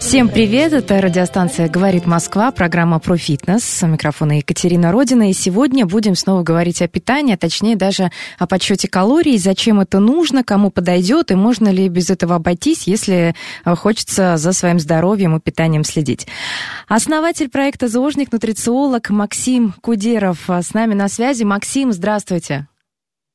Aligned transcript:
Всем 0.00 0.28
привет, 0.28 0.72
это 0.72 1.00
радиостанция 1.00 1.68
«Говорит 1.68 2.06
Москва», 2.06 2.50
программа 2.52 2.98
про 2.98 3.16
фитнес. 3.16 3.64
С 3.64 3.86
микрофона 3.86 4.38
Екатерина 4.38 4.92
Родина. 4.92 5.28
И 5.28 5.32
сегодня 5.32 5.86
будем 5.86 6.14
снова 6.14 6.42
говорить 6.42 6.80
о 6.80 6.88
питании, 6.88 7.34
а 7.34 7.36
точнее 7.36 7.76
даже 7.76 8.10
о 8.38 8.46
подсчете 8.46 8.88
калорий, 8.88 9.36
зачем 9.38 9.80
это 9.80 9.98
нужно, 9.98 10.44
кому 10.44 10.70
подойдет 10.70 11.30
и 11.30 11.34
можно 11.34 11.68
ли 11.68 11.88
без 11.88 12.10
этого 12.10 12.36
обойтись, 12.36 12.86
если 12.86 13.34
э, 13.64 13.74
хочется 13.74 14.36
за 14.36 14.52
своим 14.52 14.78
здоровьем 14.78 15.36
и 15.36 15.40
питанием 15.40 15.84
следить. 15.84 16.26
Основатель 16.86 17.50
проекта 17.50 17.88
«Заложник», 17.88 18.32
нутрициолог 18.32 19.10
Максим 19.10 19.74
Кудеров 19.80 20.48
с 20.48 20.74
нами 20.74 20.94
на 20.94 21.08
связи. 21.08 21.42
Максим, 21.42 21.92
здравствуйте. 21.92 22.66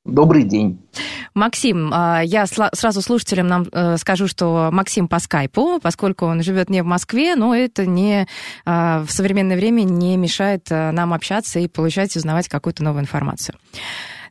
Добрый 0.05 0.43
день. 0.43 0.81
Максим, 1.33 1.89
а, 1.93 2.21
я 2.21 2.45
сразу 2.45 3.01
слушателям 3.01 3.47
нам 3.47 3.65
э, 3.71 3.95
скажу, 3.97 4.27
что 4.27 4.69
Максим 4.69 5.07
по 5.07 5.19
скайпу, 5.19 5.79
поскольку 5.81 6.25
он 6.25 6.43
живет 6.43 6.69
не 6.69 6.83
в 6.83 6.85
Москве, 6.85 7.35
но 7.35 7.55
это 7.55 7.85
не 7.85 8.27
а, 8.65 9.05
в 9.05 9.11
современное 9.11 9.55
время 9.55 9.83
не 9.83 10.17
мешает 10.17 10.69
э, 10.69 10.91
нам 10.91 11.13
общаться 11.13 11.59
и 11.59 11.69
получать, 11.69 12.15
узнавать 12.17 12.49
какую-то 12.49 12.83
новую 12.83 13.03
информацию. 13.03 13.55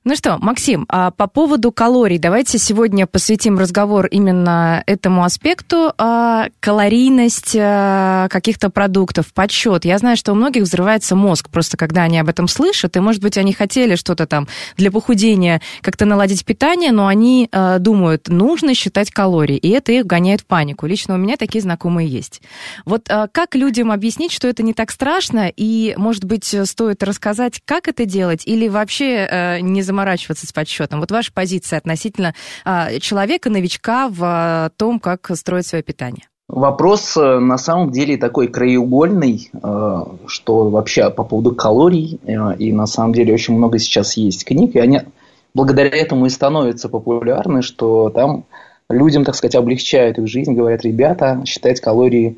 Ну 0.04 0.16
что, 0.16 0.36
Максим, 0.38 0.84
а 0.88 1.12
по 1.12 1.28
поводу 1.28 1.70
калорий, 1.70 2.18
давайте 2.18 2.58
сегодня 2.58 3.06
посвятим 3.06 3.56
разговор 3.56 4.06
именно 4.06 4.82
этому 4.86 5.22
аспекту. 5.22 5.92
А, 5.96 6.48
калорийность 6.58 7.56
а, 7.56 8.26
каких-то 8.28 8.68
продуктов, 8.68 9.32
подсчет. 9.32 9.84
Я 9.84 9.98
знаю, 9.98 10.16
что 10.16 10.32
у 10.32 10.34
многих 10.34 10.64
взрывается 10.64 11.14
мозг 11.14 11.50
просто, 11.50 11.76
когда 11.76 12.02
они 12.02 12.18
об 12.18 12.28
этом 12.28 12.48
слышат, 12.48 12.96
и, 12.96 13.00
может 13.00 13.22
быть, 13.22 13.38
они 13.38 13.52
хотели 13.52 13.94
что-то 13.94 14.26
там 14.26 14.48
для 14.76 14.90
похудения, 14.90 15.62
как-то 15.82 16.04
наладить 16.04 16.44
питание, 16.44 16.90
но 16.90 17.06
они 17.06 17.48
а, 17.52 17.78
думают, 17.78 18.26
нужно 18.26 18.74
считать 18.74 19.12
калории, 19.12 19.56
и 19.56 19.68
это 19.68 19.92
их 19.92 20.04
гоняет 20.04 20.40
в 20.40 20.46
панику. 20.46 20.86
Лично 20.86 21.14
у 21.14 21.18
меня 21.18 21.36
такие 21.36 21.62
знакомые 21.62 22.08
есть. 22.08 22.42
Вот 22.84 23.08
как 23.08 23.54
людям 23.54 23.92
объяснить, 23.92 24.32
что 24.32 24.48
это 24.48 24.64
не 24.64 24.74
так 24.74 24.90
страшно, 24.90 25.48
и, 25.56 25.94
может 25.96 26.24
быть, 26.24 26.56
стоит 26.64 27.04
рассказать, 27.04 27.62
как 27.64 27.86
это 27.86 28.04
делать, 28.04 28.42
или 28.46 28.66
вообще 28.66 29.60
не 29.62 29.82
заморачиваться 29.82 29.91
с 30.46 30.52
подсчетом. 30.52 31.00
Вот 31.00 31.10
ваша 31.10 31.32
позиция 31.32 31.78
относительно 31.78 32.34
а, 32.64 32.98
человека, 32.98 33.50
новичка 33.50 34.08
в 34.08 34.18
а, 34.22 34.70
том, 34.76 35.00
как 35.00 35.30
строить 35.36 35.66
свое 35.66 35.82
питание. 35.82 36.26
Вопрос 36.52 37.16
э, 37.16 37.38
на 37.38 37.56
самом 37.56 37.92
деле 37.92 38.18
такой 38.18 38.46
краеугольный, 38.46 39.50
э, 39.54 40.00
что 40.26 40.68
вообще 40.68 41.08
по 41.08 41.24
поводу 41.24 41.54
калорий, 41.54 42.20
э, 42.24 42.56
и 42.58 42.72
на 42.72 42.86
самом 42.86 43.14
деле 43.14 43.32
очень 43.32 43.56
много 43.56 43.78
сейчас 43.78 44.18
есть 44.18 44.44
книг, 44.44 44.74
и 44.74 44.78
они 44.78 45.00
благодаря 45.54 45.88
этому 45.88 46.26
и 46.26 46.28
становятся 46.28 46.90
популярны, 46.90 47.62
что 47.62 48.10
там 48.10 48.44
людям, 48.90 49.24
так 49.24 49.34
сказать, 49.34 49.54
облегчают 49.54 50.18
их 50.18 50.26
жизнь, 50.26 50.52
говорят, 50.52 50.84
ребята, 50.84 51.42
считать 51.46 51.80
калории 51.80 52.36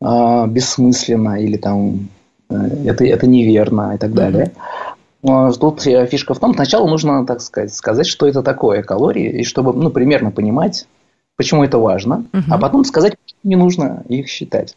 бессмысленно 0.00 1.40
или 1.40 1.56
там 1.56 2.08
это, 2.50 3.04
это 3.04 3.28
неверно 3.28 3.94
и 3.94 3.98
так 3.98 4.12
далее. 4.12 4.46
Mm-hmm. 4.46 4.81
А, 5.26 5.52
тут 5.52 5.82
фишка 5.82 6.34
в 6.34 6.38
том, 6.38 6.54
сначала 6.54 6.88
нужно, 6.88 7.26
так 7.26 7.40
сказать, 7.40 7.72
сказать, 7.74 8.06
что 8.06 8.26
это 8.26 8.42
такое 8.42 8.82
калории, 8.82 9.40
и 9.40 9.44
чтобы, 9.44 9.72
ну, 9.72 9.90
примерно 9.90 10.30
понимать, 10.30 10.86
почему 11.36 11.64
это 11.64 11.78
важно, 11.78 12.24
угу. 12.32 12.42
а 12.50 12.58
потом 12.58 12.84
сказать, 12.84 13.16
почему 13.18 13.40
не 13.44 13.56
нужно 13.56 14.04
их 14.08 14.28
считать. 14.28 14.76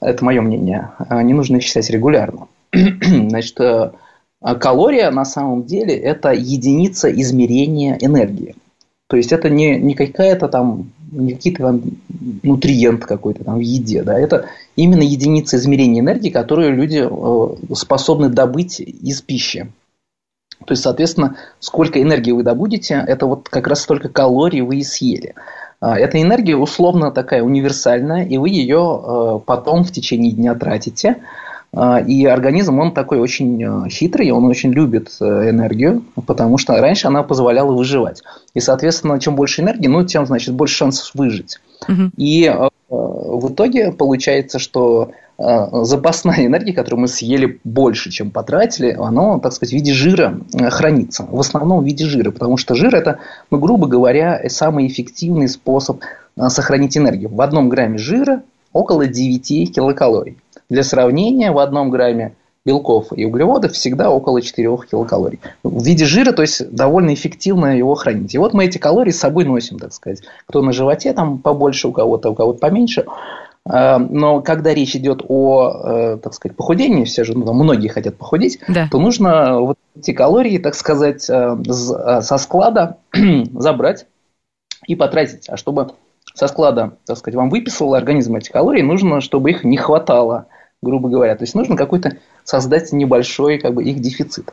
Это 0.00 0.24
мое 0.24 0.40
мнение. 0.40 0.90
А, 0.98 1.22
не 1.22 1.34
нужно 1.34 1.56
их 1.56 1.62
считать 1.62 1.90
регулярно. 1.90 2.48
Значит, 2.72 3.60
э, 3.60 3.90
калория 4.60 5.10
на 5.10 5.24
самом 5.24 5.64
деле 5.64 5.94
это 5.94 6.32
единица 6.32 7.10
измерения 7.10 7.96
энергии. 8.00 8.56
То 9.06 9.16
есть 9.16 9.32
это 9.32 9.50
не, 9.50 9.76
не 9.78 9.94
какая-то 9.94 10.48
там, 10.48 10.90
не 11.12 11.34
какие-то 11.34 11.62
там 11.62 11.82
нутриент 12.42 13.04
какой-то 13.04 13.44
там 13.44 13.56
в 13.56 13.60
еде, 13.60 14.02
да, 14.02 14.18
это 14.18 14.46
именно 14.76 15.02
единица 15.02 15.56
измерения 15.56 16.00
энергии, 16.00 16.30
которую 16.30 16.74
люди 16.74 17.02
э, 17.04 17.74
способны 17.74 18.28
добыть 18.28 18.80
из 18.80 19.20
пищи. 19.22 19.70
То 20.64 20.72
есть, 20.72 20.82
соответственно, 20.82 21.36
сколько 21.60 22.00
энергии 22.00 22.32
вы 22.32 22.42
добудете, 22.42 23.04
это 23.06 23.26
вот 23.26 23.48
как 23.48 23.66
раз 23.66 23.82
столько 23.82 24.08
калорий 24.08 24.60
вы 24.62 24.76
и 24.76 24.84
съели. 24.84 25.34
А, 25.80 25.98
эта 25.98 26.20
энергия 26.20 26.56
условно 26.56 27.10
такая 27.10 27.42
универсальная, 27.42 28.24
и 28.24 28.38
вы 28.38 28.48
ее 28.48 29.02
э, 29.02 29.40
потом 29.44 29.84
в 29.84 29.92
течение 29.92 30.32
дня 30.32 30.54
тратите. 30.54 31.16
А, 31.76 32.00
и 32.00 32.24
организм, 32.24 32.78
он 32.78 32.94
такой 32.94 33.18
очень 33.18 33.62
э, 33.62 33.88
хитрый, 33.90 34.30
он 34.30 34.46
очень 34.46 34.72
любит 34.72 35.08
энергию, 35.20 36.04
потому 36.26 36.56
что 36.56 36.80
раньше 36.80 37.08
она 37.08 37.22
позволяла 37.22 37.72
выживать. 37.72 38.22
И, 38.54 38.60
соответственно, 38.60 39.20
чем 39.20 39.36
больше 39.36 39.60
энергии, 39.60 39.88
ну, 39.88 40.04
тем, 40.04 40.24
значит, 40.24 40.54
больше 40.54 40.76
шансов 40.76 41.10
выжить. 41.14 41.58
Угу. 41.88 42.12
И 42.16 42.54
в 42.88 43.52
итоге 43.52 43.92
получается, 43.92 44.58
что 44.58 45.12
э, 45.38 45.42
запасная 45.82 46.46
энергия, 46.46 46.72
которую 46.72 47.00
мы 47.00 47.08
съели 47.08 47.60
больше, 47.64 48.10
чем 48.10 48.30
потратили, 48.30 48.90
она, 48.98 49.38
так 49.38 49.52
сказать, 49.52 49.72
в 49.72 49.74
виде 49.74 49.92
жира 49.92 50.40
э, 50.52 50.70
хранится. 50.70 51.26
В 51.30 51.40
основном 51.40 51.82
в 51.82 51.86
виде 51.86 52.04
жира, 52.04 52.30
потому 52.30 52.56
что 52.56 52.74
жир 52.74 52.94
это, 52.94 53.18
ну, 53.50 53.58
грубо 53.58 53.86
говоря, 53.86 54.42
самый 54.48 54.86
эффективный 54.86 55.48
способ 55.48 56.02
э, 56.36 56.48
сохранить 56.48 56.96
энергию. 56.96 57.30
В 57.30 57.40
одном 57.40 57.68
грамме 57.68 57.98
жира 57.98 58.42
около 58.72 59.06
9 59.06 59.74
килокалорий. 59.74 60.36
Для 60.68 60.82
сравнения, 60.82 61.52
в 61.52 61.58
одном 61.58 61.90
грамме 61.90 62.34
белков 62.64 63.08
и 63.14 63.24
углеводов 63.24 63.72
всегда 63.72 64.10
около 64.10 64.40
4 64.40 64.68
килокалорий. 64.90 65.40
В 65.62 65.84
виде 65.84 66.04
жира, 66.04 66.32
то 66.32 66.42
есть 66.42 66.70
довольно 66.70 67.12
эффективно 67.12 67.76
его 67.76 67.94
хранить. 67.94 68.34
И 68.34 68.38
вот 68.38 68.54
мы 68.54 68.64
эти 68.64 68.78
калории 68.78 69.10
с 69.10 69.18
собой 69.18 69.44
носим, 69.44 69.78
так 69.78 69.92
сказать. 69.92 70.22
Кто 70.46 70.62
на 70.62 70.72
животе 70.72 71.12
там 71.12 71.38
побольше, 71.38 71.88
у 71.88 71.92
кого-то, 71.92 72.30
у 72.30 72.34
кого-то 72.34 72.58
поменьше. 72.58 73.04
А, 73.66 73.98
но 73.98 74.40
когда 74.40 74.72
речь 74.72 74.96
идет 74.96 75.22
о, 75.28 75.72
э, 75.84 76.18
так 76.22 76.34
сказать, 76.34 76.56
похудении, 76.56 77.04
все 77.04 77.24
же, 77.24 77.36
ну, 77.36 77.52
многие 77.52 77.88
хотят 77.88 78.16
похудеть, 78.16 78.58
да. 78.68 78.88
то 78.90 78.98
нужно 78.98 79.60
вот 79.60 79.78
эти 79.96 80.12
калории, 80.12 80.58
так 80.58 80.74
сказать, 80.74 81.28
э, 81.28 81.56
э, 81.66 82.20
со 82.22 82.38
склада 82.38 82.98
забрать 83.52 84.06
и 84.86 84.94
потратить. 84.94 85.48
А 85.48 85.56
чтобы 85.56 85.92
со 86.34 86.46
склада, 86.46 86.96
так 87.06 87.18
сказать, 87.18 87.36
вам 87.36 87.50
выписывал 87.50 87.94
организм 87.94 88.36
эти 88.36 88.50
калории, 88.50 88.82
нужно, 88.82 89.20
чтобы 89.20 89.50
их 89.50 89.64
не 89.64 89.76
хватало 89.76 90.46
грубо 90.84 91.08
говоря. 91.08 91.34
То 91.34 91.42
есть 91.42 91.54
нужно 91.54 91.76
какой-то 91.76 92.18
создать 92.44 92.92
небольшой 92.92 93.58
как 93.58 93.74
бы, 93.74 93.82
их 93.82 94.00
дефицит. 94.00 94.52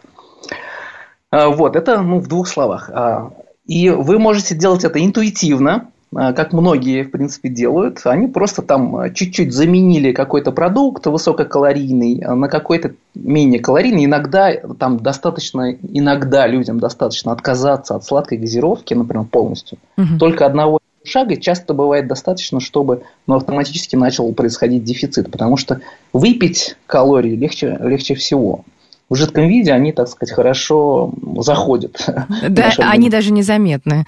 А, 1.29 1.49
вот, 1.49 1.75
это 1.75 2.01
ну, 2.01 2.19
в 2.19 2.27
двух 2.27 2.47
словах. 2.47 2.89
А, 2.93 3.31
и 3.65 3.89
вы 3.89 4.19
можете 4.19 4.55
делать 4.55 4.83
это 4.83 5.03
интуитивно, 5.03 5.89
а, 6.13 6.33
как 6.33 6.51
многие, 6.51 7.03
в 7.03 7.11
принципе, 7.11 7.49
делают. 7.49 8.01
Они 8.05 8.27
просто 8.27 8.61
там 8.61 9.13
чуть-чуть 9.13 9.53
заменили 9.53 10.11
какой-то 10.11 10.51
продукт 10.51 11.05
высококалорийный 11.05 12.21
на 12.35 12.47
какой-то 12.49 12.93
менее 13.15 13.59
калорийный. 13.59 14.05
Иногда 14.05 14.51
там 14.77 14.99
достаточно, 14.99 15.71
иногда 15.71 16.47
людям 16.47 16.79
достаточно 16.79 17.31
отказаться 17.31 17.95
от 17.95 18.03
сладкой 18.03 18.37
газировки, 18.37 18.93
например, 18.93 19.25
полностью. 19.25 19.77
Угу. 19.97 20.17
Только 20.19 20.45
одного 20.45 20.79
шага 21.03 21.37
часто 21.37 21.73
бывает 21.73 22.07
достаточно, 22.07 22.59
чтобы 22.59 23.03
ну, 23.27 23.35
автоматически 23.35 23.95
начал 23.95 24.31
происходить 24.33 24.83
дефицит, 24.83 25.31
потому 25.31 25.57
что 25.57 25.81
выпить 26.13 26.75
калории 26.85 27.35
легче, 27.35 27.77
легче 27.81 28.15
всего. 28.15 28.65
В 29.09 29.15
жидком 29.15 29.47
виде 29.47 29.73
они, 29.73 29.91
так 29.91 30.07
сказать, 30.07 30.33
хорошо 30.33 31.13
заходят. 31.37 32.07
Да, 32.49 32.71
они 32.77 33.09
даже 33.09 33.33
незаметны. 33.33 34.05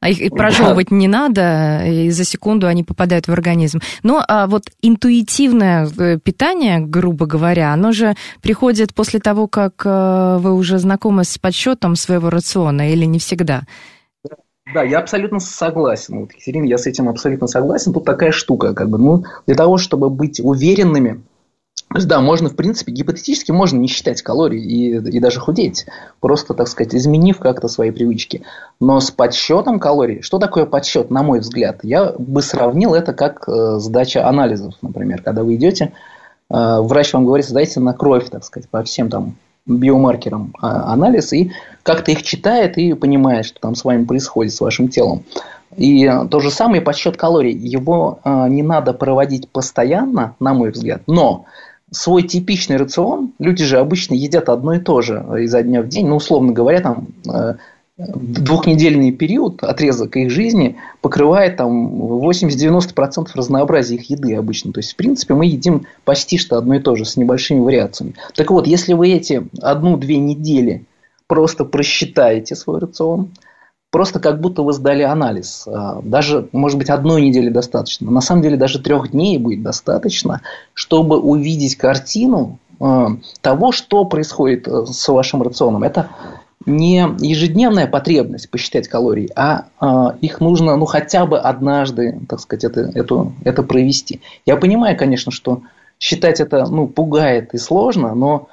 А 0.00 0.10
их 0.10 0.30
прожевывать 0.30 0.88
да. 0.90 0.96
не 0.96 1.08
надо, 1.08 1.82
и 1.86 2.10
за 2.10 2.24
секунду 2.24 2.66
они 2.66 2.84
попадают 2.84 3.28
в 3.28 3.32
организм. 3.32 3.80
Но 4.02 4.22
а 4.28 4.46
вот 4.46 4.64
интуитивное 4.82 5.88
э, 5.98 6.18
питание, 6.22 6.80
грубо 6.80 7.26
говоря, 7.26 7.72
оно 7.72 7.92
же 7.92 8.14
приходит 8.42 8.94
после 8.94 9.20
того, 9.20 9.48
как 9.48 9.82
э, 9.84 10.38
вы 10.38 10.54
уже 10.54 10.78
знакомы 10.78 11.24
с 11.24 11.38
подсчетом 11.38 11.96
своего 11.96 12.28
рациона, 12.30 12.92
или 12.92 13.06
не 13.06 13.18
всегда? 13.18 13.62
Да, 14.74 14.82
я 14.82 14.98
абсолютно 14.98 15.38
согласен. 15.38 16.20
Вот, 16.20 16.32
Екатерина, 16.32 16.64
я 16.64 16.76
с 16.76 16.86
этим 16.86 17.08
абсолютно 17.08 17.46
согласен. 17.46 17.92
Тут 17.92 18.04
такая 18.04 18.32
штука, 18.32 18.74
как 18.74 18.90
бы, 18.90 18.98
ну, 18.98 19.24
для 19.46 19.54
того, 19.54 19.78
чтобы 19.78 20.10
быть 20.10 20.40
уверенными 20.40 21.22
То 21.90 21.96
есть, 21.96 22.08
да, 22.08 22.20
можно, 22.20 22.48
в 22.48 22.56
принципе, 22.56 22.90
гипотетически 22.90 23.52
можно 23.52 23.78
не 23.78 23.86
считать 23.86 24.22
калорий 24.22 24.60
и, 24.60 24.96
и 24.96 25.20
даже 25.20 25.38
худеть, 25.38 25.86
просто, 26.18 26.52
так 26.52 26.66
сказать, 26.66 26.96
изменив 26.96 27.38
как-то 27.38 27.68
свои 27.68 27.92
привычки. 27.92 28.42
Но 28.80 28.98
с 28.98 29.12
подсчетом 29.12 29.78
калорий, 29.78 30.20
что 30.20 30.38
такое 30.38 30.66
подсчет, 30.66 31.10
на 31.10 31.22
мой 31.22 31.38
взгляд? 31.38 31.84
Я 31.84 32.12
бы 32.18 32.42
сравнил 32.42 32.94
это 32.94 33.12
как 33.12 33.48
э, 33.48 33.78
сдача 33.78 34.28
анализов, 34.28 34.74
например, 34.82 35.22
когда 35.22 35.44
вы 35.44 35.54
идете, 35.54 35.92
э, 36.50 36.80
врач 36.80 37.12
вам 37.12 37.24
говорит, 37.24 37.46
сдайте 37.46 37.78
на 37.78 37.92
кровь, 37.92 38.28
так 38.30 38.42
сказать, 38.42 38.68
по 38.68 38.82
всем 38.82 39.10
там 39.10 39.36
биомаркерам 39.66 40.54
э, 40.54 40.66
анализ, 40.66 41.32
и 41.32 41.52
как-то 41.82 42.12
их 42.12 42.22
читает 42.22 42.78
и 42.78 42.94
понимает, 42.94 43.46
что 43.46 43.60
там 43.60 43.74
с 43.74 43.84
вами 43.84 44.04
происходит, 44.04 44.54
с 44.54 44.60
вашим 44.60 44.88
телом. 44.88 45.24
И 45.76 46.10
то 46.30 46.40
же 46.40 46.50
самое 46.50 46.80
подсчет 46.80 47.16
калорий. 47.16 47.52
Его 47.52 48.20
э, 48.24 48.48
не 48.48 48.62
надо 48.62 48.92
проводить 48.92 49.48
постоянно, 49.48 50.34
на 50.40 50.54
мой 50.54 50.70
взгляд, 50.70 51.02
но 51.06 51.44
свой 51.90 52.22
типичный 52.22 52.76
рацион, 52.76 53.32
люди 53.38 53.64
же 53.64 53.78
обычно 53.78 54.14
едят 54.14 54.48
одно 54.48 54.74
и 54.74 54.80
то 54.80 55.02
же 55.02 55.24
изо 55.40 55.62
дня 55.62 55.82
в 55.82 55.88
день, 55.88 56.08
ну, 56.08 56.16
условно 56.16 56.52
говоря, 56.52 56.80
там, 56.80 57.08
э, 57.32 57.54
двухнедельный 57.98 59.10
период, 59.10 59.62
отрезок 59.62 60.16
их 60.16 60.30
жизни 60.30 60.76
покрывает 61.00 61.56
там 61.56 62.02
80-90% 62.20 63.28
разнообразия 63.34 63.94
их 63.94 64.10
еды 64.10 64.34
обычно. 64.34 64.72
То 64.72 64.80
есть, 64.80 64.92
в 64.92 64.96
принципе, 64.96 65.34
мы 65.34 65.46
едим 65.46 65.86
почти 66.04 66.36
что 66.36 66.58
одно 66.58 66.74
и 66.74 66.80
то 66.80 66.94
же, 66.94 67.04
с 67.06 67.16
небольшими 67.16 67.60
вариациями. 67.60 68.14
Так 68.34 68.50
вот, 68.50 68.66
если 68.66 68.92
вы 68.92 69.12
эти 69.12 69.48
одну-две 69.62 70.18
недели 70.18 70.84
просто 71.26 71.64
просчитаете 71.64 72.54
свой 72.54 72.80
рацион, 72.80 73.30
просто 73.90 74.20
как 74.20 74.42
будто 74.42 74.60
вы 74.60 74.74
сдали 74.74 75.02
анализ. 75.02 75.66
А, 75.66 76.02
даже, 76.02 76.48
может 76.52 76.76
быть, 76.76 76.90
одной 76.90 77.22
недели 77.22 77.48
достаточно. 77.48 78.10
На 78.10 78.20
самом 78.20 78.42
деле 78.42 78.58
даже 78.58 78.78
трех 78.78 79.10
дней 79.12 79.38
будет 79.38 79.62
достаточно, 79.62 80.42
чтобы 80.74 81.18
увидеть 81.18 81.76
картину 81.76 82.58
а, 82.78 83.16
того, 83.40 83.72
что 83.72 84.04
происходит 84.04 84.68
э, 84.68 84.84
с 84.84 85.08
вашим 85.08 85.40
рационом. 85.42 85.82
Это 85.82 86.10
не 86.66 87.08
ежедневная 87.20 87.86
потребность 87.86 88.50
посчитать 88.50 88.88
калории, 88.88 89.30
а, 89.36 89.66
а 89.80 90.16
их 90.20 90.40
нужно 90.40 90.76
ну, 90.76 90.84
хотя 90.84 91.24
бы 91.24 91.38
однажды, 91.38 92.20
так 92.28 92.40
сказать, 92.40 92.64
это, 92.64 92.90
это, 92.94 93.32
это 93.44 93.62
провести. 93.62 94.20
Я 94.44 94.56
понимаю, 94.56 94.96
конечно, 94.96 95.30
что 95.30 95.62
считать 96.00 96.40
это 96.40 96.66
ну, 96.66 96.88
пугает 96.88 97.54
и 97.54 97.58
сложно, 97.58 98.14
но 98.14 98.48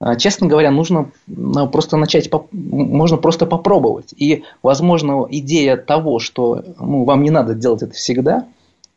а, 0.00 0.16
честно 0.16 0.46
говоря, 0.46 0.70
нужно 0.70 1.10
ну, 1.26 1.68
просто 1.68 1.96
начать, 1.98 2.30
можно 2.52 3.18
просто 3.18 3.46
попробовать. 3.46 4.14
И, 4.16 4.44
возможно, 4.62 5.26
идея 5.30 5.76
того, 5.76 6.18
что 6.18 6.64
ну, 6.80 7.04
вам 7.04 7.22
не 7.22 7.30
надо 7.30 7.54
делать 7.54 7.82
это 7.82 7.92
всегда, 7.92 8.46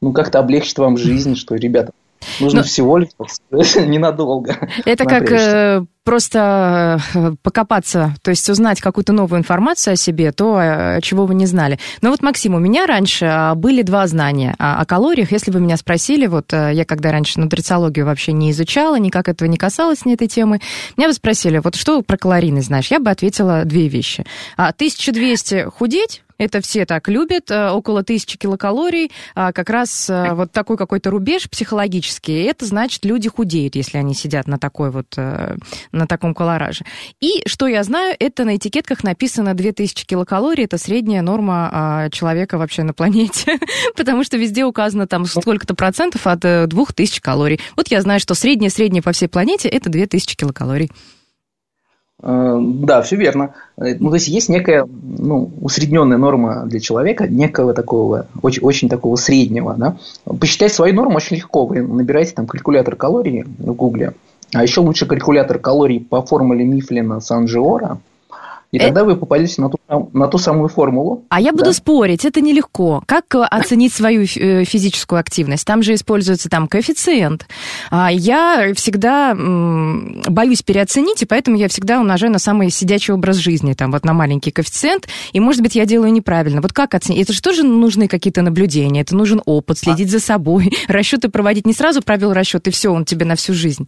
ну, 0.02 0.14
как-то 0.14 0.40
облегчит 0.40 0.78
вам 0.78 0.98
жизнь, 0.98 1.36
что, 1.36 1.56
ребята, 1.56 1.92
Нужно 2.40 2.60
Но... 2.60 2.64
всего 2.64 2.98
лишь 2.98 3.10
ненадолго. 3.76 4.56
Это 4.86 5.06
как 5.06 5.32
э, 5.32 5.86
просто 6.04 7.00
э, 7.14 7.32
покопаться, 7.44 8.16
то 8.22 8.32
есть 8.32 8.50
узнать 8.50 8.82
какую-то 8.82 9.14
новую 9.14 9.40
информацию 9.40 9.94
о 9.94 9.96
себе, 9.96 10.32
то, 10.32 10.60
э, 10.60 11.02
чего 11.02 11.26
вы 11.26 11.36
не 11.36 11.46
знали. 11.46 11.80
Но 12.02 12.10
вот, 12.10 12.22
Максим, 12.22 12.56
у 12.56 12.60
меня 12.60 12.88
раньше 12.88 13.26
а, 13.26 13.56
были 13.56 13.82
два 13.82 14.08
знания 14.08 14.56
о, 14.58 14.84
калориях. 14.86 15.32
Если 15.32 15.52
бы 15.52 15.60
меня 15.60 15.78
спросили, 15.78 16.28
вот 16.28 16.54
э, 16.54 16.72
я 16.74 16.86
когда 16.86 17.12
раньше 17.12 17.40
нутрициологию 17.40 18.06
вообще 18.06 18.32
не 18.32 18.52
изучала, 18.52 18.98
никак 18.98 19.30
этого 19.30 19.48
не 19.48 19.58
касалась, 19.58 20.06
ни 20.06 20.14
этой 20.14 20.28
темы, 20.28 20.60
меня 20.98 21.08
бы 21.08 21.14
спросили, 21.14 21.60
вот 21.60 21.76
что 21.76 22.02
про 22.02 22.18
калорийность 22.18 22.68
знаешь? 22.68 22.90
Я 22.90 23.00
бы 23.00 23.12
ответила 23.12 23.64
две 23.66 23.88
вещи. 23.88 24.26
1200 24.58 25.56
а, 25.56 25.70
худеть, 25.70 26.24
это 26.42 26.60
все 26.60 26.86
так 26.86 27.08
любят, 27.08 27.52
э, 27.52 27.70
около 27.70 28.04
тысячи 28.04 28.38
килокалорий, 28.38 29.12
а 29.36 29.52
как 29.54 29.70
раз 29.70 30.10
э, 30.10 30.34
вот 30.34 30.52
такой 30.52 30.76
какой-то 30.76 31.12
рубеж 31.12 31.48
психологический, 31.48 32.44
это 32.44 32.66
значит, 32.66 33.06
люди 33.06 33.30
худеют, 33.30 33.76
если 33.76 34.00
они 34.00 34.16
сидят 34.16 34.48
на 34.48 34.58
такой 34.58 34.90
вот, 34.90 35.06
э, 35.18 35.56
на 35.92 36.08
таком 36.08 36.34
колораже. 36.34 36.84
И 37.20 37.44
что 37.46 37.68
я 37.68 37.84
знаю, 37.84 38.16
это 38.20 38.44
на 38.44 38.56
этикетках 38.56 39.04
написано 39.04 39.54
2000 39.54 40.06
килокалорий, 40.06 40.66
это 40.66 40.80
средняя 40.80 41.22
норма 41.22 41.70
а, 41.72 42.10
человека 42.10 42.58
вообще 42.58 42.82
на 42.82 42.94
планете, 42.94 43.60
потому 43.96 44.24
что 44.24 44.38
везде 44.38 44.66
указано 44.66 45.06
там 45.06 45.26
сколько-то 45.26 45.76
процентов 45.76 46.26
от 46.26 46.40
2000 46.40 47.22
калорий. 47.22 47.60
Вот 47.76 47.90
я 47.90 48.02
знаю, 48.02 48.20
что 48.20 48.34
средняя-средняя 48.34 49.04
по 49.04 49.12
всей 49.12 49.28
планете 49.28 49.70
это 49.70 49.92
2000 49.92 50.36
килокалорий. 50.36 50.90
Э, 52.22 52.58
да, 52.60 53.02
все 53.02 53.16
верно. 53.16 53.54
Э, 53.78 53.96
ну, 54.00 54.10
то 54.10 54.16
есть 54.16 54.28
есть 54.28 54.50
некая 54.50 54.86
ну, 54.86 55.52
усредненная 55.62 56.18
норма 56.18 56.66
для 56.66 56.80
человека, 56.80 57.28
некого 57.28 57.74
такого, 57.74 58.28
очень, 58.42 58.62
очень 58.62 58.90
такого 58.90 59.16
среднего. 59.16 59.76
Да? 59.78 59.98
Посчитать 60.40 60.74
свою 60.74 60.94
норму 60.94 61.18
очень 61.18 61.38
легко. 61.38 61.66
Вы 61.66 61.82
набираете 61.82 62.34
там 62.34 62.48
калькулятор 62.48 62.96
калорий 62.96 63.44
в 63.44 63.74
Гугле, 63.74 64.14
а 64.54 64.64
еще 64.64 64.82
лучше 64.82 65.06
калькулятор 65.06 65.60
калорий 65.60 66.00
по 66.00 66.22
формуле 66.22 66.66
Мифлина 66.66 67.20
Санжиора– 67.20 68.00
и 68.72 68.78
э... 68.78 68.86
тогда 68.86 69.04
вы 69.04 69.18
попадете 69.18 69.62
на 69.62 69.70
ту, 69.70 69.78
на 70.14 70.28
ту 70.28 70.38
самую 70.38 70.70
формулу. 70.70 71.26
А 71.30 71.42
я 71.42 71.52
буду 71.52 71.66
да. 71.66 71.74
спорить, 71.74 72.24
это 72.26 72.42
нелегко. 72.42 73.04
Как 73.06 73.36
э, 73.36 73.40
оценить 73.44 73.94
свою 73.94 74.24
э, 74.24 74.64
физическую 74.64 75.20
активность? 75.20 75.66
Там 75.66 75.84
же 75.84 75.94
используется 75.94 76.50
там 76.50 76.68
коэффициент. 76.68 77.48
А 77.90 78.12
я 78.12 78.74
всегда 78.76 79.36
боюсь 79.36 80.62
переоценить, 80.62 81.22
и 81.22 81.26
поэтому 81.26 81.58
я 81.58 81.68
всегда 81.68 82.00
умножаю 82.00 82.32
на 82.32 82.40
самый 82.40 82.70
сидячий 82.70 83.14
образ 83.14 83.38
жизни, 83.38 83.74
там 83.74 83.92
вот 83.92 84.06
на 84.06 84.14
маленький 84.14 84.52
коэффициент, 84.52 85.08
и, 85.34 85.40
может 85.40 85.62
быть, 85.62 85.76
я 85.76 85.86
делаю 85.86 86.14
неправильно. 86.14 86.62
Вот 86.62 86.72
как 86.72 86.96
оценить? 86.96 87.24
Это 87.24 87.34
же 87.34 87.42
тоже 87.42 87.64
нужны 87.64 88.08
какие-то 88.08 88.42
наблюдения, 88.42 89.02
это 89.02 89.16
нужен 89.16 89.42
опыт, 89.46 89.78
следить 89.80 90.08
а... 90.10 90.12
за 90.12 90.20
собой, 90.20 90.72
расчеты 90.88 91.30
проводить. 91.30 91.66
Не 91.66 91.74
сразу 91.74 92.02
провел 92.02 92.34
расчет, 92.34 92.68
и 92.68 92.72
все, 92.72 92.90
он 92.90 93.04
тебе 93.04 93.26
на 93.26 93.36
всю 93.36 93.54
жизнь. 93.54 93.88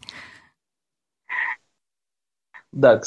Да, 2.73 2.99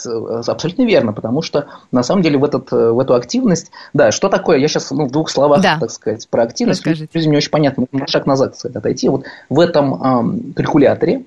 абсолютно 0.47 0.83
верно, 0.85 1.13
потому 1.13 1.43
что 1.43 1.67
на 1.91 2.05
самом 2.05 2.23
деле 2.23 2.39
в, 2.39 2.45
этот, 2.45 2.73
э, 2.73 2.91
в 2.93 3.01
эту 3.01 3.15
активность, 3.15 3.73
да, 3.93 4.13
что 4.13 4.29
такое, 4.29 4.59
я 4.59 4.69
сейчас 4.69 4.93
ну, 4.93 5.07
в 5.07 5.11
двух 5.11 5.29
словах, 5.29 5.61
да. 5.61 5.79
так 5.81 5.91
сказать, 5.91 6.29
про 6.31 6.45
активность, 6.45 6.87
людям 6.87 7.33
не 7.33 7.37
очень 7.37 7.51
понятно, 7.51 7.87
на 7.91 8.07
шаг 8.07 8.27
назад, 8.27 8.53
кстати, 8.53 8.77
отойти. 8.77 9.09
Вот 9.09 9.25
в 9.49 9.59
этом 9.59 10.03
эм, 10.03 10.53
калькуляторе 10.55 11.25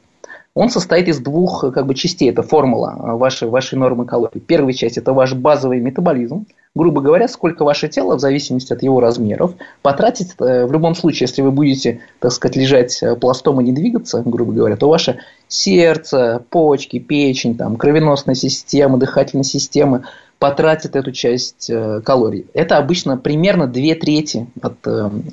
он 0.59 0.69
состоит 0.69 1.07
из 1.07 1.19
двух 1.19 1.63
как 1.73 1.85
бы, 1.85 1.95
частей, 1.95 2.29
это 2.29 2.43
формула 2.43 2.93
э, 2.97 3.11
вашей, 3.13 3.47
вашей 3.47 3.75
нормы 3.75 4.05
калорий. 4.05 4.41
Первая 4.41 4.73
часть– 4.73 4.97
это 4.97 5.13
ваш 5.13 5.33
базовый 5.33 5.79
метаболизм, 5.79 6.47
грубо 6.75 6.99
говоря, 6.99 7.29
сколько 7.29 7.63
ваше 7.63 7.87
тело, 7.87 8.17
в 8.17 8.19
зависимости 8.19 8.73
от 8.73 8.83
его 8.83 8.99
размеров, 8.99 9.53
потратит 9.81 10.35
э, 10.37 10.65
в 10.65 10.73
любом 10.73 10.95
случае, 10.95 11.27
если 11.29 11.43
вы 11.43 11.51
будете, 11.51 12.01
так 12.19 12.33
сказать, 12.33 12.57
лежать 12.57 13.01
э, 13.01 13.15
пластом 13.15 13.61
и 13.61 13.63
не 13.63 13.71
двигаться, 13.71 14.21
грубо 14.25 14.51
говоря, 14.51 14.75
то 14.75 14.89
ваше 14.89 15.19
сердце, 15.47 16.43
почки, 16.49 16.99
печень, 16.99 17.55
там, 17.55 17.77
кровеносная 17.77 18.35
система, 18.35 18.97
дыхательная 18.97 19.45
система 19.45 20.03
потратит 20.39 20.95
эту 20.95 21.11
часть 21.11 21.69
э, 21.69 22.01
калорий. 22.01 22.47
Это 22.53 22.77
обычно 22.77 23.17
примерно 23.17 23.67
две 23.67 23.93
трети 23.95 24.47
от 24.61 24.77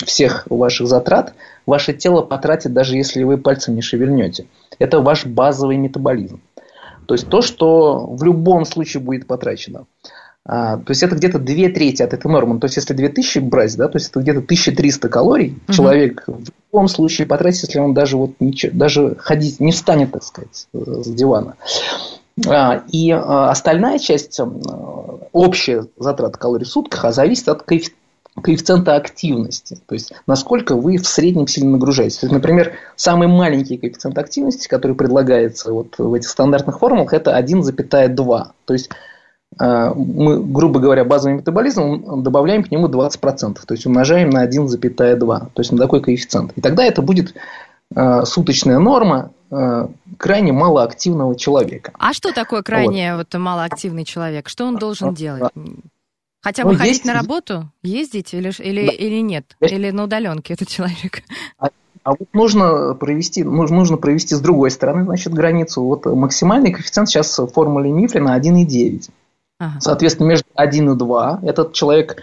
всех 0.04 0.46
ваших 0.50 0.88
затрат 0.88 1.34
ваше 1.64 1.94
тело 1.94 2.22
потратит, 2.22 2.72
даже 2.72 2.96
если 2.96 3.22
вы 3.22 3.38
пальцем 3.38 3.74
не 3.74 3.82
шевельнете. 3.82 4.46
Это 4.78 5.00
ваш 5.00 5.26
базовый 5.26 5.76
метаболизм. 5.76 6.40
То 7.06 7.14
есть 7.14 7.28
то, 7.28 7.40
что 7.40 8.06
в 8.06 8.22
любом 8.24 8.64
случае 8.64 9.02
будет 9.02 9.26
потрачено. 9.26 9.86
А, 10.48 10.76
то 10.76 10.90
есть 10.90 11.02
это 11.02 11.16
где-то 11.16 11.38
две 11.40 11.68
трети 11.68 12.02
от 12.02 12.12
этой 12.12 12.30
нормы. 12.30 12.60
То 12.60 12.66
есть 12.66 12.76
если 12.76 12.94
2000 12.94 13.40
брать, 13.40 13.76
да, 13.76 13.88
то 13.88 13.96
есть 13.96 14.10
это 14.10 14.20
где-то 14.20 14.40
1300 14.40 15.08
калорий 15.08 15.58
угу. 15.66 15.72
человек 15.72 16.24
в 16.26 16.50
любом 16.72 16.88
случае 16.88 17.26
потратит, 17.26 17.62
если 17.64 17.80
он 17.80 17.94
даже, 17.94 18.16
вот 18.16 18.32
ничего, 18.38 18.72
даже 18.76 19.16
ходить 19.16 19.58
не 19.58 19.72
встанет, 19.72 20.12
так 20.12 20.22
сказать, 20.22 20.68
с 20.72 21.08
дивана. 21.08 21.56
А, 22.46 22.82
и 22.92 23.10
а, 23.10 23.50
остальная 23.50 23.98
часть, 23.98 24.38
общая 25.32 25.86
затрата 25.98 26.38
калорий 26.38 26.66
в 26.66 26.68
сутках, 26.68 27.12
зависит 27.12 27.48
от 27.48 27.62
коэффициента 27.62 28.94
активности, 28.94 29.78
то 29.86 29.94
есть 29.94 30.12
насколько 30.26 30.76
вы 30.76 30.98
в 30.98 31.06
среднем 31.06 31.46
сильно 31.46 31.72
нагружаетесь. 31.72 32.18
То 32.18 32.26
есть, 32.26 32.34
например, 32.34 32.74
самый 32.94 33.28
маленький 33.28 33.78
коэффициент 33.78 34.18
активности, 34.18 34.68
который 34.68 34.94
предлагается 34.94 35.72
вот 35.72 35.94
в 35.98 36.12
этих 36.12 36.28
стандартных 36.28 36.78
формулах, 36.78 37.14
это 37.14 37.38
1,2. 37.38 38.46
То 38.66 38.72
есть 38.72 38.90
а, 39.58 39.94
мы, 39.94 40.42
грубо 40.42 40.80
говоря, 40.80 41.04
базовый 41.04 41.38
метаболизм 41.38 42.22
добавляем 42.22 42.62
к 42.62 42.70
нему 42.70 42.88
20%, 42.88 43.54
то 43.66 43.74
есть 43.74 43.86
умножаем 43.86 44.30
на 44.30 44.46
1,2, 44.46 45.16
то 45.18 45.48
есть 45.56 45.72
на 45.72 45.78
такой 45.78 46.02
коэффициент. 46.02 46.52
И 46.56 46.60
тогда 46.60 46.84
это 46.84 47.00
будет 47.00 47.34
э, 47.94 48.24
суточная 48.24 48.78
норма 48.78 49.30
э, 49.30 49.35
крайне 49.48 50.52
малоактивного 50.52 51.36
человека. 51.36 51.92
А 51.98 52.12
что 52.12 52.32
такое 52.32 52.62
крайне 52.62 53.16
вот. 53.16 53.28
Вот, 53.32 53.40
малоактивный 53.40 54.04
человек? 54.04 54.48
Что 54.48 54.66
он 54.66 54.76
должен 54.76 55.14
делать? 55.14 55.52
Хотя 56.46 56.64
бы 56.64 56.72
ну, 56.72 56.78
ходить 56.78 56.94
есть... 56.94 57.04
на 57.04 57.12
работу, 57.12 57.68
ездить 57.82 58.32
или, 58.32 58.52
или, 58.62 58.86
да. 58.86 58.92
или 58.92 59.20
нет? 59.20 59.56
Или 59.60 59.90
на 59.90 60.04
удаленке 60.04 60.54
этот 60.54 60.68
человек? 60.68 61.22
А, 61.58 61.70
а 62.04 62.10
вот 62.10 62.28
нужно 62.32 62.94
провести, 62.94 63.42
нужно 63.42 63.96
провести 63.96 64.36
с 64.36 64.40
другой 64.40 64.70
стороны, 64.70 65.02
значит, 65.02 65.34
границу. 65.34 65.82
Вот 65.82 66.06
максимальный 66.06 66.70
коэффициент 66.70 67.08
сейчас 67.08 67.36
в 67.36 67.48
формуле 67.48 67.90
Мифлина 67.90 68.38
1,9. 68.38 69.10
Ага. 69.58 69.80
Соответственно, 69.80 70.28
между 70.28 70.46
1 70.54 70.92
и 70.92 70.96
2 70.96 71.40
этот 71.42 71.72
человек, 71.72 72.22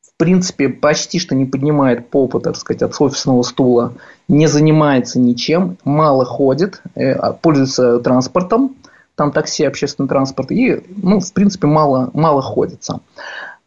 в 0.00 0.16
принципе, 0.16 0.68
почти 0.68 1.20
что 1.20 1.36
не 1.36 1.44
поднимает 1.44 2.10
попу, 2.10 2.40
так 2.40 2.56
сказать, 2.56 2.82
от 2.82 3.00
офисного 3.00 3.42
стула, 3.42 3.94
не 4.28 4.46
занимается 4.46 5.18
ничем, 5.18 5.78
мало 5.84 6.24
ходит, 6.24 6.82
э, 6.94 7.12
а 7.12 7.32
пользуется 7.32 7.98
транспортом, 8.00 8.76
там 9.14 9.32
такси, 9.32 9.64
общественный 9.64 10.08
транспорт, 10.08 10.50
и, 10.50 10.82
ну, 11.02 11.20
в 11.20 11.32
принципе, 11.32 11.66
мало, 11.66 12.10
мало 12.14 12.42
ходит 12.42 12.82
сам. 12.82 13.02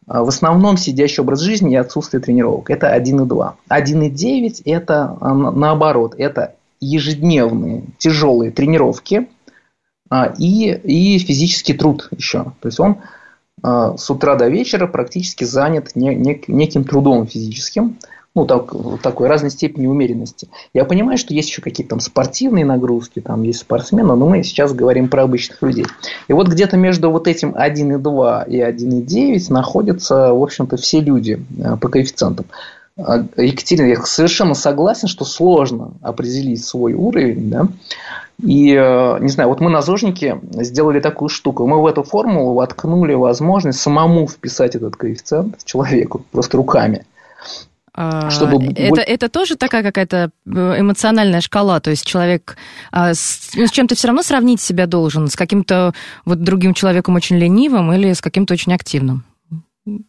А 0.08 0.24
в 0.24 0.28
основном 0.28 0.78
сидящий 0.78 1.22
образ 1.22 1.40
жизни 1.40 1.74
и 1.74 1.78
отсутствие 1.78 2.22
тренировок. 2.22 2.70
Это 2.70 2.96
1,2. 2.96 3.54
1,9 3.70 4.62
это 4.66 5.18
а, 5.20 5.34
наоборот, 5.34 6.16
это 6.18 6.56
ежедневные 6.80 7.86
тяжелые 7.98 8.52
тренировки 8.52 9.28
и, 10.38 10.72
и 10.72 11.18
физический 11.18 11.74
труд 11.74 12.10
еще. 12.12 12.44
То 12.60 12.68
есть 12.68 12.80
он 12.80 12.98
с 13.64 14.10
утра 14.12 14.36
до 14.36 14.50
вечера 14.50 14.86
практически 14.86 15.46
занят 15.46 15.96
неким 15.96 16.84
трудом 16.84 17.26
физическим 17.26 17.98
ну, 18.36 18.46
так, 18.46 18.74
такой 19.02 19.30
разной 19.30 19.50
степени 19.50 19.88
умеренности. 19.88 20.50
Я 20.74 20.84
понимаю, 20.84 21.18
что 21.18 21.34
есть 21.34 21.50
еще 21.50 21.62
какие-то 21.62 21.92
там 21.92 22.00
спортивные 22.02 22.66
нагрузки, 22.66 23.22
там 23.22 23.44
есть 23.44 23.60
спортсмены, 23.60 24.14
но 24.14 24.28
мы 24.28 24.44
сейчас 24.44 24.74
говорим 24.74 25.08
про 25.08 25.24
обычных 25.24 25.62
людей. 25.62 25.86
И 26.28 26.34
вот 26.34 26.50
где-то 26.50 26.76
между 26.76 27.10
вот 27.10 27.30
этим 27.30 27.56
1,2 27.56 28.50
и 28.50 28.60
1,9 28.60 29.54
находятся, 29.54 30.34
в 30.34 30.44
общем-то, 30.44 30.76
все 30.76 31.00
люди 31.00 31.40
э, 31.58 31.78
по 31.78 31.88
коэффициентам. 31.88 32.46
А, 32.98 33.26
Екатерина, 33.38 33.88
я 33.88 34.02
совершенно 34.04 34.54
согласен, 34.54 35.08
что 35.08 35.24
сложно 35.24 35.94
определить 36.02 36.64
свой 36.64 36.94
уровень, 36.94 37.50
да, 37.50 37.68
и, 38.44 38.74
э, 38.74 39.18
не 39.22 39.30
знаю, 39.30 39.50
вот 39.50 39.62
мы 39.62 39.70
на 39.70 39.82
ЗОЖнике 39.82 40.42
сделали 40.52 41.00
такую 41.00 41.30
штуку. 41.30 41.66
Мы 41.68 41.82
в 41.82 41.88
эту 41.88 42.04
формулу 42.04 42.54
воткнули 42.54 43.14
возможность 43.14 43.80
самому 43.80 44.28
вписать 44.28 44.76
этот 44.76 44.98
коэффициент 44.98 45.64
человеку, 45.64 46.26
просто 46.32 46.58
руками. 46.58 47.06
А, 47.98 48.30
Чтобы... 48.30 48.74
Это, 48.76 49.00
это 49.00 49.30
тоже 49.30 49.56
такая 49.56 49.82
какая-то 49.82 50.30
э, 50.46 50.80
эмоциональная 50.80 51.40
шкала, 51.40 51.80
то 51.80 51.92
есть 51.92 52.06
человек 52.06 52.58
а, 52.92 53.14
с, 53.14 53.52
ну, 53.56 53.66
с 53.66 53.72
чем-то 53.72 53.96
все 53.96 54.08
равно 54.08 54.22
сравнить 54.22 54.60
себя 54.60 54.86
должен, 54.86 55.30
с 55.30 55.38
каким-то 55.38 55.94
вот 56.26 56.42
другим 56.44 56.74
человеком 56.74 57.16
очень 57.16 57.38
ленивым 57.38 57.94
или 57.94 58.12
с 58.12 58.20
каким-то 58.20 58.54
очень 58.54 58.74
активным. 58.74 59.24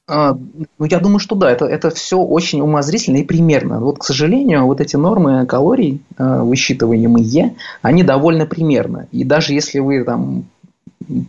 А, 0.08 0.36
ну, 0.78 0.86
я 0.86 0.98
думаю, 0.98 1.20
что 1.20 1.36
да, 1.36 1.48
это, 1.48 1.66
это 1.66 1.90
все 1.90 2.18
очень 2.18 2.60
умозрительно 2.60 3.18
и 3.18 3.24
примерно. 3.24 3.78
Вот, 3.78 4.00
к 4.00 4.04
сожалению, 4.04 4.66
вот 4.66 4.80
эти 4.80 4.96
нормы 4.96 5.46
калорий, 5.46 6.02
а, 6.18 6.42
высчитываемые, 6.42 7.54
они 7.82 8.02
довольно 8.02 8.46
примерно. 8.46 9.06
И 9.12 9.22
даже 9.22 9.52
если 9.52 9.78
вы 9.78 10.02
там 10.02 10.46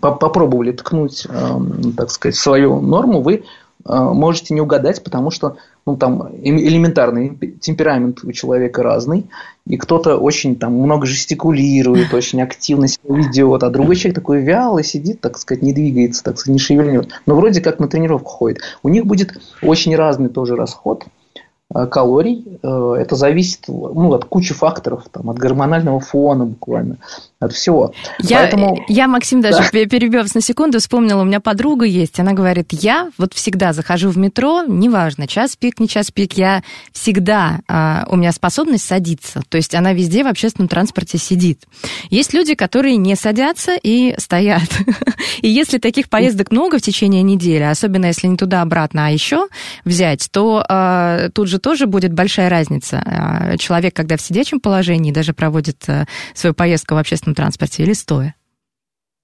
попробовали 0.01 0.71
ткнуть, 0.71 1.27
так 1.95 2.09
сказать, 2.09 2.35
свою 2.35 2.81
норму, 2.81 3.21
вы 3.21 3.43
можете 3.85 4.55
не 4.55 4.61
угадать, 4.61 5.03
потому 5.03 5.29
что 5.29 5.57
ну, 5.87 5.95
там 5.95 6.27
элементарный 6.43 7.37
темперамент 7.61 8.23
у 8.25 8.31
человека 8.33 8.83
разный, 8.83 9.25
и 9.65 9.77
кто-то 9.77 10.17
очень 10.17 10.57
там 10.57 10.73
много 10.73 11.07
жестикулирует, 11.07 12.13
очень 12.13 12.41
активно 12.41 12.89
себя 12.89 13.15
ведет, 13.15 13.63
а 13.63 13.69
другой 13.69 13.95
человек 13.95 14.15
такой 14.15 14.41
вялый 14.41 14.83
сидит, 14.83 15.21
так 15.21 15.37
сказать, 15.37 15.63
не 15.63 15.71
двигается, 15.71 16.25
так 16.25 16.37
сказать, 16.37 16.53
не 16.53 16.59
шевельнет, 16.59 17.09
но 17.25 17.35
вроде 17.35 17.61
как 17.61 17.79
на 17.79 17.87
тренировку 17.87 18.29
ходит. 18.29 18.59
У 18.83 18.89
них 18.89 19.05
будет 19.05 19.39
очень 19.61 19.95
разный 19.95 20.27
тоже 20.27 20.57
расход– 20.57 21.05
Э, 21.73 21.85
калорий. 21.85 22.59
Э, 22.63 22.95
это 22.97 23.15
зависит 23.15 23.65
ну, 23.67 24.13
от 24.13 24.25
кучи 24.25 24.53
факторов, 24.53 25.03
там, 25.11 25.29
от 25.29 25.37
гормонального 25.37 25.99
фона 25.99 26.45
буквально, 26.45 26.97
от 27.39 27.53
всего. 27.53 27.93
Я, 28.19 28.39
Поэтому... 28.39 28.83
я 28.87 29.07
Максим, 29.07 29.41
даже 29.41 29.57
да. 29.59 29.85
перебив 29.85 30.33
на 30.33 30.41
секунду, 30.41 30.79
вспомнила, 30.79 31.21
у 31.21 31.25
меня 31.25 31.39
подруга 31.39 31.85
есть, 31.85 32.19
она 32.19 32.33
говорит, 32.33 32.67
я 32.71 33.11
вот 33.17 33.33
всегда 33.33 33.73
захожу 33.73 34.09
в 34.09 34.17
метро, 34.17 34.63
неважно, 34.65 35.27
час 35.27 35.55
пик, 35.55 35.79
не 35.79 35.87
час 35.87 36.09
пик, 36.11 36.33
я 36.33 36.63
всегда, 36.93 37.59
а, 37.67 38.05
у 38.09 38.15
меня 38.15 38.31
способность 38.31 38.85
садиться, 38.85 39.41
то 39.49 39.57
есть 39.57 39.75
она 39.75 39.93
везде 39.93 40.23
в 40.23 40.27
общественном 40.27 40.69
транспорте 40.69 41.17
сидит. 41.17 41.63
Есть 42.09 42.33
люди, 42.33 42.55
которые 42.55 42.95
не 42.95 43.15
садятся 43.15 43.75
и 43.75 44.15
стоят. 44.17 44.69
И 45.41 45.49
если 45.49 45.77
таких 45.77 46.09
поездок 46.09 46.51
много 46.51 46.79
в 46.79 46.81
течение 46.81 47.21
недели, 47.21 47.63
особенно 47.63 48.07
если 48.07 48.27
не 48.27 48.37
туда-обратно, 48.37 49.07
а 49.07 49.09
еще 49.09 49.47
взять, 49.85 50.27
то 50.31 50.63
а, 50.67 51.29
тут 51.29 51.47
же 51.47 51.57
же 51.57 51.59
тоже 51.59 51.87
будет 51.87 52.13
большая 52.13 52.49
разница. 52.49 53.01
А, 53.03 53.57
человек, 53.57 53.95
когда 53.95 54.15
в 54.15 54.21
сидячем 54.21 54.59
положении 54.59 55.11
даже 55.11 55.33
проводит 55.33 55.83
э, 55.87 56.05
свою 56.33 56.53
поездку 56.53 56.95
в 56.95 56.97
общественном 56.97 57.26
транспорте 57.35 57.83
или 57.83 57.93
стоя. 57.93 58.35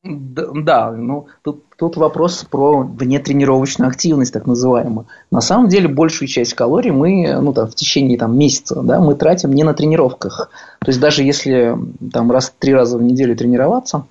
Да 0.03 0.91
ну 0.91 1.27
тут, 1.43 1.63
тут 1.77 1.95
вопрос 1.95 2.43
про 2.43 2.79
внетренировочную 2.79 3.87
активность, 3.87 4.33
так 4.33 4.45
называемую. 4.45 5.07
На 5.31 5.39
самом 5.39 5.69
деле 5.69 5.87
большую 5.87 6.27
часть 6.27 6.55
калорий 6.55 6.91
мы 6.91 7.39
ну, 7.39 7.53
там, 7.53 7.69
в 7.69 7.75
течение 7.75 8.17
там, 8.17 8.37
месяца 8.37 8.81
да, 8.81 8.99
мы 8.99 9.15
тратим 9.15 9.53
не 9.53 9.63
на 9.63 9.73
тренировках. 9.73 10.49
То 10.79 10.89
есть 10.89 10.99
даже 10.99 11.23
если 11.23 11.77
там 12.11 12.31
раз 12.31 12.53
три 12.59 12.73
раза 12.73 12.97
в 12.97 13.01
неделю 13.01 13.37
тренироваться, 13.37 14.05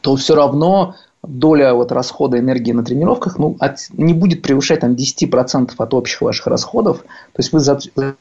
то 0.00 0.14
все 0.14 0.36
равно 0.36 0.94
доля 1.24 1.74
вот 1.74 1.90
расхода 1.90 2.38
энергии 2.38 2.70
на 2.70 2.84
тренировках 2.84 3.36
ну, 3.36 3.56
от, 3.58 3.78
не 3.92 4.14
будет 4.14 4.42
превышать 4.42 4.80
там, 4.80 4.92
10% 4.92 5.72
от 5.76 5.94
общих 5.94 6.20
ваших 6.22 6.46
расходов. 6.46 6.98
То 6.98 7.38
есть 7.38 7.52
вы 7.52 7.58
за, 7.58 7.80
за 7.96 8.14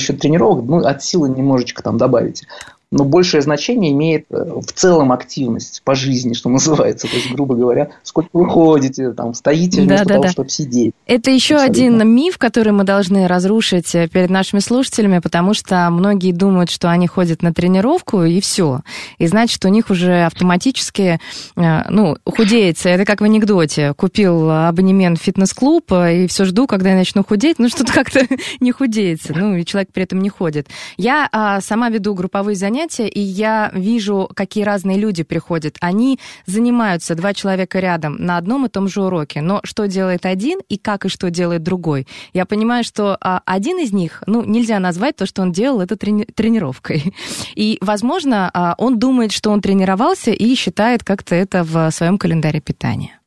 счет 0.00 0.20
тренировок 0.20 0.64
ну, 0.64 0.78
от 0.78 1.04
силы 1.04 1.28
немножечко 1.28 1.80
там 1.84 1.96
добавите 1.96 2.48
но 2.92 3.04
большее 3.04 3.40
значение 3.40 3.90
имеет 3.90 4.26
э, 4.30 4.60
в 4.60 4.70
целом 4.72 5.12
активность 5.12 5.82
по 5.82 5.94
жизни, 5.94 6.34
что 6.34 6.48
называется. 6.50 7.08
То 7.08 7.16
есть, 7.16 7.32
грубо 7.32 7.56
говоря, 7.56 7.88
сколько 8.04 8.28
вы 8.34 8.48
ходите, 8.48 9.12
там, 9.12 9.34
стоите 9.34 9.80
вместо 9.80 10.04
да, 10.04 10.04
да, 10.04 10.14
того, 10.14 10.22
да. 10.24 10.30
чтобы 10.30 10.50
сидеть. 10.50 10.92
Это 11.06 11.30
еще 11.30 11.56
Абсолютно. 11.56 11.86
один 11.86 12.08
миф, 12.14 12.38
который 12.38 12.72
мы 12.72 12.84
должны 12.84 13.26
разрушить 13.26 13.94
э, 13.94 14.08
перед 14.08 14.30
нашими 14.30 14.60
слушателями, 14.60 15.18
потому 15.18 15.54
что 15.54 15.88
многие 15.90 16.32
думают, 16.32 16.70
что 16.70 16.90
они 16.90 17.06
ходят 17.06 17.42
на 17.42 17.54
тренировку 17.54 18.22
и 18.22 18.40
все. 18.40 18.82
И 19.18 19.26
значит, 19.26 19.64
у 19.64 19.68
них 19.68 19.88
уже 19.88 20.24
автоматически, 20.24 21.18
э, 21.56 21.90
ну, 21.90 22.16
худеется. 22.26 22.90
Это 22.90 23.06
как 23.06 23.22
в 23.22 23.24
анекдоте. 23.24 23.94
Купил 23.94 24.50
абонемент 24.50 25.18
в 25.18 25.22
фитнес-клуб 25.22 25.90
и 25.92 26.26
все 26.26 26.44
жду, 26.44 26.66
когда 26.66 26.90
я 26.90 26.96
начну 26.96 27.24
худеть. 27.24 27.58
Ну, 27.58 27.70
что-то 27.70 27.92
как-то 27.94 28.26
не 28.60 28.70
худеется. 28.70 29.32
Ну, 29.34 29.56
и 29.56 29.64
человек 29.64 29.90
при 29.92 30.02
этом 30.02 30.20
не 30.20 30.28
ходит. 30.28 30.68
Я 30.98 31.26
а, 31.32 31.62
сама 31.62 31.88
веду 31.88 32.14
групповые 32.14 32.54
занятия 32.54 32.81
занятия, 32.82 33.08
и 33.08 33.20
я 33.20 33.70
вижу, 33.74 34.28
какие 34.34 34.64
разные 34.64 34.98
люди 34.98 35.22
приходят. 35.22 35.76
Они 35.80 36.18
занимаются, 36.46 37.14
два 37.14 37.34
человека 37.34 37.78
рядом, 37.80 38.16
на 38.16 38.36
одном 38.36 38.66
и 38.66 38.68
том 38.68 38.88
же 38.88 39.02
уроке. 39.02 39.40
Но 39.40 39.60
что 39.64 39.86
делает 39.86 40.26
один 40.26 40.60
и 40.68 40.78
как 40.78 41.04
и 41.04 41.08
что 41.08 41.30
делает 41.30 41.62
другой? 41.62 42.06
Я 42.32 42.44
понимаю, 42.44 42.84
что 42.84 43.16
а, 43.20 43.42
один 43.46 43.78
из 43.78 43.92
них, 43.92 44.22
ну, 44.26 44.44
нельзя 44.44 44.78
назвать 44.78 45.16
то, 45.16 45.26
что 45.26 45.42
он 45.42 45.52
делал, 45.52 45.80
это 45.80 45.94
трени- 45.94 46.30
тренировкой. 46.32 47.14
И, 47.54 47.78
возможно, 47.80 48.50
а, 48.52 48.74
он 48.78 48.98
думает, 48.98 49.32
что 49.32 49.50
он 49.50 49.60
тренировался 49.60 50.30
и 50.30 50.54
считает 50.54 51.04
как-то 51.04 51.34
это 51.34 51.62
в 51.64 51.90
своем 51.90 52.18
календаре 52.18 52.60
питания. 52.60 53.20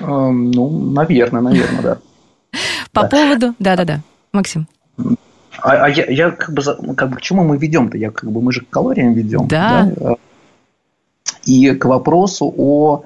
Ну, 0.00 0.90
наверное, 0.92 1.40
наверное, 1.40 1.82
да. 1.82 1.98
По 2.92 3.06
поводу... 3.06 3.54
Да-да-да, 3.58 4.00
Максим. 4.32 4.66
А, 5.64 5.86
а 5.86 5.88
я, 5.88 6.04
я 6.10 6.30
как 6.30 6.52
бы, 6.52 6.62
как 6.94 7.08
бы 7.08 7.16
к 7.16 7.22
чему 7.22 7.42
мы 7.42 7.56
ведем-то? 7.56 7.96
Я 7.96 8.10
как 8.10 8.30
бы 8.30 8.42
мы 8.42 8.52
же 8.52 8.60
к 8.60 8.68
калориям 8.68 9.14
ведем. 9.14 9.48
Да. 9.48 9.90
да? 9.96 10.16
И 11.46 11.70
к 11.70 11.86
вопросу 11.86 12.52
о 12.54 13.04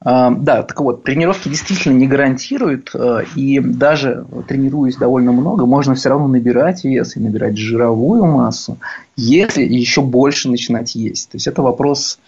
а, 0.00 0.30
да, 0.30 0.62
так 0.62 0.80
вот, 0.80 1.04
тренировки 1.04 1.50
действительно 1.50 1.98
не 1.98 2.06
гарантируют, 2.06 2.92
а, 2.94 3.20
и 3.36 3.60
даже 3.60 4.24
тренируясь 4.46 4.96
довольно 4.96 5.32
много, 5.32 5.66
можно 5.66 5.94
все 5.94 6.08
равно 6.08 6.28
набирать 6.28 6.82
вес 6.82 7.14
и 7.16 7.20
набирать 7.20 7.58
жировую 7.58 8.24
массу, 8.24 8.78
если 9.16 9.62
еще 9.62 10.00
больше 10.00 10.48
начинать 10.48 10.94
есть. 10.94 11.30
То 11.30 11.36
есть 11.36 11.46
это 11.46 11.60
вопрос, 11.60 12.20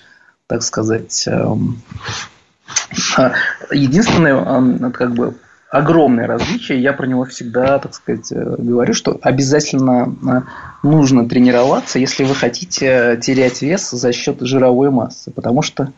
так 0.47 0.63
сказать, 0.63 1.25
эм, 1.27 1.81
единственное, 3.71 4.91
как 4.91 5.15
бы 5.15 5.37
огромное 5.71 6.27
различие. 6.27 6.83
Я 6.83 6.93
про 6.93 7.07
него 7.07 7.25
всегда, 7.25 7.79
так 7.79 7.95
сказать, 7.95 8.33
э, 8.33 8.57
говорю, 8.59 8.93
что 8.93 9.19
обязательно 9.23 10.15
э, 10.23 10.87
нужно 10.87 11.29
тренироваться, 11.29 11.99
если 11.99 12.25
вы 12.25 12.35
хотите 12.35 13.19
терять 13.23 13.63
вес 13.63 13.91
за 13.91 14.13
счет 14.13 14.39
жировой 14.41 14.91
массы. 14.91 15.31
Потому 15.31 15.63
что, 15.63 15.93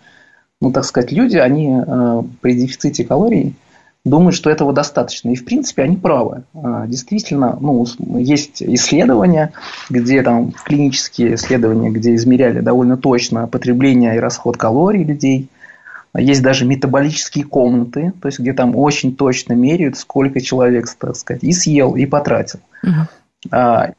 ну, 0.61 0.73
так 0.73 0.85
сказать, 0.85 1.11
люди, 1.11 1.39
они 1.39 1.75
э, 1.75 2.23
при 2.43 2.55
дефиците 2.55 3.05
калорий 3.05 3.57
думают, 4.05 4.35
что 4.35 4.51
этого 4.51 4.73
достаточно. 4.73 5.31
И, 5.31 5.37
в 5.37 5.45
принципе, 5.45 5.83
они 5.83 5.97
правы. 5.97 6.43
Действительно, 6.89 7.57
ну, 7.61 7.87
есть 8.19 8.61
исследования, 8.61 9.53
где 9.89 10.23
там 10.23 10.53
клинические 10.65 11.37
исследования, 11.37 11.89
где 11.91 12.17
измеряли 12.17 12.61
довольно 12.61 12.97
точно 12.97 13.47
потребление 13.47 14.17
и 14.17 14.21
расход 14.21 14.57
калорий 14.57 15.05
людей– 15.05 15.49
есть 16.17 16.43
даже 16.43 16.67
метаболические 16.67 17.45
комнаты, 17.45 18.13
то 18.21 18.29
есть 18.29 18.39
где 18.39 18.53
там 18.53 18.77
очень 18.77 19.17
точно 19.17 19.55
меряют, 19.55 19.97
сколько 19.97 20.41
человек, 20.41 20.89
так 20.99 21.17
сказать, 21.17 21.43
и 21.43 21.53
съел, 21.53 21.97
и 21.97 22.05
потратил. 22.07 22.61
Uh-huh. 22.85 23.95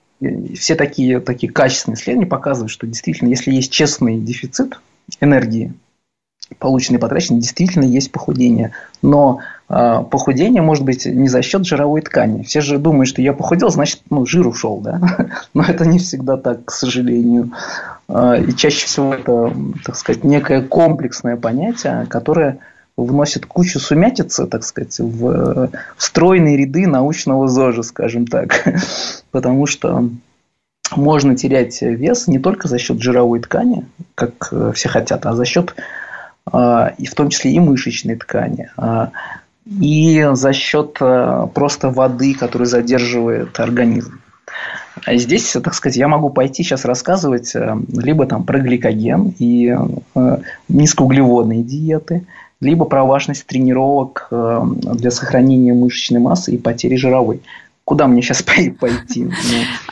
все 0.55 0.75
такие, 0.75 1.19
такие 1.19 1.51
качественные 1.51 1.95
исследования 1.95 2.29
показывают, 2.29 2.71
что 2.71 2.85
действительно, 2.85 3.29
если 3.29 3.51
есть 3.51 3.71
честный 3.71 4.19
дефицит 4.19 4.79
энергии, 5.21 5.73
полученные 6.59 6.99
потраченные, 6.99 7.41
действительно 7.41 7.83
есть 7.83 8.11
похудение. 8.11 8.71
Но 9.01 9.39
э, 9.69 10.03
похудение 10.09 10.61
может 10.61 10.83
быть 10.83 11.05
не 11.05 11.27
за 11.27 11.41
счет 11.41 11.65
жировой 11.65 12.01
ткани. 12.01 12.43
Все 12.43 12.61
же 12.61 12.77
думают, 12.77 13.09
что 13.09 13.21
я 13.21 13.33
похудел, 13.33 13.69
значит, 13.69 14.01
ну, 14.09 14.25
жир 14.25 14.47
ушел, 14.47 14.79
да? 14.79 15.29
Но 15.53 15.63
это 15.63 15.85
не 15.85 15.99
всегда 15.99 16.37
так, 16.37 16.65
к 16.65 16.71
сожалению. 16.71 17.51
Э, 18.07 18.41
и 18.41 18.55
чаще 18.55 18.85
всего 18.85 19.13
это, 19.13 19.53
так 19.83 19.95
сказать, 19.95 20.23
некое 20.23 20.61
комплексное 20.61 21.37
понятие, 21.37 22.05
которое 22.09 22.59
вносит 22.95 23.45
кучу 23.45 23.79
сумятицы, 23.79 24.45
так 24.45 24.63
сказать, 24.63 24.99
в 24.99 25.69
стройные 25.97 26.57
ряды 26.57 26.87
научного 26.87 27.47
ЗОЖа, 27.47 27.83
скажем 27.83 28.27
так. 28.27 28.67
Потому 29.31 29.65
что 29.65 30.09
можно 30.95 31.35
терять 31.35 31.81
вес 31.81 32.27
не 32.27 32.39
только 32.39 32.67
за 32.67 32.77
счет 32.77 33.01
жировой 33.01 33.39
ткани, 33.39 33.85
как 34.15 34.49
э, 34.51 34.71
все 34.75 34.89
хотят, 34.89 35.25
а 35.25 35.33
за 35.33 35.45
счет 35.45 35.75
а, 35.75 35.81
и 36.51 37.05
в 37.05 37.15
том 37.15 37.29
числе 37.29 37.53
и 37.53 37.59
мышечной 37.59 38.15
ткани, 38.15 38.69
а, 38.77 39.11
и 39.65 40.27
за 40.33 40.51
счет 40.51 40.97
э, 40.99 41.47
просто 41.53 41.89
воды, 41.89 42.33
которую 42.33 42.67
задерживает 42.67 43.57
организм. 43.61 44.19
А 45.05 45.15
здесь, 45.15 45.55
так 45.63 45.73
сказать, 45.73 45.95
я 45.95 46.09
могу 46.09 46.29
пойти 46.29 46.63
сейчас 46.63 46.83
рассказывать 46.83 47.55
э, 47.55 47.77
либо 47.93 48.25
там 48.25 48.43
про 48.43 48.59
гликоген 48.59 49.33
и 49.39 49.73
низкоуглеводные 50.67 51.63
диеты, 51.63 52.25
либо 52.59 52.83
про 52.83 53.05
важность 53.05 53.45
тренировок 53.45 54.27
для 54.29 55.11
сохранения 55.11 55.73
мышечной 55.73 56.19
массы 56.19 56.53
и 56.53 56.57
потери 56.57 56.97
жировой 56.97 57.41
куда 57.85 58.07
мне 58.07 58.21
сейчас 58.21 58.43
пойти? 58.79 59.25
Ну, 59.25 59.33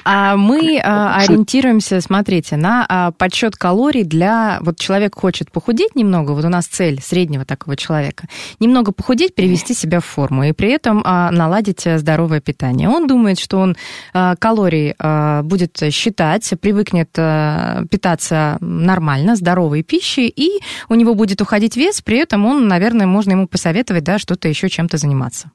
а 0.04 0.36
мы 0.36 0.80
а, 0.84 1.18
ориентируемся, 1.18 2.02
смотрите, 2.02 2.58
на 2.58 2.86
а, 2.88 3.12
подсчет 3.12 3.56
калорий 3.56 4.04
для... 4.04 4.60
Вот 4.62 4.80
человек 4.80 5.16
хочет 5.16 5.52
похудеть 5.52 5.96
немного, 5.96 6.32
вот 6.32 6.46
у 6.46 6.50
нас 6.50 6.66
цель 6.66 7.02
среднего 7.02 7.46
такого 7.46 7.76
человека. 7.76 8.28
Немного 8.60 8.92
похудеть, 8.92 9.36
перевести 9.36 9.74
себя 9.74 10.00
в 10.00 10.06
форму, 10.06 10.44
и 10.44 10.52
при 10.54 10.70
этом 10.70 11.02
а, 11.06 11.32
наладить 11.32 11.82
здоровое 11.84 12.42
питание. 12.42 12.90
Он 12.90 13.08
думает, 13.08 13.40
что 13.40 13.60
он 13.60 13.76
калории 14.14 14.96
будет 15.44 15.78
считать, 15.92 16.52
привыкнет 16.60 17.12
питаться 17.12 18.58
нормально, 18.62 19.36
здоровой 19.36 19.84
пищей, 19.84 20.28
и 20.28 20.60
у 20.90 20.96
него 20.96 21.16
будет 21.16 21.42
уходить 21.42 21.78
вес, 21.78 22.02
при 22.02 22.18
этом 22.18 22.46
он, 22.46 22.68
наверное, 22.68 23.08
можно 23.08 23.32
ему 23.32 23.48
посоветовать, 23.48 24.04
да, 24.04 24.20
что-то 24.20 24.48
еще 24.48 24.70
чем-то 24.70 24.98
заниматься. 24.98 25.52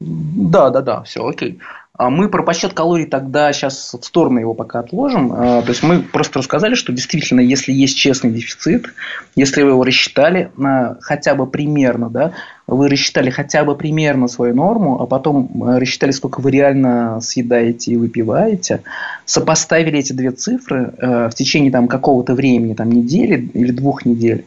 Да, 0.00 0.70
да, 0.70 0.80
да, 0.80 1.02
все, 1.02 1.26
окей. 1.26 1.60
А 2.00 2.08
мы 2.08 2.30
про 2.30 2.42
подсчет 2.42 2.72
калорий 2.72 3.04
тогда 3.04 3.52
сейчас 3.52 3.92
в 3.92 4.02
сторону 4.02 4.40
его 4.40 4.54
пока 4.54 4.78
отложим. 4.78 5.32
А, 5.34 5.60
то 5.60 5.68
есть 5.68 5.82
мы 5.82 6.00
просто 6.00 6.38
рассказали, 6.38 6.74
что 6.74 6.92
действительно, 6.92 7.40
если 7.40 7.72
есть 7.72 7.98
честный 7.98 8.30
дефицит, 8.30 8.94
если 9.36 9.62
вы 9.62 9.70
его 9.70 9.84
рассчитали 9.84 10.50
хотя 11.02 11.34
бы 11.34 11.46
примерно, 11.46 12.08
да, 12.08 12.32
вы 12.70 12.88
рассчитали 12.88 13.30
хотя 13.30 13.64
бы 13.64 13.74
примерно 13.76 14.28
свою 14.28 14.54
норму, 14.54 15.00
а 15.00 15.06
потом 15.06 15.50
э, 15.62 15.78
рассчитали, 15.78 16.12
сколько 16.12 16.40
вы 16.40 16.50
реально 16.50 17.20
съедаете 17.20 17.92
и 17.92 17.96
выпиваете, 17.96 18.82
сопоставили 19.24 19.98
эти 19.98 20.12
две 20.12 20.30
цифры 20.30 20.92
э, 20.96 21.28
в 21.28 21.34
течение 21.34 21.72
там, 21.72 21.88
какого-то 21.88 22.34
времени, 22.34 22.74
там, 22.74 22.90
недели 22.90 23.50
или 23.54 23.72
двух 23.72 24.04
недель, 24.04 24.44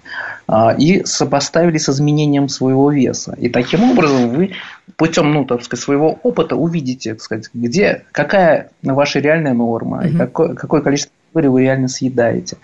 а, 0.47 0.73
и 0.77 1.03
сопоставили 1.05 1.77
с 1.77 1.89
изменением 1.89 2.49
своего 2.49 2.91
веса. 2.91 3.35
И 3.39 3.49
таким 3.49 3.83
образом 3.91 4.29
вы 4.29 4.51
путем 4.97 5.31
ну, 5.31 5.45
так 5.45 5.63
сказать, 5.63 5.83
своего 5.83 6.19
опыта 6.23 6.55
увидите, 6.55 7.13
так 7.13 7.21
сказать, 7.21 7.49
где, 7.53 8.03
какая 8.11 8.69
ваша 8.81 9.19
реальная 9.19 9.53
норма, 9.53 9.99
угу. 9.99 10.07
и 10.07 10.17
какое, 10.17 10.53
какое 10.55 10.81
количество 10.81 11.13
калорий 11.33 11.49
вы 11.49 11.61
реально 11.61 11.87
съедаете. 11.87 12.57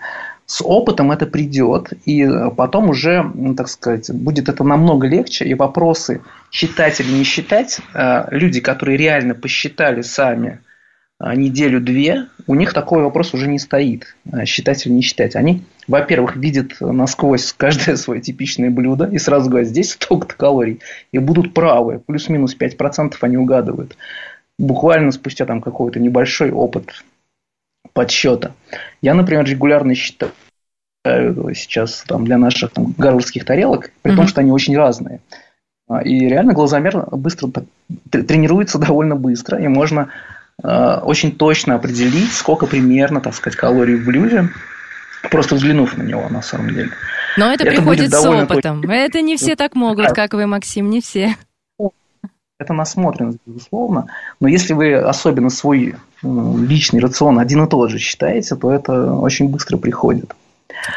С 0.50 0.60
опытом 0.64 1.12
это 1.12 1.26
придет, 1.26 1.92
и 2.06 2.28
потом 2.56 2.88
уже, 2.88 3.24
так 3.56 3.68
сказать, 3.68 4.10
будет 4.12 4.48
это 4.48 4.64
намного 4.64 5.06
легче, 5.06 5.44
и 5.44 5.54
вопросы 5.54 6.22
считать 6.50 6.98
или 6.98 7.12
не 7.12 7.22
считать, 7.22 7.78
э, 7.94 8.24
люди, 8.32 8.60
которые 8.60 8.98
реально 8.98 9.36
посчитали 9.36 10.02
сами, 10.02 10.58
а, 11.20 11.36
неделю-две, 11.36 12.26
у 12.48 12.56
них 12.56 12.74
такой 12.74 13.04
вопрос 13.04 13.32
уже 13.32 13.46
не 13.46 13.60
стоит, 13.60 14.16
считать 14.44 14.84
или 14.86 14.92
не 14.92 15.02
считать. 15.02 15.36
Они, 15.36 15.62
во-первых, 15.86 16.34
видят 16.34 16.72
насквозь 16.80 17.54
каждое 17.56 17.94
свое 18.04 18.20
типичное 18.20 18.70
блюдо 18.70 19.04
и 19.04 19.18
сразу 19.18 19.50
говорят, 19.50 19.68
здесь 19.68 19.92
столько-то 19.92 20.34
калорий, 20.34 20.80
и 21.12 21.18
будут 21.18 21.54
правы, 21.54 22.02
плюс-минус 22.04 22.56
5% 22.58 23.14
они 23.20 23.36
угадывают. 23.36 23.96
Буквально 24.58 25.12
спустя 25.12 25.46
там 25.46 25.60
какой-то 25.60 26.00
небольшой 26.00 26.50
опыт 26.50 27.04
подсчета. 27.92 28.54
Я, 29.02 29.14
например, 29.14 29.44
регулярно 29.44 29.94
считаю 29.94 30.32
сейчас 31.54 32.04
там, 32.06 32.24
для 32.24 32.38
наших 32.38 32.72
там, 32.72 32.94
гарвардских 32.96 33.44
тарелок, 33.44 33.90
при 34.02 34.12
mm-hmm. 34.12 34.16
том, 34.16 34.28
что 34.28 34.40
они 34.40 34.52
очень 34.52 34.76
разные. 34.76 35.20
А, 35.88 36.02
и 36.02 36.28
реально 36.28 36.52
глазомер 36.52 37.06
быстро 37.12 37.50
тренируется 38.10 38.78
довольно 38.86 39.16
быстро, 39.16 39.58
и 39.58 39.68
можно 39.68 40.10
Э, 40.62 40.98
очень 41.02 41.32
точно 41.32 41.74
определить, 41.74 42.32
сколько 42.32 42.66
примерно, 42.66 43.20
так 43.20 43.34
сказать, 43.34 43.56
калорий 43.56 43.96
в 43.96 44.04
блюде, 44.04 44.48
просто 45.30 45.54
взглянув 45.54 45.96
на 45.96 46.02
него 46.02 46.28
на 46.28 46.42
самом 46.42 46.74
деле. 46.74 46.90
Но 47.36 47.52
это, 47.52 47.64
это 47.64 47.76
приходит 47.76 48.10
с 48.12 48.26
опытом. 48.26 48.82
Точно. 48.82 48.92
Это 48.92 49.20
не 49.22 49.36
все 49.36 49.56
так 49.56 49.74
могут, 49.74 50.08
как 50.12 50.34
вы, 50.34 50.46
Максим, 50.46 50.90
не 50.90 51.00
все. 51.00 51.36
Это 52.60 52.74
насмотренность, 52.74 53.38
безусловно. 53.46 54.08
Но 54.38 54.46
если 54.46 54.74
вы 54.74 54.94
особенно 54.94 55.48
свой 55.48 55.94
личный 56.22 57.00
рацион 57.00 57.38
один 57.38 57.64
и 57.64 57.68
тот 57.68 57.90
же 57.90 57.98
считаете, 57.98 58.54
то 58.54 58.70
это 58.70 59.14
очень 59.14 59.48
быстро 59.48 59.78
приходит. 59.78 60.34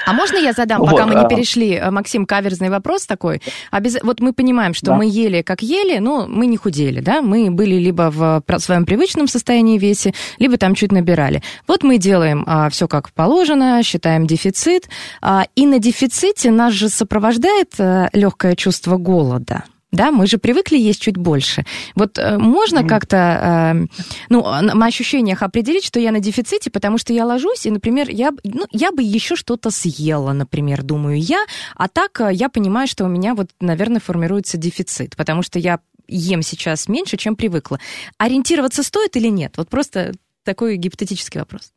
А 0.05 0.11
можно 0.11 0.37
я 0.37 0.51
задам, 0.51 0.79
вот, 0.81 0.91
пока 0.91 1.05
мы 1.05 1.15
не 1.15 1.21
а. 1.21 1.27
перешли, 1.27 1.75
э, 1.75 1.89
Максим, 1.89 2.25
каверзный 2.25 2.69
вопрос 2.69 3.05
такой? 3.05 3.41
Обяз... 3.71 3.97
Вот 4.03 4.19
мы 4.19 4.33
понимаем, 4.33 4.73
что 4.73 4.87
да. 4.87 4.95
мы 4.95 5.05
ели 5.05 5.41
как 5.41 5.61
ели, 5.61 5.99
но 5.99 6.27
мы 6.27 6.47
не 6.47 6.57
худели, 6.57 6.99
да? 6.99 7.21
Мы 7.21 7.49
были 7.49 7.75
либо 7.75 8.11
в 8.11 8.43
своем 8.59 8.85
привычном 8.85 9.29
состоянии 9.29 9.77
весе, 9.77 10.13
либо 10.39 10.57
там 10.57 10.75
чуть 10.75 10.91
набирали. 10.91 11.41
Вот 11.65 11.83
мы 11.83 11.97
делаем 11.97 12.43
а, 12.45 12.69
все 12.69 12.89
как 12.89 13.11
положено, 13.11 13.81
считаем 13.83 14.27
дефицит, 14.27 14.89
а, 15.21 15.45
и 15.55 15.65
на 15.65 15.79
дефиците 15.79 16.51
нас 16.51 16.73
же 16.73 16.89
сопровождает 16.89 17.73
а, 17.79 18.09
э, 18.11 18.17
легкое 18.17 18.55
чувство 18.55 18.97
голода. 18.97 19.63
Да, 19.93 20.11
мы 20.11 20.25
же 20.25 20.39
привыкли 20.39 20.77
есть 20.77 20.99
чуть 20.99 21.17
больше. 21.17 21.65
Вот 21.93 22.17
э, 22.17 22.39
можно 22.39 22.79
mm. 22.79 22.87
как-то, 22.87 23.75
э, 23.75 23.85
ну, 24.29 24.41
на 24.41 24.85
ощущениях 24.87 25.43
определить, 25.43 25.85
что 25.85 25.99
я 25.99 26.11
на 26.11 26.19
дефиците, 26.19 26.71
потому 26.71 26.97
что 26.97 27.13
я 27.13 27.25
ложусь, 27.27 27.67
и, 27.67 27.69
например, 27.69 28.09
я, 28.09 28.31
ну, 28.43 28.65
я 28.71 28.91
бы 28.91 29.03
еще 29.03 29.35
что-то 29.35 29.69
съела, 29.69 30.33
например, 30.33 30.81
думаю 30.81 31.21
я, 31.21 31.45
а 31.75 31.87
так 31.87 32.19
э, 32.21 32.33
я 32.33 32.49
понимаю, 32.49 32.87
что 32.87 33.05
у 33.05 33.07
меня 33.07 33.35
вот, 33.35 33.51
наверное, 33.59 34.01
формируется 34.01 34.57
дефицит, 34.57 35.15
потому 35.15 35.43
что 35.43 35.59
я 35.59 35.79
ем 36.07 36.41
сейчас 36.41 36.87
меньше, 36.87 37.15
чем 37.17 37.35
привыкла. 37.35 37.79
Ориентироваться 38.17 38.81
стоит 38.81 39.15
или 39.15 39.27
нет? 39.27 39.57
Вот 39.57 39.69
просто 39.69 40.13
такой 40.43 40.77
гипотетический 40.77 41.39
вопрос. 41.39 41.71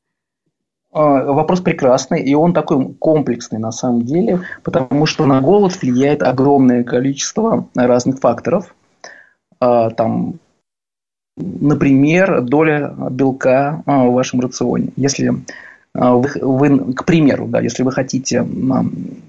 А, 0.93 1.25
вопрос 1.33 1.61
прекрасный, 1.61 2.23
и 2.23 2.35
он 2.35 2.53
такой 2.53 2.95
комплексный 2.95 3.59
на 3.59 3.73
самом 3.73 4.03
деле, 4.03 4.41
потому 4.63 5.07
что 5.07 5.27
на 5.27 5.41
голод 5.41 5.81
влияет 5.81 6.23
огромное 6.23 6.85
количество 6.85 7.69
разных 7.75 8.19
факторов. 8.21 8.75
А, 9.61 9.91
там, 9.91 10.35
например, 11.37 12.43
доля 12.43 12.95
белка 13.11 13.83
а, 13.87 14.05
в 14.05 14.13
вашем 14.13 14.41
рационе. 14.41 14.91
Если 14.97 15.35
вы, 15.93 16.29
вы, 16.43 16.93
к 16.93 17.05
примеру, 17.05 17.47
да, 17.47 17.61
если 17.61 17.83
вы 17.83 17.91
хотите 17.91 18.47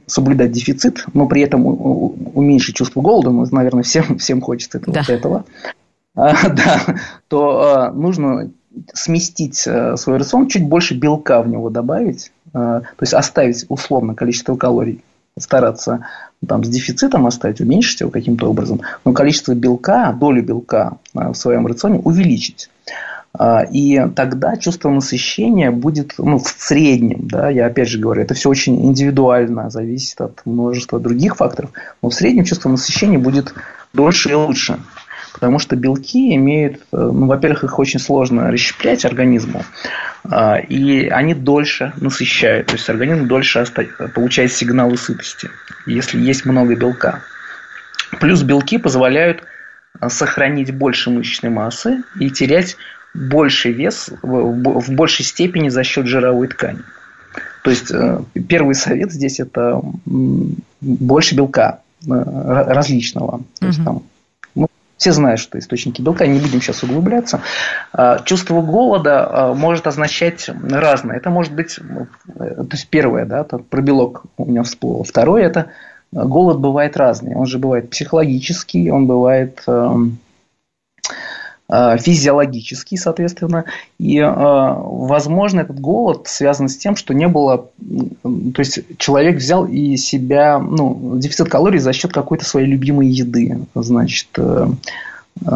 соблюдать 0.06 0.52
дефицит, 0.52 1.06
но 1.14 1.26
при 1.26 1.42
этом 1.42 1.66
уменьшить 1.66 2.76
чувство 2.76 3.02
голода, 3.02 3.30
ну, 3.32 3.46
наверное, 3.52 3.84
всем, 3.84 4.18
всем 4.18 4.42
хочется 4.42 4.80
этого, 4.80 4.94
да. 4.94 5.14
этого, 5.14 5.46
да, 6.16 6.82
то 7.30 7.92
нужно 7.94 8.52
сместить 8.94 9.64
э, 9.66 9.96
свой 9.98 10.18
рацион, 10.18 10.48
чуть 10.48 10.68
больше 10.68 10.96
белка 10.96 11.42
в 11.42 11.48
него 11.48 11.70
добавить, 11.70 12.32
э, 12.48 12.52
то 12.54 13.02
есть 13.02 13.14
оставить 13.14 13.66
условно 13.70 14.16
количество 14.16 14.56
калорий, 14.56 15.04
стараться 15.38 16.06
там, 16.46 16.64
с 16.64 16.70
дефицитом 16.70 17.28
оставить, 17.28 17.62
уменьшить 17.62 18.02
его 18.02 18.10
каким-то 18.10 18.50
образом, 18.50 18.82
но 19.06 19.14
количество 19.14 19.54
белка, 19.54 20.12
долю 20.14 20.44
белка 20.44 20.98
э, 21.14 21.30
в 21.30 21.36
своем 21.36 21.68
рационе 21.68 22.00
увеличить. 22.00 22.70
И 23.72 24.04
тогда 24.16 24.58
чувство 24.58 24.90
насыщения 24.90 25.70
будет 25.70 26.16
ну, 26.18 26.40
в 26.40 26.48
среднем, 26.48 27.28
да, 27.28 27.52
я 27.52 27.68
опять 27.68 27.88
же 27.88 28.00
говорю, 28.00 28.24
это 28.24 28.34
все 28.34 28.50
очень 28.50 28.84
индивидуально, 28.84 29.70
зависит 29.70 30.20
от 30.22 30.44
множества 30.46 31.00
других 31.00 31.36
факторов, 31.36 31.70
но 32.02 32.10
в 32.10 32.16
среднем 32.16 32.46
чувство 32.46 32.70
насыщения 32.70 33.20
будет 33.20 33.54
дольше 33.94 34.32
и 34.32 34.34
лучше. 34.34 34.80
Потому 35.40 35.60
что 35.60 35.76
белки 35.76 36.34
имеют, 36.36 36.78
э, 36.92 36.98
ну, 36.98 37.28
во-первых, 37.28 37.64
их 37.64 37.78
очень 37.78 38.00
сложно 38.00 38.50
расщеплять 38.52 39.06
организму, 39.06 39.64
а, 40.24 40.58
и 40.58 41.08
они 41.10 41.36
дольше 41.36 41.94
насыщают, 41.98 42.68
то 42.68 42.74
есть 42.74 42.90
организм 42.90 43.28
дольше 43.28 43.64
получает 44.16 44.52
сигналы 44.52 44.98
сытости, 44.98 45.50
если 45.86 46.20
есть 46.20 46.46
много 46.46 46.76
белка. 46.76 47.22
Плюс 48.20 48.42
белки 48.42 48.80
позволяют 48.80 49.44
э, 50.02 50.10
сохранить 50.10 50.74
больше 50.74 51.12
мышечной 51.12 51.52
массы 51.52 52.02
и 52.20 52.32
терять 52.32 52.76
больший 53.14 53.74
вес 53.74 54.10
в 54.24 54.92
большей 54.92 55.24
степени 55.24 55.70
за 55.70 55.84
счет 55.84 56.08
жировой 56.08 56.48
ткани. 56.48 56.82
То 57.64 57.70
есть 57.70 57.92
э, 57.92 58.22
первый 58.48 58.74
совет 58.74 59.12
здесь 59.12 59.40
это 59.40 59.84
больше 60.82 61.36
белка 61.36 61.82
различного. 62.08 63.44
То 63.60 63.68
есть, 63.68 63.84
там, 63.84 64.04
все 64.98 65.12
знают, 65.12 65.40
что 65.40 65.58
источники 65.60 66.02
белка, 66.02 66.28
не 66.28 66.40
будем 66.40 66.62
сейчас 66.62 66.84
углубляться. 66.84 67.42
А, 67.94 68.20
чувство 68.20 68.62
голода 68.62 69.28
а, 69.30 69.54
может 69.54 69.88
означать 69.88 70.50
разное. 70.50 71.18
Это 71.18 71.30
может 71.30 71.54
быть, 71.54 71.80
то 72.36 72.70
есть 72.72 72.88
первое, 72.90 73.26
да, 73.26 73.44
про 73.44 73.82
белок 73.82 74.24
у 74.38 74.46
меня 74.46 74.64
всплыло. 74.64 75.04
Второе, 75.04 75.44
это 75.44 75.68
голод 76.12 76.60
бывает 76.60 76.98
разный. 76.98 77.36
Он 77.36 77.46
же 77.46 77.60
бывает 77.60 77.90
психологический, 77.90 78.90
он 78.90 79.08
бывает 79.08 79.62
эм, 79.68 80.20
Э, 81.10 81.14
физиологический, 81.70 82.98
соответственно. 82.98 83.66
И, 84.00 84.20
э, 84.20 84.26
возможно, 84.26 85.60
этот 85.62 85.80
голод 85.80 86.28
связан 86.28 86.70
с 86.70 86.78
тем, 86.78 86.96
что 86.96 87.14
не 87.14 87.28
было... 87.28 87.70
То 88.24 88.60
есть, 88.60 88.98
человек 88.98 89.38
взял 89.38 89.66
и 89.66 89.98
себя... 89.98 90.60
Ну, 90.60 91.18
дефицит 91.18 91.50
калорий 91.50 91.80
за 91.80 91.92
счет 91.92 92.14
какой-то 92.14 92.46
своей 92.46 92.68
любимой 92.68 93.08
еды. 93.08 93.60
Значит, 93.76 94.30
э, 94.38 94.68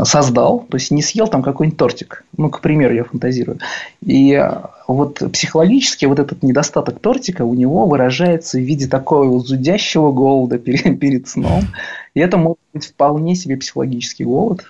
создал, 0.03 0.65
то 0.69 0.77
есть 0.77 0.91
не 0.91 1.01
съел 1.01 1.27
там 1.27 1.41
какой-нибудь 1.41 1.77
тортик. 1.77 2.25
Ну, 2.37 2.49
к 2.49 2.59
примеру, 2.59 2.93
я 2.93 3.03
фантазирую. 3.03 3.59
И 4.05 4.39
вот 4.87 5.21
психологически 5.31 6.05
вот 6.05 6.19
этот 6.19 6.43
недостаток 6.43 6.99
тортика 6.99 7.43
у 7.43 7.53
него 7.53 7.85
выражается 7.87 8.57
в 8.57 8.61
виде 8.61 8.87
такого 8.87 9.39
зудящего 9.39 10.11
голода 10.11 10.59
перед, 10.59 10.99
перед 10.99 11.27
сном. 11.27 11.63
И 12.13 12.19
это 12.19 12.37
может 12.37 12.59
быть 12.73 12.85
вполне 12.85 13.35
себе 13.35 13.57
психологический 13.57 14.25
голод, 14.25 14.65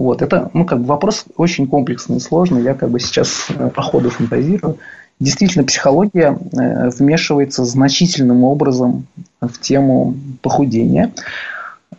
вот, 0.00 0.22
это, 0.22 0.50
ну, 0.54 0.64
как 0.64 0.80
бы 0.80 0.86
вопрос 0.86 1.26
очень 1.36 1.66
комплексный 1.66 2.16
и 2.16 2.20
сложный. 2.20 2.62
Я 2.62 2.72
как 2.72 2.88
бы 2.88 2.98
сейчас 2.98 3.48
э, 3.50 3.68
по 3.68 3.82
ходу 3.82 4.08
фантазирую. 4.08 4.78
Действительно, 5.18 5.62
психология 5.62 6.38
э, 6.52 6.88
вмешивается 6.88 7.66
значительным 7.66 8.42
образом 8.44 9.06
в 9.42 9.60
тему 9.60 10.14
похудения. 10.40 11.12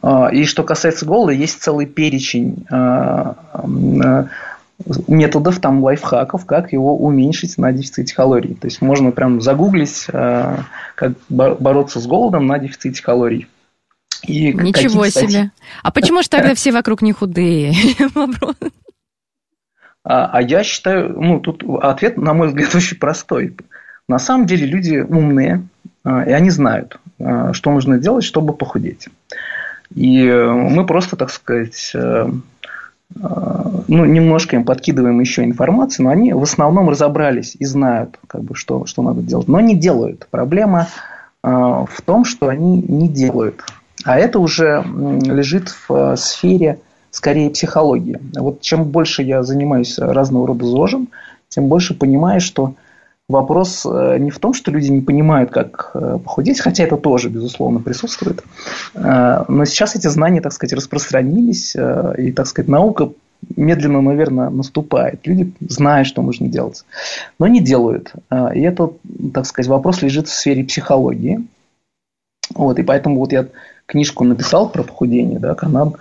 А, 0.01 0.29
и 0.29 0.45
что 0.45 0.63
касается 0.63 1.05
голода, 1.05 1.31
есть 1.31 1.61
целый 1.61 1.85
перечень 1.85 2.65
методов, 5.07 5.59
там, 5.59 5.83
лайфхаков, 5.83 6.47
как 6.47 6.73
его 6.73 6.97
уменьшить 6.97 7.59
на 7.59 7.71
дефиците 7.71 8.15
калорий. 8.15 8.55
То 8.55 8.65
есть 8.65 8.81
можно 8.81 9.11
прям 9.11 9.41
загуглить, 9.41 10.07
как 10.07 11.13
бороться 11.29 11.99
с 11.99 12.07
голодом 12.07 12.47
на 12.47 12.57
дефиците 12.57 13.03
калорий. 13.03 13.47
И 14.23 14.53
Ничего 14.53 15.07
себе. 15.09 15.51
А 15.83 15.91
почему 15.91 16.21
же 16.21 16.29
тогда 16.29 16.53
все 16.55 16.71
вокруг 16.71 17.01
не 17.01 17.13
худые? 17.13 17.73
А, 20.03 20.31
а 20.33 20.41
я 20.41 20.63
считаю, 20.63 21.13
ну, 21.21 21.39
тут 21.39 21.63
ответ, 21.81 22.17
на 22.17 22.33
мой 22.33 22.47
взгляд, 22.47 22.73
очень 22.75 22.97
простой. 22.97 23.55
На 24.07 24.19
самом 24.19 24.47
деле 24.47 24.65
люди 24.65 24.97
умные, 24.97 25.67
а, 26.03 26.23
и 26.23 26.31
они 26.31 26.49
знают, 26.49 26.99
а, 27.19 27.53
что 27.53 27.71
нужно 27.71 27.99
делать, 27.99 28.23
чтобы 28.23 28.53
похудеть. 28.53 29.09
И 29.93 30.25
мы 30.25 30.85
просто, 30.85 31.17
так 31.17 31.29
сказать, 31.29 31.91
э, 31.93 32.29
ну, 33.13 34.05
немножко 34.05 34.55
им 34.55 34.63
подкидываем 34.63 35.19
еще 35.19 35.43
информацию, 35.43 36.05
но 36.05 36.11
они 36.11 36.31
в 36.31 36.41
основном 36.41 36.89
разобрались 36.89 37.57
и 37.59 37.65
знают, 37.65 38.17
как 38.27 38.41
бы, 38.41 38.55
что, 38.55 38.85
что 38.85 39.01
надо 39.01 39.21
делать, 39.21 39.49
но 39.49 39.59
не 39.59 39.75
делают. 39.75 40.27
Проблема 40.31 40.87
в 41.43 42.01
том, 42.05 42.23
что 42.23 42.47
они 42.47 42.81
не 42.81 43.09
делают. 43.09 43.65
А 44.03 44.17
это 44.17 44.39
уже 44.39 44.83
лежит 45.23 45.69
в 45.69 45.91
э, 45.91 46.17
сфере 46.17 46.79
скорее 47.11 47.49
психологии. 47.49 48.19
Вот 48.35 48.61
чем 48.61 48.85
больше 48.85 49.21
я 49.21 49.43
занимаюсь 49.43 49.99
разного 49.99 50.47
рода 50.47 50.65
ЗОЖем, 50.65 51.09
тем 51.49 51.67
больше 51.67 51.93
понимаю, 51.93 52.39
что 52.39 52.75
вопрос 53.27 53.85
э, 53.85 54.17
не 54.19 54.31
в 54.31 54.39
том, 54.39 54.53
что 54.53 54.71
люди 54.71 54.89
не 54.89 55.01
понимают, 55.01 55.51
как 55.51 55.91
э, 55.93 56.19
похудеть, 56.23 56.61
хотя 56.61 56.83
это 56.83 56.97
тоже, 56.97 57.29
безусловно, 57.29 57.79
присутствует. 57.79 58.43
Но 58.93 59.65
сейчас 59.65 59.95
эти 59.95 60.07
знания, 60.07 60.41
так 60.41 60.53
сказать, 60.53 60.73
распространились, 60.73 61.75
и, 61.75 62.31
так 62.31 62.47
сказать, 62.47 62.69
наука 62.69 63.11
медленно, 63.55 64.01
наверное, 64.01 64.49
наступает. 64.49 65.25
Люди 65.25 65.53
знают, 65.61 66.07
что 66.07 66.21
нужно 66.21 66.47
делать, 66.47 66.85
но 67.39 67.47
не 67.47 67.61
делают. 67.61 68.13
И 68.53 68.61
это, 68.61 68.91
так 69.33 69.45
сказать, 69.45 69.69
вопрос 69.69 70.01
лежит 70.01 70.27
в 70.27 70.33
сфере 70.33 70.63
психологии. 70.63 71.45
Вот, 72.53 72.79
и 72.79 72.83
поэтому 72.83 73.17
вот 73.17 73.31
я 73.31 73.47
книжку 73.91 74.23
написал 74.23 74.69
про 74.69 74.83
похудение, 74.83 75.39
да, 75.39 75.53
Канан, 75.53 75.95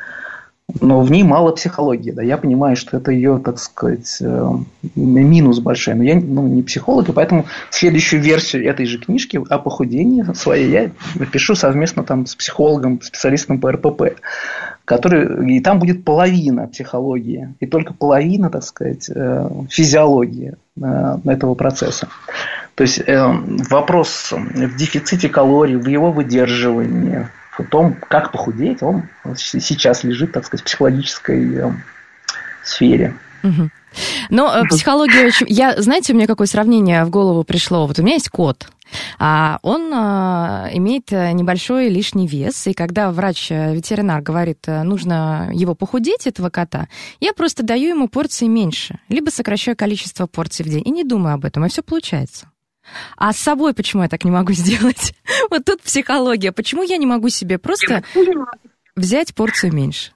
но 0.81 1.01
в 1.01 1.11
ней 1.11 1.23
мало 1.23 1.53
психологии, 1.53 2.11
да, 2.11 2.23
я 2.23 2.37
понимаю, 2.37 2.77
что 2.77 2.97
это 2.97 3.11
ее, 3.11 3.41
так 3.45 3.59
сказать, 3.59 4.19
э, 4.21 4.51
минус 4.95 5.59
большой, 5.59 5.95
но 5.95 6.05
я 6.05 6.15
ну, 6.15 6.47
не 6.47 6.63
психолог, 6.63 7.09
и 7.09 7.13
поэтому 7.13 7.47
следующую 7.71 8.23
версию 8.23 8.69
этой 8.69 8.87
же 8.87 8.99
книжки 8.99 9.41
о 9.49 9.59
похудении 9.59 10.25
своей 10.35 10.71
я 10.71 10.91
напишу 11.17 11.55
совместно 11.55 12.05
там 12.05 12.27
с 12.27 12.35
психологом, 12.35 13.01
специалистом 13.03 13.61
по 13.61 13.73
РПП, 13.73 14.21
который, 14.85 15.57
и 15.57 15.61
там 15.61 15.79
будет 15.79 16.05
половина 16.05 16.69
психологии, 16.69 17.55
и 17.61 17.67
только 17.67 17.95
половина, 17.95 18.51
так 18.51 18.63
сказать, 18.63 19.11
э, 19.13 19.51
физиологии 19.69 20.55
э, 20.81 21.17
этого 21.25 21.55
процесса. 21.55 22.09
То 22.77 22.83
есть 22.83 23.03
вопрос 23.69 24.33
в 24.33 24.77
дефиците 24.77 25.29
калорий, 25.29 25.77
в 25.77 25.87
его 25.87 26.13
выдерживании, 26.13 27.29
в 27.63 27.69
том, 27.69 27.97
как 28.09 28.33
похудеть, 28.33 28.83
он 28.83 29.05
сейчас 29.37 30.05
лежит, 30.05 30.33
так 30.33 30.45
сказать, 30.45 30.63
в 30.63 30.67
психологической 30.67 31.55
э, 31.55 31.73
сфере. 32.65 33.15
Угу. 33.43 33.71
Но 34.31 34.55
э, 34.55 34.69
психология 34.69 35.27
очень... 35.27 35.47
Я, 35.49 35.81
знаете, 35.81 36.13
у 36.13 36.17
меня 36.17 36.27
какое 36.27 36.47
сравнение 36.47 37.05
в 37.05 37.11
голову 37.11 37.45
пришло? 37.45 37.87
Вот 37.87 37.99
у 37.99 38.03
меня 38.03 38.15
есть 38.15 38.29
кот, 38.29 38.69
а 39.19 39.59
он 39.63 39.91
а, 39.95 40.69
имеет 40.73 41.11
небольшой 41.11 41.89
лишний 41.89 42.27
вес, 42.27 42.67
и 42.67 42.73
когда 42.73 43.11
врач-ветеринар 43.13 44.21
говорит, 44.23 44.67
нужно 44.67 45.51
его 45.53 45.75
похудеть, 45.75 46.27
этого 46.27 46.51
кота, 46.51 46.89
я 47.21 47.33
просто 47.33 47.63
даю 47.63 47.91
ему 47.91 48.09
порции 48.09 48.47
меньше, 48.47 48.99
либо 49.09 49.31
сокращаю 49.31 49.77
количество 49.77 50.27
порций 50.27 50.65
в 50.65 50.69
день, 50.69 50.83
и 50.85 50.91
не 50.91 51.05
думаю 51.05 51.35
об 51.35 51.45
этом, 51.45 51.65
и 51.65 51.69
все 51.69 51.83
получается. 51.83 52.50
А 53.17 53.33
с 53.33 53.37
собой 53.37 53.75
почему 53.75 54.03
я 54.03 54.09
так 54.09 54.25
не 54.25 54.31
могу 54.31 54.53
сделать? 54.53 55.15
Вот 55.51 55.65
тут 55.65 55.83
психология. 55.83 56.53
Почему 56.53 56.83
я 56.83 56.97
не 56.97 57.07
могу 57.07 57.29
себе 57.29 57.59
просто 57.59 58.03
взять 58.97 59.35
порцию 59.35 59.73
меньше? 59.73 60.13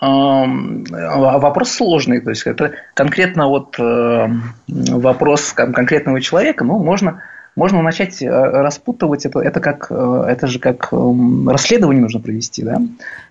Вопрос 0.00 1.70
сложный, 1.70 2.20
то 2.20 2.30
есть 2.30 2.46
это 2.46 2.72
конкретно 2.94 3.48
вот 3.48 3.78
э, 3.78 4.28
вопрос 4.66 5.52
конкретного 5.52 6.20
человека, 6.20 6.64
ну, 6.64 6.78
можно, 6.82 7.22
можно 7.54 7.80
начать 7.80 8.20
э, 8.20 8.28
распутывать 8.28 9.24
это, 9.24 9.38
это 9.38 9.60
как, 9.60 9.86
э, 9.90 10.24
это 10.28 10.48
же 10.48 10.58
как 10.58 10.92
расследование 10.92 12.02
нужно 12.02 12.20
провести, 12.20 12.64
да, 12.64 12.74
а, 12.76 12.80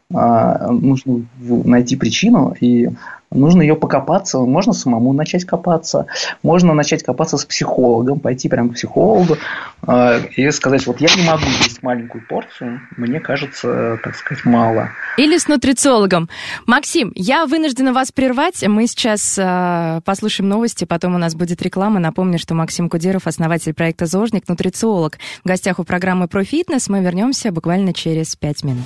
нужно 0.09 1.25
найти 1.39 1.95
причину 1.95 2.55
и 2.59 2.89
нужно 3.33 3.61
ее 3.61 3.75
покопаться, 3.75 4.39
можно 4.39 4.73
самому 4.73 5.13
начать 5.13 5.45
копаться, 5.45 6.07
можно 6.41 6.73
начать 6.73 7.03
копаться 7.03 7.37
с 7.37 7.45
психологом, 7.45 8.19
пойти 8.19 8.49
прямо 8.49 8.69
к 8.69 8.73
психологу 8.73 9.37
э, 9.87 10.21
и 10.35 10.49
сказать, 10.51 10.85
вот 10.87 11.01
я 11.01 11.09
не 11.15 11.23
могу 11.23 11.45
есть 11.63 11.83
маленькую 11.83 12.25
порцию, 12.27 12.81
мне 12.97 13.19
кажется, 13.19 13.99
так 14.03 14.15
сказать, 14.15 14.45
мало. 14.45 14.89
Или 15.17 15.37
с 15.37 15.47
нутрициологом. 15.47 16.29
Максим, 16.65 17.11
я 17.15 17.45
вынуждена 17.45 17.93
вас 17.93 18.11
прервать, 18.11 18.65
мы 18.67 18.87
сейчас 18.87 19.37
э, 19.37 20.01
послушаем 20.05 20.49
новости, 20.49 20.85
потом 20.85 21.15
у 21.15 21.17
нас 21.17 21.35
будет 21.35 21.61
реклама. 21.61 21.99
Напомню, 21.99 22.39
что 22.39 22.53
Максим 22.53 22.89
Кудеров, 22.89 23.27
основатель 23.27 23.73
проекта 23.73 24.05
«Зожник», 24.05 24.47
нутрициолог. 24.47 25.17
В 25.43 25.47
гостях 25.47 25.79
у 25.79 25.83
программы 25.83 26.27
«Про 26.27 26.43
фитнес» 26.43 26.89
мы 26.89 27.01
вернемся 27.01 27.51
буквально 27.51 27.93
через 27.93 28.35
пять 28.35 28.63
минут. 28.63 28.85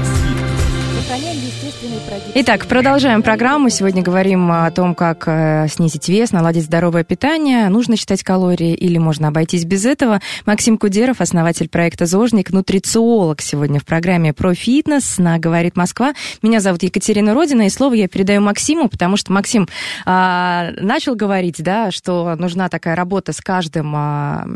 Итак, 2.33 2.65
продолжаем 2.65 3.23
программу. 3.23 3.69
Сегодня 3.69 4.01
говорим 4.01 4.51
о 4.51 4.71
том, 4.71 4.95
как 4.95 5.25
э, 5.27 5.67
снизить 5.69 6.07
вес, 6.09 6.31
наладить 6.31 6.63
здоровое 6.63 7.03
питание. 7.03 7.67
Нужно 7.69 7.97
считать 7.97 8.23
калории 8.23 8.73
или 8.73 8.97
можно 8.97 9.27
обойтись 9.27 9.65
без 9.65 9.85
этого. 9.85 10.21
Максим 10.45 10.77
Кудеров, 10.77 11.19
основатель 11.21 11.69
проекта 11.69 12.05
«Зожник», 12.05 12.51
нутрициолог 12.51 13.41
сегодня 13.41 13.79
в 13.79 13.85
программе 13.85 14.33
«Про 14.33 14.53
фитнес» 14.53 15.17
на 15.17 15.39
«Говорит 15.39 15.75
Москва». 15.75 16.13
Меня 16.41 16.61
зовут 16.61 16.83
Екатерина 16.83 17.33
Родина, 17.33 17.67
и 17.67 17.69
слово 17.69 17.93
я 17.95 18.07
передаю 18.07 18.41
Максиму, 18.41 18.89
потому 18.89 19.17
что 19.17 19.31
Максим 19.33 19.67
а, 20.05 20.71
начал 20.77 21.15
говорить, 21.15 21.61
да, 21.61 21.91
что 21.91 22.35
нужна 22.35 22.69
такая 22.69 22.95
работа 22.95 23.33
с 23.33 23.41
каждым 23.41 23.93
а, 23.95 24.47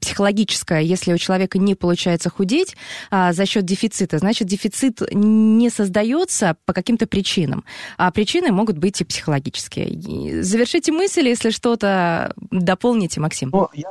психологическая. 0.00 0.80
Если 0.82 1.12
у 1.12 1.18
человека 1.18 1.58
не 1.58 1.74
получается 1.74 2.28
худеть 2.28 2.76
а, 3.10 3.32
за 3.32 3.46
счет 3.46 3.64
дефицита, 3.64 4.18
значит, 4.18 4.48
дефицит 4.48 5.00
не 5.12 5.70
создается 5.70 6.56
по 6.64 6.72
каким 6.72 6.88
каким-то 6.88 7.06
причинам. 7.06 7.64
А 7.98 8.10
причины 8.10 8.50
могут 8.50 8.78
быть 8.78 9.00
и 9.00 9.04
психологические. 9.04 10.42
Завершите 10.42 10.90
мысль, 10.90 11.28
если 11.28 11.50
что-то 11.50 12.32
дополните, 12.50 13.20
Максим. 13.20 13.50
Ну, 13.52 13.68
я, 13.74 13.90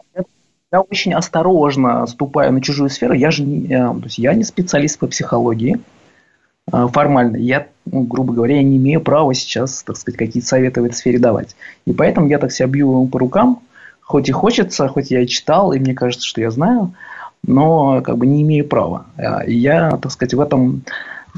я 0.72 0.82
очень 0.82 1.14
осторожно 1.14 2.08
ступаю 2.08 2.54
на 2.54 2.62
чужую 2.62 2.90
сферу. 2.90 3.14
Я 3.14 3.30
же 3.30 3.44
не, 3.44 3.68
э, 3.68 3.70
то 3.70 4.02
есть 4.06 4.18
я 4.18 4.34
не 4.34 4.44
специалист 4.44 4.98
по 4.98 5.06
психологии 5.06 5.80
э, 6.72 6.88
формально. 6.92 7.38
Я, 7.38 7.68
ну, 7.86 8.02
грубо 8.02 8.34
говоря, 8.34 8.56
я 8.56 8.64
не 8.64 8.78
имею 8.78 9.00
права 9.00 9.32
сейчас, 9.36 9.84
так 9.84 9.96
сказать, 9.96 10.18
какие-то 10.18 10.48
советы 10.48 10.82
в 10.82 10.86
этой 10.86 10.96
сфере 10.96 11.20
давать. 11.20 11.56
И 11.86 11.94
поэтому 11.94 12.28
я 12.28 12.40
так 12.40 12.52
себя 12.52 12.68
бью 12.68 13.08
по 13.08 13.20
рукам, 13.20 13.60
хоть 14.02 14.28
и 14.28 14.32
хочется, 14.32 14.88
хоть 14.88 15.12
я 15.12 15.22
и 15.22 15.28
читал, 15.28 15.72
и 15.72 15.80
мне 15.80 15.94
кажется, 15.94 16.26
что 16.26 16.42
я 16.42 16.50
знаю, 16.50 16.96
но 17.44 18.02
как 18.02 18.18
бы 18.18 18.26
не 18.26 18.42
имею 18.42 18.68
права. 18.68 19.06
И 19.46 19.54
я, 19.54 19.92
так 19.98 20.12
сказать, 20.12 20.34
в 20.34 20.42
этом 20.42 20.82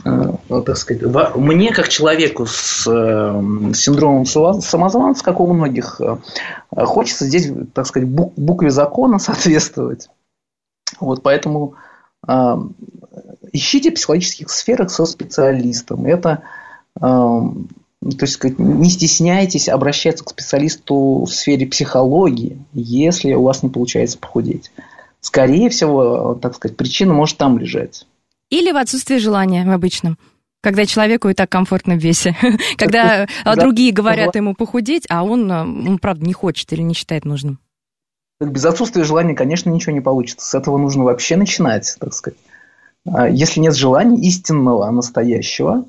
так 0.04 0.78
сказать, 0.78 1.04
мне 1.36 1.74
как 1.74 1.90
человеку 1.90 2.46
с 2.46 2.88
э, 2.88 3.74
синдромом 3.74 4.26
самозванца, 4.26 5.24
как 5.24 5.40
у 5.40 5.48
многих, 5.48 6.00
э, 6.02 6.18
хочется 6.86 7.26
здесь, 7.26 7.52
так 7.74 7.86
сказать, 7.88 8.08
букве 8.08 8.70
закона 8.70 9.20
соответствовать. 9.20 10.10
Вот 11.00 11.22
поэтому 11.22 11.76
ищите 13.54 13.92
в 13.92 13.94
психологических 13.94 14.50
сферах 14.50 14.92
со 14.92 15.06
специалистом. 15.06 16.06
Это 16.06 16.44
то 18.02 18.26
есть 18.26 18.42
не 18.60 18.90
стесняйтесь 18.90 19.68
обращаться 19.68 20.24
к 20.24 20.30
специалисту 20.30 21.26
в 21.26 21.30
сфере 21.30 21.68
психологии, 21.68 22.58
если 22.74 23.34
у 23.34 23.44
вас 23.44 23.62
не 23.62 23.70
получается 23.70 24.18
похудеть. 24.18 24.72
Скорее 25.20 25.70
всего, 25.70 26.36
так 26.42 26.56
сказать, 26.56 26.78
причина 26.78 27.14
может 27.14 27.38
там 27.38 27.60
лежать. 27.60 28.08
Или 28.50 28.72
в 28.72 28.78
отсутствии 28.78 29.18
желания 29.18 29.66
в 29.66 29.72
обычном. 29.72 30.18
Когда 30.62 30.86
человеку 30.86 31.30
и 31.30 31.34
так 31.34 31.50
комфортно 31.50 31.96
в 31.96 32.00
весе. 32.00 32.36
Когда 32.78 33.28
другие 33.56 33.94
говорят 33.94 34.36
ему 34.36 34.56
похудеть, 34.56 35.06
а 35.10 35.24
он, 35.24 35.50
он, 35.50 36.00
правда, 36.00 36.26
не 36.26 36.34
хочет 36.34 36.72
или 36.74 36.82
не 36.82 36.94
считает 36.94 37.26
нужным. 37.26 37.60
Без 38.42 38.66
отсутствия 38.66 39.04
желания, 39.04 39.36
конечно, 39.36 39.70
ничего 39.70 39.94
не 39.94 40.02
получится. 40.02 40.46
С 40.46 40.54
этого 40.56 40.78
нужно 40.78 41.04
вообще 41.04 41.36
начинать, 41.36 41.96
так 42.00 42.14
сказать. 42.14 42.40
А 43.06 43.30
если 43.30 43.60
нет 43.60 43.76
желания 43.76 44.18
истинного, 44.28 44.90
настоящего, 44.92 45.86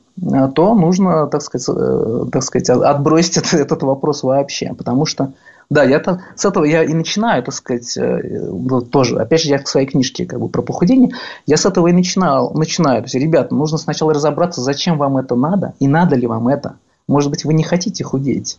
то 0.54 0.74
нужно, 0.74 1.26
так 1.26 1.42
сказать, 1.42 1.68
э, 1.68 2.24
так 2.30 2.42
сказать 2.42 2.70
отбросить 2.70 3.36
этот 3.52 3.82
вопрос 3.82 4.22
вообще. 4.22 4.72
Потому 4.74 5.06
что 5.06 5.32
да, 5.70 5.84
я 5.84 6.00
там, 6.00 6.20
с 6.34 6.44
этого 6.44 6.64
я 6.64 6.82
и 6.82 6.92
начинаю, 6.92 7.44
так 7.44 7.54
сказать, 7.54 7.96
э, 7.96 8.50
тоже, 8.90 9.20
опять 9.20 9.42
же, 9.42 9.50
я 9.50 9.58
к 9.58 9.68
своей 9.68 9.86
книжке 9.86 10.26
как 10.26 10.40
бы 10.40 10.48
про 10.48 10.62
похудение, 10.62 11.12
я 11.46 11.56
с 11.56 11.64
этого 11.64 11.86
и 11.86 11.92
начинал, 11.92 12.52
начинаю. 12.54 13.02
То 13.02 13.06
есть, 13.06 13.14
ребята, 13.14 13.54
нужно 13.54 13.78
сначала 13.78 14.12
разобраться, 14.12 14.60
зачем 14.62 14.98
вам 14.98 15.16
это 15.16 15.36
надо, 15.36 15.74
и 15.78 15.86
надо 15.86 16.16
ли 16.16 16.26
вам 16.26 16.48
это. 16.48 16.76
Может 17.06 17.30
быть, 17.30 17.44
вы 17.44 17.54
не 17.54 17.62
хотите 17.62 18.02
худеть, 18.02 18.58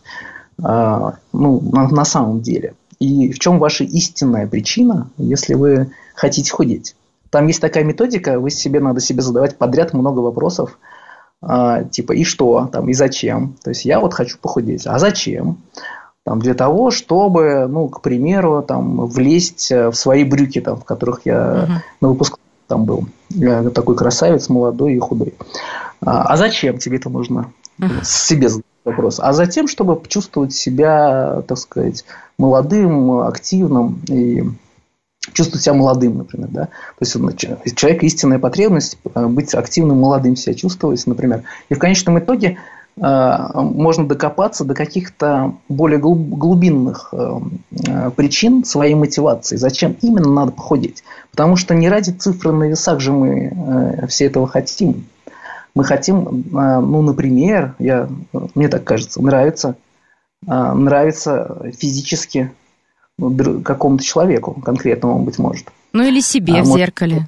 а, 0.62 1.16
ну, 1.34 1.60
на, 1.60 1.88
на 1.88 2.04
самом 2.06 2.40
деле. 2.40 2.74
И 2.98 3.30
в 3.30 3.38
чем 3.38 3.58
ваша 3.58 3.84
истинная 3.84 4.46
причина, 4.46 5.10
если 5.18 5.52
вы 5.52 5.90
хотите 6.14 6.50
худеть? 6.50 6.96
Там 7.28 7.46
есть 7.46 7.60
такая 7.60 7.84
методика, 7.84 8.40
вы 8.40 8.50
себе 8.50 8.80
надо 8.80 9.00
себе 9.00 9.20
задавать 9.20 9.58
подряд 9.58 9.92
много 9.92 10.20
вопросов, 10.20 10.78
а, 11.42 11.84
типа 11.84 12.12
и 12.12 12.24
что, 12.24 12.70
там, 12.72 12.88
и 12.88 12.94
зачем. 12.94 13.56
То 13.62 13.70
есть 13.70 13.84
я 13.84 14.00
вот 14.00 14.14
хочу 14.14 14.38
похудеть, 14.38 14.86
а 14.86 14.98
зачем? 14.98 15.58
Там, 16.24 16.38
для 16.38 16.54
того, 16.54 16.90
чтобы, 16.90 17.66
ну, 17.68 17.88
к 17.88 18.00
примеру, 18.00 18.62
там, 18.62 19.06
влезть 19.06 19.72
э, 19.72 19.88
в 19.88 19.94
свои 19.94 20.24
брюки, 20.24 20.60
там, 20.60 20.76
в 20.76 20.84
которых 20.84 21.22
я 21.24 21.34
uh-huh. 21.34 21.68
на 22.00 22.08
выпуск 22.08 22.38
там 22.68 22.84
был. 22.84 23.06
Я 23.30 23.62
такой 23.70 23.96
красавец, 23.96 24.48
молодой 24.48 24.94
и 24.94 24.98
худой. 24.98 25.34
А, 26.00 26.22
а 26.24 26.36
зачем 26.36 26.78
тебе 26.78 26.98
это 26.98 27.10
нужно? 27.10 27.52
Uh-huh. 27.80 28.04
Себе 28.04 28.48
задать 28.48 28.64
вопрос. 28.84 29.18
А 29.20 29.32
затем, 29.32 29.66
чтобы 29.66 30.00
чувствовать 30.06 30.54
себя, 30.54 31.42
так 31.48 31.58
сказать, 31.58 32.04
молодым, 32.38 33.20
активным 33.20 34.00
и 34.08 34.44
чувствовать 35.32 35.62
себя 35.62 35.74
молодым, 35.74 36.18
например, 36.18 36.48
да. 36.50 36.64
То 36.66 36.70
есть 37.00 37.16
у 37.16 37.32
человека 37.32 38.06
истинная 38.06 38.38
потребность 38.38 38.98
э, 39.14 39.26
быть 39.26 39.54
активным, 39.54 39.98
молодым 39.98 40.36
себя 40.36 40.54
чувствовать, 40.54 41.04
например. 41.06 41.42
И 41.68 41.74
в 41.74 41.78
конечном 41.78 42.18
итоге 42.18 42.58
можно 42.96 44.06
докопаться 44.06 44.64
до 44.64 44.74
каких-то 44.74 45.54
более 45.68 45.98
глубинных 45.98 47.08
э, 47.12 47.40
э, 47.86 48.10
причин 48.10 48.64
своей 48.64 48.94
мотивации. 48.94 49.56
Зачем 49.56 49.96
именно 50.02 50.30
надо 50.30 50.52
похудеть? 50.52 51.02
Потому 51.30 51.56
что 51.56 51.74
не 51.74 51.88
ради 51.88 52.10
цифры 52.10 52.52
на 52.52 52.64
весах 52.64 53.00
же 53.00 53.12
мы 53.12 54.06
все 54.08 54.26
этого 54.26 54.46
хотим. 54.46 55.06
Мы 55.74 55.84
хотим, 55.84 56.44
ну, 56.50 57.00
например, 57.00 57.74
я, 57.78 58.10
мне 58.54 58.68
так 58.68 58.84
кажется, 58.84 59.22
нравится, 59.22 59.76
нравится 60.46 61.72
физически 61.78 62.52
какому-то 63.64 64.04
человеку 64.04 64.52
конкретному, 64.62 65.20
быть 65.20 65.38
может. 65.38 65.68
Ну 65.92 66.02
или 66.02 66.20
себе 66.20 66.60
а, 66.60 66.62
в 66.62 66.66
зеркале. 66.66 67.26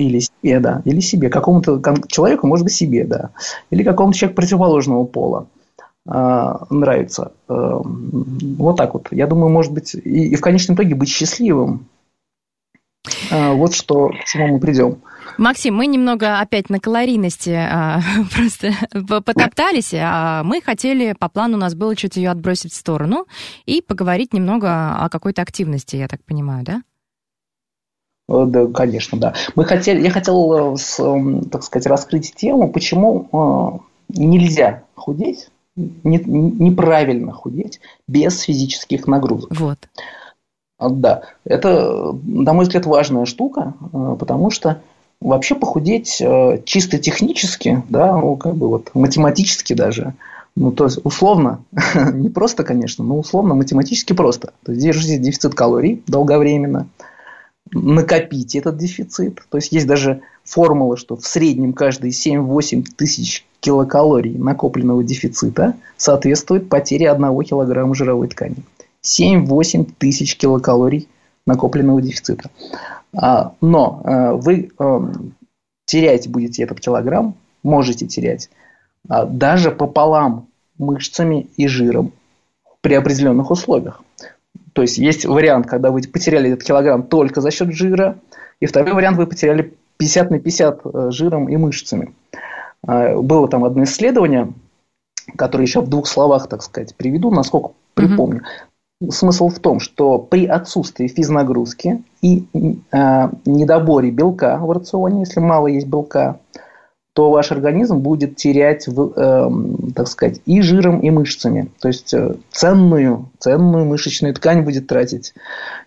Или 0.00 0.20
себе, 0.20 0.60
да. 0.60 0.82
Или 0.84 1.00
себе. 1.00 1.28
Какому-то 1.28 1.82
человеку, 2.08 2.46
может 2.46 2.64
быть, 2.64 2.72
себе, 2.72 3.04
да. 3.04 3.30
Или 3.70 3.82
какому-то 3.82 4.16
человеку 4.16 4.36
противоположного 4.36 5.04
пола 5.04 5.46
э, 6.06 6.54
нравится. 6.70 7.32
Э, 7.48 7.80
вот 7.82 8.76
так 8.76 8.94
вот. 8.94 9.08
Я 9.10 9.26
думаю, 9.26 9.50
может 9.50 9.72
быть, 9.72 9.94
и, 9.94 10.28
и 10.28 10.34
в 10.36 10.40
конечном 10.40 10.76
итоге 10.76 10.94
быть 10.94 11.10
счастливым. 11.10 11.86
Э, 13.30 13.52
вот 13.52 13.74
что, 13.74 14.08
к 14.08 14.24
чему 14.24 14.48
мы 14.48 14.60
придем. 14.60 15.02
Максим, 15.36 15.74
мы 15.74 15.86
немного 15.86 16.40
опять 16.40 16.70
на 16.70 16.80
калорийности 16.80 17.50
а, 17.50 18.00
просто 18.34 18.72
потоптались. 19.24 19.92
А 19.94 20.42
мы 20.44 20.60
хотели, 20.60 21.14
по 21.18 21.28
плану 21.28 21.56
у 21.56 21.60
нас 21.60 21.74
было 21.74 21.94
чуть 21.94 22.16
ее 22.16 22.30
отбросить 22.30 22.72
в 22.72 22.76
сторону 22.76 23.26
и 23.66 23.82
поговорить 23.82 24.32
немного 24.32 24.96
о 24.96 25.08
какой-то 25.10 25.42
активности, 25.42 25.96
я 25.96 26.08
так 26.08 26.24
понимаю, 26.24 26.64
да? 26.64 26.82
Э, 28.30 28.44
да, 28.46 28.66
конечно, 28.66 29.18
да. 29.18 29.34
Мы 29.56 29.64
хотели, 29.64 30.02
я 30.02 30.10
хотел, 30.10 30.74
э, 30.74 31.44
так 31.50 31.64
сказать, 31.64 31.86
раскрыть 31.86 32.34
тему, 32.34 32.70
почему 32.70 33.82
э, 34.12 34.18
нельзя 34.18 34.84
худеть, 34.94 35.48
неправильно 35.76 37.32
худеть 37.32 37.80
без 38.06 38.40
физических 38.40 39.06
нагрузок. 39.06 39.50
Вот. 39.58 39.78
Да, 40.78 41.22
это, 41.44 42.14
на 42.24 42.52
мой 42.52 42.64
взгляд, 42.64 42.86
важная 42.86 43.26
штука, 43.26 43.74
потому 43.92 44.50
что 44.50 44.80
вообще 45.20 45.54
похудеть 45.54 46.22
чисто 46.64 46.98
технически, 46.98 47.82
да, 47.88 48.16
ну, 48.16 48.36
как 48.36 48.56
бы 48.56 48.68
вот 48.68 48.90
математически 48.94 49.74
даже, 49.74 50.14
ну, 50.56 50.72
то 50.72 50.84
есть, 50.84 50.98
условно, 51.04 51.62
не 52.12 52.30
просто, 52.30 52.64
конечно, 52.64 53.04
но 53.04 53.18
условно 53.18 53.54
математически 53.54 54.12
просто. 54.12 54.52
То 54.64 54.72
есть, 54.72 54.82
держите 54.82 55.18
дефицит 55.18 55.54
калорий 55.54 56.02
долговременно– 56.06 56.88
накопить 57.72 58.54
этот 58.54 58.76
дефицит. 58.76 59.40
То 59.48 59.58
есть 59.58 59.72
есть 59.72 59.86
даже 59.86 60.22
формула, 60.44 60.96
что 60.96 61.16
в 61.16 61.26
среднем 61.26 61.72
каждые 61.72 62.12
7-8 62.12 62.84
тысяч 62.96 63.46
килокалорий 63.60 64.36
накопленного 64.36 65.04
дефицита 65.04 65.74
соответствует 65.96 66.68
потере 66.68 67.10
1 67.10 67.42
килограмма 67.44 67.94
жировой 67.94 68.28
ткани. 68.28 68.56
7-8 69.02 69.92
тысяч 69.98 70.36
килокалорий 70.36 71.08
накопленного 71.46 72.02
дефицита. 72.02 72.50
А, 73.12 73.54
но 73.60 74.02
э, 74.04 74.32
вы 74.32 74.70
э, 74.78 75.00
терять 75.84 76.28
будете 76.28 76.62
этот 76.62 76.80
килограмм, 76.80 77.34
можете 77.62 78.06
терять, 78.06 78.50
а, 79.08 79.24
даже 79.24 79.70
пополам 79.70 80.46
мышцами 80.78 81.48
и 81.56 81.66
жиром 81.66 82.12
при 82.80 82.94
определенных 82.94 83.50
условиях. 83.50 84.02
То 84.72 84.82
есть 84.82 84.98
есть 84.98 85.24
вариант, 85.24 85.66
когда 85.66 85.90
вы 85.90 86.02
потеряли 86.02 86.50
этот 86.52 86.64
килограмм 86.64 87.02
только 87.02 87.40
за 87.40 87.50
счет 87.50 87.72
жира, 87.72 88.18
и 88.60 88.66
второй 88.66 88.92
вариант 88.92 89.16
вы 89.16 89.26
потеряли 89.26 89.74
50 89.96 90.30
на 90.30 90.38
50 90.38 90.80
э, 90.84 91.10
жиром 91.10 91.48
и 91.48 91.56
мышцами. 91.56 92.14
А, 92.86 93.16
было 93.20 93.48
там 93.48 93.64
одно 93.64 93.84
исследование, 93.84 94.52
которое 95.36 95.64
еще 95.64 95.80
в 95.80 95.88
двух 95.88 96.06
словах, 96.06 96.48
так 96.48 96.62
сказать, 96.62 96.94
приведу, 96.94 97.30
насколько 97.30 97.72
припомню. 97.94 98.40
Mm-hmm. 99.02 99.10
Смысл 99.10 99.48
в 99.48 99.58
том, 99.60 99.80
что 99.80 100.18
при 100.18 100.46
отсутствии 100.46 101.08
физнагрузки 101.08 102.02
и 102.20 102.46
э, 102.52 103.28
недоборе 103.46 104.10
белка 104.10 104.58
в 104.58 104.70
рационе, 104.70 105.20
если 105.20 105.40
мало 105.40 105.68
есть 105.68 105.86
белка, 105.86 106.38
то 107.20 107.30
ваш 107.30 107.52
организм 107.52 107.98
будет 107.98 108.36
терять, 108.36 108.88
э, 108.88 109.50
так 109.94 110.08
сказать, 110.08 110.40
и 110.46 110.62
жиром, 110.62 111.00
и 111.00 111.10
мышцами. 111.10 111.68
То 111.78 111.88
есть 111.88 112.14
э, 112.14 112.36
ценную, 112.50 113.28
ценную 113.38 113.84
мышечную 113.84 114.32
ткань 114.32 114.62
будет 114.62 114.86
тратить. 114.86 115.34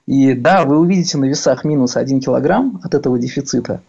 И 0.06 0.34
да, 0.34 0.64
вы 0.64 0.78
увидите 0.78 1.18
на 1.18 1.26
весах 1.26 1.64
минус 1.64 1.98
1 1.98 2.20
килограмм 2.20 2.80
от 2.84 2.94
этого 2.94 3.18
дефицита, 3.18 3.82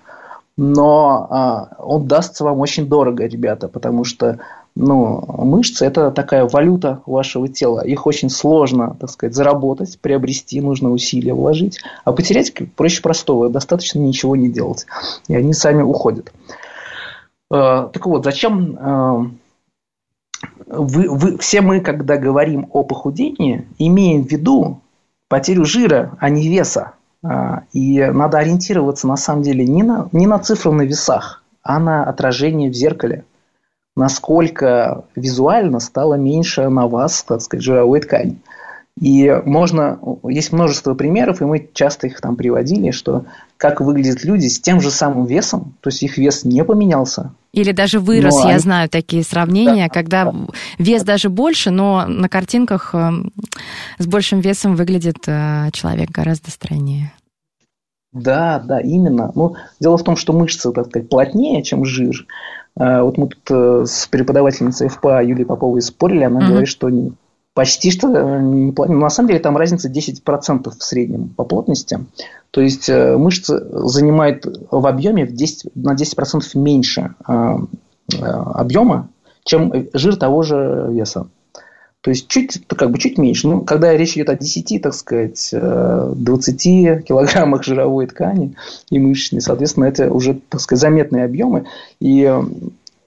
но 0.56 1.68
э, 1.70 1.82
он 1.82 2.08
дастся 2.08 2.44
вам 2.44 2.60
очень 2.60 2.88
дорого, 2.88 3.26
ребята, 3.26 3.68
потому 3.68 4.04
что 4.04 4.38
ну, 4.74 5.22
мышцы– 5.28 5.84
это 5.86 6.10
такая 6.10 6.46
валюта 6.46 7.02
вашего 7.04 7.46
тела. 7.46 7.86
Их 7.86 8.06
очень 8.06 8.30
сложно, 8.30 8.96
так 8.98 9.10
сказать, 9.10 9.34
заработать, 9.34 9.98
приобрести, 10.00 10.62
нужно 10.62 10.90
усилия 10.92 11.34
вложить. 11.34 11.80
А 12.04 12.12
потерять 12.12 12.54
проще 12.74 13.02
простого, 13.02 13.50
достаточно 13.50 13.98
ничего 13.98 14.34
не 14.34 14.48
делать. 14.48 14.86
И 15.28 15.34
они 15.34 15.52
сами 15.52 15.82
уходят. 15.82 16.32
Э, 17.50 17.88
так 17.92 18.06
вот, 18.06 18.24
зачем 18.24 18.76
э, 18.76 19.30
вы, 20.66 21.08
вы, 21.08 21.38
все 21.38 21.60
мы, 21.60 21.80
когда 21.80 22.16
говорим 22.16 22.68
о 22.72 22.84
похудении, 22.84 23.66
имеем 23.78 24.24
в 24.24 24.30
виду 24.30 24.80
потерю 25.28 25.64
жира, 25.64 26.16
а 26.20 26.30
не 26.30 26.48
веса. 26.48 26.92
А, 27.24 27.62
и 27.72 28.04
надо 28.04 28.38
ориентироваться 28.38 29.06
на 29.06 29.16
самом 29.16 29.42
деле 29.42 29.66
не 29.66 29.82
на, 29.82 30.08
не 30.12 30.26
на 30.26 30.38
цифру 30.38 30.72
на 30.72 30.82
весах, 30.82 31.42
а 31.62 31.78
на 31.78 32.04
отражение 32.04 32.70
в 32.70 32.74
зеркале. 32.74 33.24
Насколько 33.96 35.04
визуально 35.14 35.80
стало 35.80 36.14
меньше 36.14 36.68
на 36.68 36.86
вас, 36.86 37.22
так 37.22 37.40
сказать, 37.40 37.64
жировой 37.64 38.00
ткани. 38.00 38.38
И 39.00 39.42
можно, 39.44 39.98
есть 40.24 40.52
множество 40.52 40.94
примеров, 40.94 41.40
и 41.40 41.44
мы 41.44 41.68
часто 41.72 42.06
их 42.06 42.20
там 42.20 42.36
приводили, 42.36 42.90
что 42.90 43.24
как 43.56 43.80
выглядят 43.80 44.24
люди 44.24 44.46
с 44.46 44.60
тем 44.60 44.80
же 44.80 44.90
самым 44.90 45.26
весом, 45.26 45.74
то 45.80 45.88
есть 45.88 46.02
их 46.02 46.18
вес 46.18 46.44
не 46.44 46.64
поменялся. 46.64 47.32
Или 47.52 47.72
даже 47.72 48.00
вырос, 48.00 48.34
но 48.34 48.40
я 48.40 48.50
они... 48.50 48.58
знаю 48.58 48.88
такие 48.88 49.22
сравнения, 49.22 49.86
да, 49.86 49.94
когда 49.94 50.24
да. 50.24 50.32
вес 50.78 51.04
даже 51.04 51.28
больше, 51.28 51.70
но 51.70 52.04
на 52.06 52.28
картинках 52.28 52.94
э, 52.94 53.10
с 53.98 54.06
большим 54.06 54.40
весом 54.40 54.74
выглядит 54.74 55.18
э, 55.28 55.70
человек 55.72 56.10
гораздо 56.10 56.50
стройнее. 56.50 57.12
Да, 58.12 58.58
да, 58.58 58.80
именно. 58.80 59.30
Ну, 59.34 59.54
дело 59.78 59.96
в 59.96 60.02
том, 60.02 60.16
что 60.16 60.32
мышцы, 60.32 60.72
так 60.72 60.86
сказать, 60.86 61.08
плотнее, 61.08 61.62
чем 61.62 61.84
жир. 61.84 62.26
Э, 62.76 63.02
вот 63.02 63.18
мы 63.18 63.28
тут 63.28 63.88
с 63.88 64.08
преподавательницей 64.08 64.88
ФПА 64.88 65.22
Юлией 65.22 65.46
Поповой 65.46 65.80
спорили, 65.80 66.24
она 66.24 66.40
mm 66.40 66.48
говорит, 66.48 66.68
что 66.68 66.90
Почти 67.54 67.92
что 67.92 68.08
э, 68.08 68.40
не 68.42 68.72
плотно. 68.72 68.96
На 68.96 69.10
самом 69.10 69.28
деле 69.28 69.38
там 69.38 69.56
разница 69.56 69.88
10% 69.88 70.70
в 70.70 70.82
среднем 70.82 71.28
по 71.28 71.44
плотности. 71.44 72.00
То 72.50 72.60
есть 72.60 72.88
э, 72.88 73.16
мышцы 73.16 73.64
занимают 73.88 74.44
в 74.70 74.86
объеме 74.86 75.24
в 75.24 75.32
10, 75.32 75.70
на 75.76 75.94
10% 75.94 76.42
меньше 76.54 77.14
э, 77.26 77.56
объема, 78.10 79.08
чем 79.44 79.86
жир 79.92 80.16
того 80.16 80.42
же 80.42 80.88
веса. 80.90 81.28
То 82.00 82.10
есть 82.10 82.26
чуть, 82.26 82.60
как 82.66 82.90
бы 82.90 82.98
чуть 82.98 83.18
меньше. 83.18 83.46
Ну, 83.46 83.60
когда 83.60 83.96
речь 83.96 84.14
идет 84.14 84.30
о 84.30 84.36
10, 84.36 84.82
так 84.82 84.92
сказать, 84.92 85.50
20 85.52 87.04
килограммах 87.06 87.62
жировой 87.62 88.06
ткани 88.08 88.56
и 88.90 88.98
мышечной, 88.98 89.40
соответственно, 89.40 89.84
это 89.86 90.12
уже, 90.12 90.34
так 90.34 90.60
сказать, 90.60 90.82
заметные 90.82 91.24
объемы. 91.24 91.64
И 92.00 92.30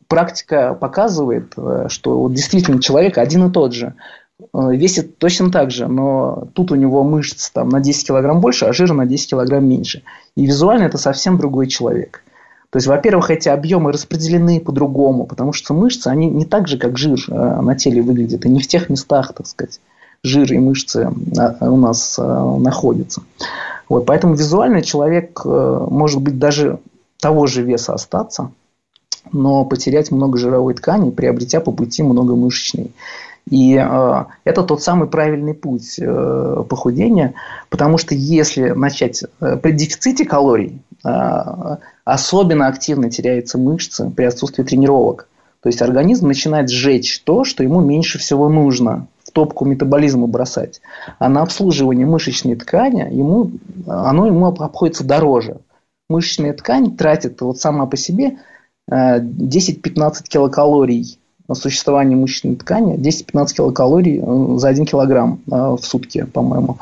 практика 0.08 0.74
показывает, 0.74 1.54
что 1.90 2.28
действительно 2.30 2.82
человек 2.82 3.20
один 3.20 3.46
и 3.46 3.52
тот 3.52 3.74
же 3.76 3.94
весит 4.54 5.18
точно 5.18 5.52
так 5.52 5.72
же, 5.72 5.88
но 5.88 6.48
тут 6.54 6.72
у 6.72 6.76
него 6.76 7.04
мышц 7.04 7.50
там, 7.50 7.70
на 7.70 7.80
10 7.80 8.08
килограмм 8.08 8.40
больше, 8.40 8.66
а 8.66 8.74
жира 8.74 8.94
на 8.94 9.06
10 9.06 9.32
килограмм 9.32 9.68
меньше. 9.68 10.04
И 10.36 10.46
визуально 10.46 10.84
это 10.84 10.98
совсем 10.98 11.38
другой 11.38 11.68
человек. 11.68 12.24
То 12.70 12.78
есть, 12.78 12.88
во-первых, 12.88 13.32
эти 13.32 13.50
объемы 13.50 13.92
распределены 13.92 14.60
по-другому, 14.60 15.26
потому 15.26 15.54
что 15.54 15.74
мышцы, 15.74 16.10
они 16.10 16.30
не 16.30 16.46
так 16.46 16.68
же, 16.68 16.78
как 16.78 16.98
жир 16.98 17.18
э, 17.28 17.62
на 17.62 17.76
теле 17.76 18.02
выглядят, 18.02 18.46
и 18.46 18.50
не 18.50 18.60
в 18.60 18.68
тех 18.68 18.90
местах, 18.90 19.34
так 19.34 19.48
сказать, 19.48 19.80
жир 20.22 20.52
и 20.52 20.60
мышцы 20.60 21.10
э, 21.10 21.68
у 21.68 21.78
нас 21.78 22.18
находятся. 22.18 23.22
Вот, 23.90 24.06
поэтому 24.06 24.36
визуально 24.36 24.82
человек 24.82 25.46
может 25.46 26.22
быть 26.22 26.38
даже 26.38 26.80
того 27.22 27.48
же 27.48 27.64
веса 27.64 27.94
остаться, 27.94 28.52
но 29.32 29.66
потерять 29.66 30.12
много 30.12 30.38
жировой 30.38 30.74
ткани, 30.74 31.12
приобретя 31.12 31.62
по 31.62 31.72
пути 31.72 32.04
много 32.04 32.36
мышечной. 32.36 32.92
И 33.50 33.76
э, 33.76 34.26
это 34.44 34.64
тот 34.64 34.84
самый 34.84 35.08
правильный 35.08 35.54
путь 35.54 36.00
э, 36.00 36.64
похудения, 36.68 37.34
потому 37.70 37.98
что 37.98 38.14
если 38.14 38.72
начать 38.72 39.24
э, 39.40 39.58
при 39.58 39.72
дефиците 39.72 40.26
калорий, 40.26 40.82
э, 41.06 41.78
особенно 42.04 42.68
активно 42.68 43.10
теряются 43.10 43.58
мышцы 43.58 44.10
при 44.10 44.26
отсутствии 44.26 44.64
тренировок. 44.64 45.30
То 45.62 45.70
есть 45.70 45.82
организм 45.82 46.28
начинает 46.28 46.70
сжечь 46.70 47.22
то, 47.22 47.44
что 47.46 47.64
ему 47.64 47.80
меньше 47.80 48.20
всего 48.20 48.50
нужно 48.50 49.08
в 49.24 49.32
топку 49.32 49.66
метаболизма 49.66 50.28
бросать. 50.28 50.82
А 51.20 51.30
на 51.30 51.42
обслуживание 51.42 52.06
мышечной 52.06 52.56
ткани 52.56 53.08
ему, 53.14 53.52
оно 53.88 54.28
ему 54.28 54.46
обходится 54.46 55.04
дороже. 55.06 55.58
Мышечная 56.10 56.54
ткань 56.54 56.96
тратит 56.96 57.42
вот 57.42 57.60
сама 57.60 57.86
по 57.86 57.98
себе 57.98 58.38
10-15 58.90 60.24
килокалорий 60.30 61.20
на 61.48 61.56
существование 61.56 62.18
мышечной 62.18 62.56
ткани 62.56 62.98
10-15 62.98 63.54
килокалорий 63.56 64.22
э, 64.22 64.58
за 64.58 64.68
1 64.70 64.86
килограмм 64.86 65.40
э, 65.50 65.56
в 65.56 65.80
сутки, 65.82 66.24
по-моему. 66.26 66.78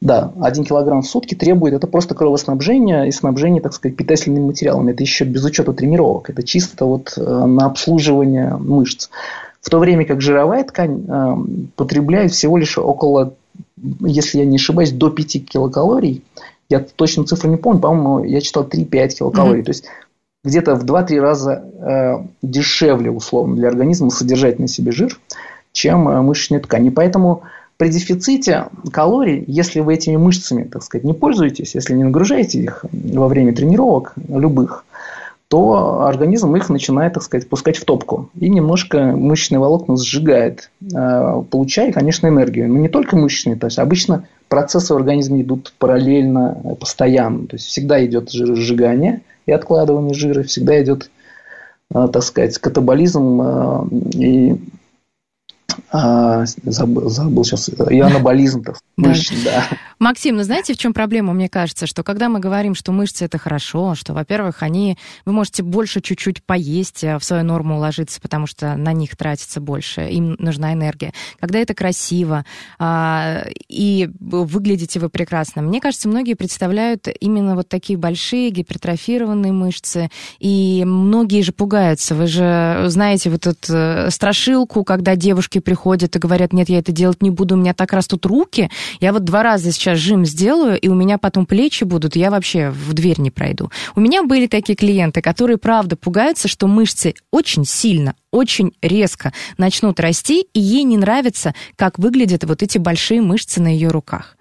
Да, 0.00 0.32
1 0.40 0.64
килограмм 0.64 1.02
в 1.02 1.06
сутки 1.06 1.34
требует, 1.34 1.74
это 1.74 1.86
просто 1.86 2.14
кровоснабжение 2.14 3.08
и 3.08 3.12
снабжение, 3.12 3.60
так 3.60 3.74
сказать, 3.74 3.96
питательными 3.96 4.46
материалами. 4.46 4.92
Это 4.92 5.02
еще 5.02 5.24
без 5.24 5.44
учета 5.44 5.72
тренировок, 5.72 6.30
это 6.30 6.42
чисто 6.42 6.86
вот 6.86 7.14
э, 7.16 7.20
на 7.20 7.66
обслуживание 7.66 8.56
мышц. 8.56 9.10
В 9.60 9.68
то 9.68 9.78
время 9.78 10.06
как 10.06 10.22
жировая 10.22 10.64
ткань 10.64 11.68
потребляет 11.76 12.32
всего 12.32 12.56
лишь 12.56 12.78
около, 12.78 13.34
если 14.00 14.38
я 14.38 14.46
не 14.46 14.56
ошибаюсь, 14.56 14.90
до 14.90 15.10
5 15.10 15.44
килокалорий. 15.46 16.24
Я 16.70 16.80
точно 16.80 17.26
цифру 17.26 17.50
не 17.50 17.58
помню, 17.58 17.80
по-моему, 17.80 18.24
я 18.24 18.40
читал 18.40 18.64
3-5 18.64 19.08
килокалорий. 19.18 19.60
Mm-hmm. 19.60 19.64
То 19.64 19.70
есть 19.70 19.84
где-то 20.44 20.74
в 20.74 20.84
2-3 20.84 21.20
раза 21.20 21.64
э, 21.80 22.24
дешевле, 22.42 23.10
условно, 23.10 23.56
для 23.56 23.68
организма 23.68 24.10
содержать 24.10 24.58
на 24.58 24.68
себе 24.68 24.92
жир, 24.92 25.18
чем 25.72 26.08
э, 26.08 26.20
мышечные 26.22 26.60
ткани. 26.60 26.90
Поэтому 26.90 27.42
при 27.76 27.88
дефиците 27.88 28.66
калорий, 28.92 29.44
если 29.46 29.80
вы 29.80 29.94
этими 29.94 30.16
мышцами, 30.16 30.64
так 30.64 30.82
сказать, 30.82 31.04
не 31.04 31.14
пользуетесь, 31.14 31.74
если 31.74 31.94
не 31.94 32.04
нагружаете 32.04 32.60
их 32.60 32.84
во 32.92 33.28
время 33.28 33.54
тренировок 33.54 34.14
любых, 34.28 34.84
то 35.48 36.02
организм 36.02 36.54
их 36.54 36.68
начинает, 36.70 37.14
так 37.14 37.24
сказать, 37.24 37.48
пускать 37.48 37.76
в 37.76 37.84
топку. 37.84 38.30
И 38.38 38.48
немножко 38.48 39.02
мышечные 39.16 39.58
волокна 39.58 39.96
сжигает, 39.96 40.70
э, 40.80 41.42
получая, 41.50 41.92
конечно, 41.92 42.28
энергию. 42.28 42.68
Но 42.68 42.78
не 42.78 42.88
только 42.88 43.16
мышечные, 43.16 43.56
то 43.56 43.66
есть 43.66 43.80
обычно 43.80 44.24
процессы 44.48 44.94
в 44.94 44.96
организме 44.96 45.42
идут 45.42 45.72
параллельно, 45.78 46.60
э, 46.62 46.74
постоянно. 46.76 47.48
То 47.48 47.56
есть 47.56 47.66
всегда 47.66 48.04
идет 48.04 48.30
жиросжигание, 48.30 49.22
и 49.50 49.52
откладывание 49.52 50.14
жира, 50.14 50.42
всегда 50.44 50.80
идет, 50.82 51.10
а, 51.92 52.08
так 52.08 52.22
сказать, 52.22 52.56
катаболизм 52.58 53.40
а, 53.42 53.88
и 54.14 54.56
а, 55.92 56.44
забыл, 56.46 57.08
забыл 57.08 57.44
сейчас, 57.44 57.68
и 57.68 57.98
анаболизм, 57.98 58.62
так, 58.62 58.76
мышц, 58.96 59.32
да. 59.44 59.64
Максим, 59.98 60.36
ну 60.36 60.44
знаете, 60.44 60.72
в 60.72 60.78
чем 60.78 60.94
проблема, 60.94 61.32
мне 61.32 61.48
кажется, 61.48 61.86
что 61.88 62.04
когда 62.04 62.28
мы 62.28 62.38
говорим, 62.38 62.76
что 62.76 62.92
мышцы 62.92 63.24
это 63.24 63.38
хорошо, 63.38 63.96
что, 63.96 64.14
во-первых, 64.14 64.62
они, 64.62 64.96
вы 65.24 65.32
можете 65.32 65.64
больше 65.64 66.00
чуть-чуть 66.00 66.44
поесть, 66.44 67.02
а 67.02 67.18
в 67.18 67.24
свою 67.24 67.42
норму 67.42 67.76
уложиться, 67.76 68.20
потому 68.20 68.46
что 68.46 68.76
на 68.76 68.92
них 68.92 69.16
тратится 69.16 69.60
больше, 69.60 70.02
им 70.02 70.36
нужна 70.38 70.74
энергия. 70.74 71.12
Когда 71.40 71.58
это 71.58 71.74
красиво, 71.74 72.44
а, 72.78 73.46
и 73.68 74.08
выглядите 74.20 75.00
вы 75.00 75.08
прекрасно. 75.08 75.60
Мне 75.60 75.80
кажется, 75.80 76.08
многие 76.08 76.34
представляют 76.34 77.08
именно 77.18 77.56
вот 77.56 77.68
такие 77.68 77.98
большие 77.98 78.50
гипертрофированные 78.50 79.52
мышцы, 79.52 80.08
и 80.38 80.84
многие 80.86 81.42
же 81.42 81.50
пугаются. 81.50 82.14
Вы 82.14 82.28
же 82.28 82.84
знаете 82.86 83.28
вот 83.28 83.48
эту 83.48 83.74
э, 83.74 84.10
страшилку, 84.10 84.84
когда 84.84 85.16
девушки 85.16 85.58
приходят 85.58 85.79
и 86.16 86.18
говорят, 86.18 86.52
нет, 86.52 86.68
я 86.68 86.78
это 86.78 86.92
делать 86.92 87.22
не 87.22 87.30
буду, 87.30 87.54
у 87.54 87.58
меня 87.58 87.74
так 87.74 87.92
растут 87.92 88.26
руки. 88.26 88.70
Я 89.00 89.12
вот 89.12 89.24
два 89.24 89.42
раза 89.42 89.72
сейчас 89.72 89.98
жим 89.98 90.24
сделаю, 90.24 90.78
и 90.78 90.88
у 90.88 90.94
меня 90.94 91.18
потом 91.18 91.46
плечи 91.46 91.84
будут, 91.84 92.16
я 92.16 92.30
вообще 92.30 92.70
в 92.70 92.92
дверь 92.92 93.20
не 93.20 93.30
пройду. 93.30 93.70
У 93.94 94.00
меня 94.00 94.22
были 94.22 94.46
такие 94.46 94.76
клиенты, 94.76 95.22
которые, 95.22 95.56
правда, 95.56 95.96
пугаются, 95.96 96.48
что 96.48 96.66
мышцы 96.66 97.14
очень 97.30 97.64
сильно, 97.64 98.14
очень 98.30 98.72
резко 98.82 99.32
начнут 99.58 100.00
расти, 100.00 100.46
и 100.52 100.60
ей 100.60 100.84
не 100.84 100.96
нравится, 100.96 101.54
как 101.76 101.98
выглядят 101.98 102.44
вот 102.44 102.62
эти 102.62 102.78
большие 102.78 103.20
мышцы 103.20 103.60
на 103.60 103.68
ее 103.68 103.88
руках. 103.88 104.36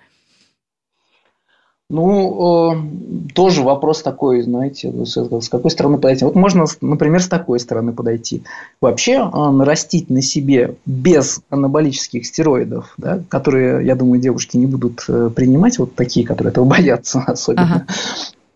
Ну, 1.92 2.72
э, 2.72 3.34
тоже 3.34 3.64
вопрос 3.64 4.04
такой, 4.04 4.44
знаете, 4.44 4.94
с 5.06 5.50
какой 5.50 5.72
стороны 5.72 5.98
подойти. 5.98 6.24
Вот 6.24 6.36
можно, 6.36 6.66
например, 6.82 7.20
с 7.20 7.28
такой 7.28 7.60
стороны 7.60 7.94
подойти. 7.94 8.44
Вообще 8.80 9.14
э, 9.14 9.50
нарастить 9.50 10.12
на 10.12 10.22
себе 10.22 10.76
без 10.86 11.42
анаболических 11.50 12.28
стероидов, 12.28 12.94
да, 12.98 13.24
которые, 13.28 13.84
я 13.88 13.96
думаю, 13.96 14.22
девушки 14.22 14.56
не 14.56 14.68
будут 14.68 15.04
э, 15.08 15.32
принимать, 15.36 15.80
вот 15.80 15.96
такие, 15.96 16.28
которые 16.28 16.52
этого 16.52 16.66
боятся 16.70 17.24
особенно. 17.26 17.64
Ага. 17.64 17.86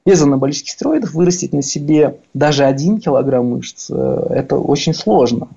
Без 0.05 0.21
анаболических 0.21 0.69
стероидов 0.69 1.13
вырастить 1.13 1.53
на 1.53 1.63
себе 1.63 2.17
даже 2.35 2.65
один 2.65 2.99
килограмм 2.99 3.47
мышц, 3.47 3.89
это 3.89 4.57
очень 4.57 4.93
сложно. 4.93 5.47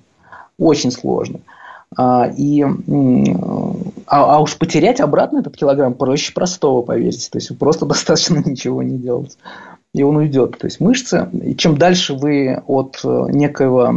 Очень 0.57 0.89
сложно. 0.89 1.41
А, 1.95 2.31
и, 2.35 2.65
а, 4.07 4.37
а 4.37 4.39
уж 4.39 4.57
потерять 4.57 4.99
обратно 5.01 5.39
этот 5.39 5.57
килограмм 5.57 5.93
проще 5.93 6.33
простого, 6.33 6.81
поверьте. 6.81 7.29
То 7.29 7.37
есть 7.37 7.57
просто 7.57 7.85
достаточно 7.85 8.37
ничего 8.37 8.81
не 8.81 8.97
делать. 8.97 9.37
И 9.93 10.03
он 10.03 10.15
уйдет. 10.17 10.57
То 10.57 10.67
есть 10.67 10.79
мышцы, 10.79 11.29
и 11.33 11.55
чем 11.55 11.77
дальше 11.77 12.13
вы 12.13 12.61
от 12.67 12.99
э, 13.03 13.25
некоего 13.29 13.93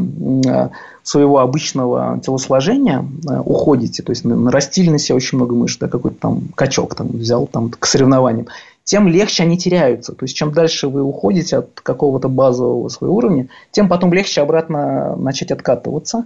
своего 1.03 1.39
обычного 1.39 2.21
телосложения 2.25 3.05
э, 3.29 3.39
уходите, 3.41 4.03
то 4.03 4.11
есть 4.11 4.25
нарастили 4.25 4.91
на 4.91 4.99
себя 4.99 5.17
очень 5.17 5.39
много 5.39 5.55
мышц, 5.55 5.79
да, 5.79 5.89
какой-то 5.89 6.19
там 6.21 6.43
качок 6.55 6.95
там 6.95 7.09
взял 7.09 7.47
там 7.47 7.71
к 7.71 7.85
соревнованиям, 7.87 8.49
тем 8.91 9.07
легче 9.07 9.45
они 9.45 9.57
теряются. 9.57 10.17
То 10.17 10.25
есть, 10.25 10.37
чем 10.37 10.51
дальше 10.51 10.89
вы 10.89 11.01
уходите 11.05 11.59
от 11.59 11.81
какого-то 11.81 12.29
базового 12.29 12.89
своего 12.89 13.15
уровня, 13.15 13.47
тем 13.71 13.89
потом 13.89 14.13
легче 14.13 14.41
обратно 14.41 15.15
начать 15.15 15.53
откатываться. 15.53 16.25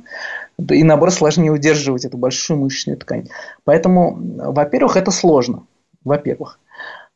И, 0.70 0.82
наоборот, 0.82 1.12
сложнее 1.12 1.52
удерживать 1.52 2.06
эту 2.06 2.16
большую 2.16 2.60
мышечную 2.60 2.96
ткань. 2.96 3.28
Поэтому, 3.64 4.18
во-первых, 4.18 4.96
это 4.96 5.10
сложно. 5.10 5.64
во-первых. 6.04 6.58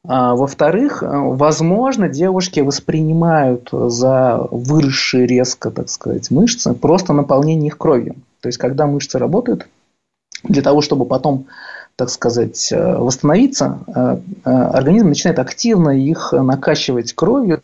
А, 0.07 0.35
во-вторых, 0.35 1.03
возможно, 1.03 2.11
девушки 2.11 2.61
воспринимают 2.61 3.71
за 3.73 4.47
выросшие 4.51 5.27
резко, 5.27 5.71
так 5.71 5.89
сказать, 5.89 6.31
мышцы 6.31 6.75
просто 6.75 7.15
наполнение 7.15 7.69
их 7.69 7.79
кровью. 7.79 8.17
То 8.43 8.49
есть, 8.49 8.59
когда 8.59 8.87
мышцы 8.87 9.19
работают, 9.19 9.67
для 10.43 10.61
того, 10.61 10.83
чтобы 10.83 11.07
потом, 11.07 11.47
так 11.99 12.11
сказать, 12.11 12.73
восстановиться, 12.73 13.81
организм 14.45 15.09
начинает 15.09 15.41
активно 15.41 15.91
их 15.91 16.33
накачивать 16.33 17.13
кровью 17.13 17.61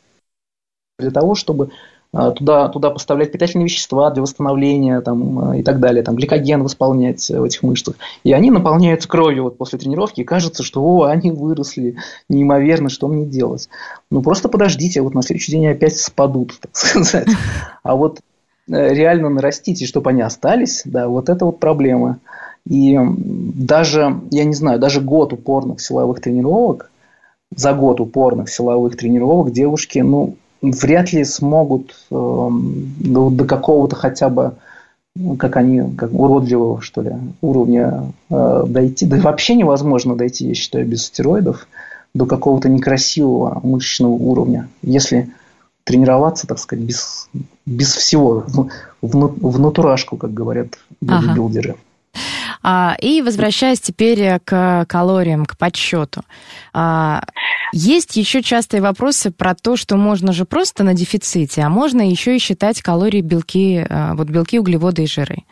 для 0.99 1.12
того, 1.12 1.37
чтобы 1.37 1.70
туда, 2.12 2.68
туда 2.68 2.91
поставлять 2.91 3.30
питательные 3.30 3.66
вещества 3.66 4.11
для 4.11 4.22
восстановления 4.22 5.01
там, 5.03 5.55
и 5.55 5.62
так 5.62 5.78
далее, 5.78 6.03
там, 6.03 6.16
гликоген 6.16 6.64
восполнять 6.64 7.28
в 7.28 7.45
этих 7.45 7.62
мышцах. 7.62 7.95
И 8.24 8.32
они 8.32 8.51
наполняются 8.51 9.09
кровью 9.09 9.45
вот 9.45 9.57
после 9.57 9.78
тренировки, 9.78 10.22
и 10.22 10.24
кажется, 10.24 10.64
что 10.64 10.82
о, 10.82 11.05
они 11.05 11.30
выросли 11.30 11.97
неимоверно, 12.28 12.89
что 12.89 13.07
мне 13.07 13.26
делать? 13.26 13.68
Ну, 14.11 14.20
просто 14.20 14.49
подождите, 14.49 15.01
вот 15.01 15.14
на 15.14 15.22
следующий 15.22 15.53
день 15.53 15.68
опять 15.68 15.97
спадут, 15.97 16.55
так 16.61 16.74
сказать. 16.74 17.28
А 17.85 17.95
вот 17.95 18.18
э, 18.68 18.95
реально 18.95 19.28
нарастите, 19.28 19.87
чтобы 19.87 20.11
они 20.11 20.22
остались, 20.22 20.82
да, 20.85 21.07
вот 21.07 21.28
это 21.28 21.45
вот 21.45 21.61
проблема. 21.61 22.18
И 22.68 22.98
даже, 22.98 24.20
я 24.30 24.44
не 24.44 24.54
знаю, 24.54 24.78
даже 24.78 25.00
год 25.00 25.32
упорных 25.32 25.80
силовых 25.80 26.20
тренировок, 26.20 26.90
за 27.54 27.72
год 27.74 28.00
упорных 28.00 28.48
силовых 28.48 28.96
тренировок 28.96 29.52
девушки, 29.52 29.98
ну, 29.98 30.36
вряд 30.62 31.12
ли 31.12 31.24
смогут 31.24 31.94
э, 32.10 32.14
до, 32.14 33.30
до 33.30 33.44
какого-то 33.44 33.96
хотя 33.96 34.28
бы, 34.28 34.54
ну, 35.14 35.36
как 35.36 35.56
они, 35.56 35.94
как 35.96 36.12
уродливого, 36.12 36.80
что 36.80 37.02
ли, 37.02 37.12
уровня 37.42 38.12
э, 38.30 38.64
дойти. 38.66 39.06
Да 39.06 39.18
вообще 39.18 39.54
невозможно 39.54 40.16
дойти, 40.16 40.48
я 40.48 40.54
считаю, 40.54 40.86
без 40.86 41.04
стероидов 41.04 41.68
до 42.14 42.26
какого-то 42.26 42.68
некрасивого 42.68 43.60
мышечного 43.62 44.12
уровня. 44.12 44.68
Если 44.82 45.30
тренироваться, 45.84 46.46
так 46.46 46.58
сказать, 46.58 46.84
без, 46.84 47.28
без 47.66 47.92
всего, 47.92 48.44
в, 48.46 48.68
в, 49.02 49.50
в 49.50 49.60
натурашку, 49.60 50.16
как 50.16 50.32
говорят 50.32 50.78
бодибилдеры. 51.00 51.70
Ага. 51.72 51.78
А, 52.66 52.96
и 52.98 53.20
возвращаясь 53.20 53.78
теперь 53.78 54.40
к 54.42 54.86
калориям, 54.88 55.44
к 55.44 55.58
подсчету. 55.58 56.22
А, 56.72 57.22
есть 57.74 58.16
еще 58.16 58.42
частые 58.42 58.80
вопросы 58.80 59.30
про 59.30 59.54
то, 59.54 59.76
что 59.76 59.98
можно 59.98 60.32
же 60.32 60.46
просто 60.46 60.82
на 60.82 60.94
дефиците, 60.94 61.60
а 61.60 61.68
можно 61.68 62.00
еще 62.08 62.36
и 62.36 62.38
считать 62.38 62.80
калории, 62.80 63.20
белки, 63.20 63.84
а, 63.86 64.14
вот 64.14 64.30
белки, 64.30 64.58
углеводы 64.58 65.02
и 65.02 65.06
жиры. 65.06 65.44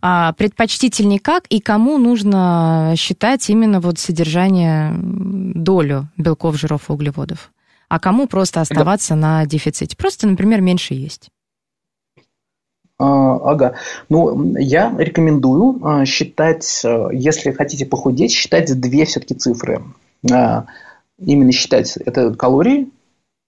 Предпочтительнее 0.00 1.20
как 1.20 1.46
и 1.46 1.60
кому 1.60 1.96
нужно 1.96 2.92
считать 2.98 3.48
именно 3.48 3.80
вот 3.80 3.98
содержание, 3.98 4.94
долю 4.94 6.10
белков, 6.18 6.58
жиров 6.58 6.90
и 6.90 6.92
углеводов? 6.92 7.50
А 7.88 7.98
кому 7.98 8.26
просто 8.26 8.60
оставаться 8.60 9.14
да. 9.14 9.20
на 9.20 9.46
дефиците? 9.46 9.96
Просто, 9.96 10.26
например, 10.26 10.60
меньше 10.60 10.92
есть. 10.92 11.30
А, 12.98 13.36
ага. 13.52 13.74
Ну, 14.08 14.56
я 14.58 14.94
рекомендую 14.98 15.80
а, 15.84 16.04
считать, 16.04 16.82
а, 16.84 17.08
если 17.12 17.52
хотите 17.52 17.86
похудеть, 17.86 18.32
считать 18.32 18.78
две 18.80 19.04
все-таки 19.04 19.34
цифры. 19.34 19.82
Именно 21.20 21.52
считать 21.52 21.96
это 21.96 22.34
калории, 22.34 22.90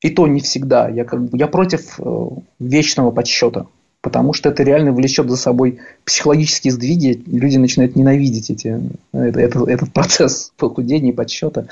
и 0.01 0.11
то 0.11 0.27
не 0.27 0.41
всегда. 0.41 0.89
Я, 0.89 1.05
как 1.05 1.23
бы, 1.23 1.39
я 1.39 1.47
против 1.47 2.01
э, 2.01 2.29
вечного 2.59 3.11
подсчета 3.11 3.67
потому 4.03 4.33
что 4.33 4.49
это 4.49 4.63
реально 4.63 4.93
влечет 4.93 5.29
за 5.29 5.37
собой 5.37 5.79
психологические 6.05 6.73
сдвиги, 6.73 7.23
люди 7.27 7.57
начинают 7.57 7.97
ненавидеть 7.97 8.51
эти, 8.51 8.81
это, 9.13 9.41
это, 9.41 9.65
этот 9.65 9.93
процесс 9.95 10.53
похудения 10.57 11.11
и 11.11 11.15
подсчета. 11.15 11.67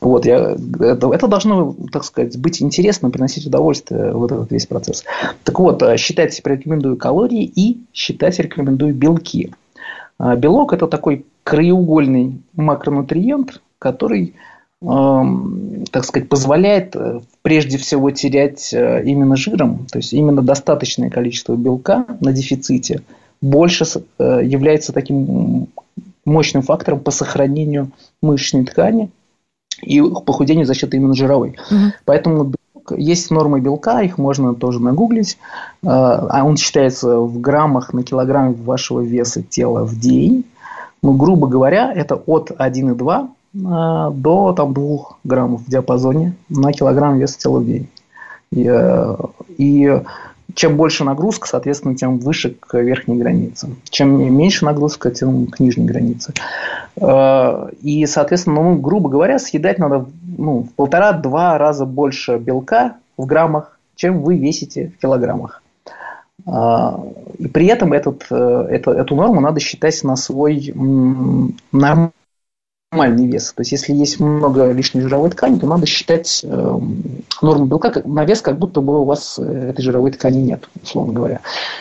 Вот, 0.00 0.26
я, 0.26 0.56
это, 0.80 1.12
это 1.12 1.26
должно, 1.26 1.74
так 1.92 2.04
сказать, 2.04 2.38
быть 2.38 2.62
интересно, 2.62 3.10
приносить 3.10 3.46
удовольствие, 3.46 4.12
вот 4.12 4.30
этот 4.32 4.50
весь 4.52 4.66
процесс. 4.66 5.04
Так 5.44 5.58
вот, 5.58 5.82
э, 5.82 5.96
считать 5.96 6.40
рекомендую 6.44 6.96
калории 6.96 7.44
и 7.44 7.84
считать 7.92 8.38
рекомендую 8.38 8.94
белки. 8.94 9.52
Белок– 10.18 10.72
это 10.74 10.86
такой 10.86 11.26
краеугольный 11.44 12.40
макронутриент, 12.54 13.60
который 13.78 14.34
так 14.82 16.04
сказать, 16.04 16.28
позволяет 16.28 16.94
э, 16.96 17.20
прежде 17.40 17.78
всего 17.78 18.10
терять 18.10 18.74
э, 18.74 19.02
именно 19.04 19.34
жиром, 19.34 19.86
то 19.90 19.98
есть 19.98 20.12
именно 20.12 20.42
достаточное 20.42 21.08
количество 21.08 21.56
белка 21.56 22.04
на 22.20 22.32
дефиците 22.32 23.02
больше 23.40 23.86
э, 24.18 24.40
является 24.44 24.92
таким 24.92 25.68
мощным 26.26 26.62
фактором 26.62 27.00
по 27.00 27.10
сохранению 27.10 27.90
мышечной 28.20 28.66
ткани 28.66 29.10
и 29.82 30.02
похудению 30.02 30.66
за 30.66 30.74
счет 30.74 30.92
именно 30.92 31.14
жировой. 31.14 31.56
Угу. 31.70 31.92
Поэтому 32.04 32.52
есть 32.96 33.30
нормы 33.30 33.60
белка, 33.60 34.02
их 34.02 34.18
можно 34.18 34.54
тоже 34.54 34.80
нагуглить. 34.80 35.38
А 35.82 36.44
он 36.44 36.56
считается 36.56 37.18
в 37.18 37.40
граммах 37.40 37.92
на 37.92 38.02
килограмм 38.02 38.54
вашего 38.54 39.00
веса 39.00 39.42
тела 39.42 39.84
в 39.84 39.98
день. 39.98 40.44
Ну, 41.02 41.12
грубо 41.12 41.46
говоря, 41.48 41.92
это 41.92 42.14
от 42.14 42.52
1,2 42.52 43.28
Э, 43.28 43.35
до 43.56 44.52
там, 44.56 44.74
2 44.74 44.98
граммов 45.24 45.62
в 45.62 45.70
диапазоне 45.70 46.34
на 46.48 46.72
килограмм 46.72 47.18
веса 47.18 47.38
тела 47.38 47.60
в 47.60 47.66
день. 47.66 47.88
И, 48.52 48.66
э, 48.68 49.16
и 49.56 50.00
чем 50.54 50.76
больше 50.76 51.04
нагрузка, 51.04 51.48
соответственно, 51.48 51.94
тем 51.96 52.18
выше 52.18 52.56
к 52.58 52.78
верхней 52.78 53.16
границе. 53.16 53.68
Чем 53.90 54.34
меньше 54.34 54.64
нагрузка, 54.64 55.10
тем 55.10 55.46
к 55.46 55.58
нижней 55.58 55.86
границе. 55.86 56.32
Э, 57.00 57.68
и, 57.80 58.06
соответственно, 58.06 58.62
ну, 58.62 58.76
грубо 58.76 59.08
говоря, 59.08 59.38
съедать 59.38 59.78
надо 59.78 60.06
ну, 60.36 60.62
в 60.62 60.72
полтора-два 60.74 61.58
раза 61.58 61.86
больше 61.86 62.38
белка 62.38 62.96
в 63.16 63.26
граммах, 63.26 63.78
чем 63.94 64.22
вы 64.22 64.36
весите 64.36 64.92
в 64.96 65.00
килограммах. 65.00 65.62
И 66.46 67.48
при 67.48 67.66
этом 67.66 67.92
этот, 67.92 68.30
эту, 68.30 68.92
эту 68.92 69.16
норму 69.16 69.40
надо 69.40 69.58
считать 69.58 70.04
на 70.04 70.14
свой 70.14 70.72
нормальный 71.72 72.12
нормальный 72.96 73.26
вес. 73.26 73.52
То 73.52 73.60
есть, 73.60 73.72
если 73.72 73.92
есть 73.92 74.18
много 74.20 74.72
лишней 74.72 75.02
жировой 75.02 75.30
ткани, 75.30 75.58
то 75.58 75.66
надо 75.66 75.86
считать 75.86 76.40
э, 76.42 76.78
норму 77.42 77.66
белка 77.66 78.02
на 78.04 78.24
вес, 78.24 78.40
как 78.40 78.58
будто 78.58 78.80
бы 78.80 79.00
у 79.00 79.04
вас 79.04 79.38
э, 79.38 79.70
этой 79.70 79.82
жировой 79.82 80.12
ткани 80.12 80.38
нет, 80.38 80.68
условно 80.82 81.12
говоря. 81.12 81.40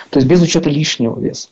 То 0.09 0.20
есть, 0.20 0.28
без 0.28 0.41
учета 0.41 0.70
лишнего 0.70 1.20
веса. 1.20 1.47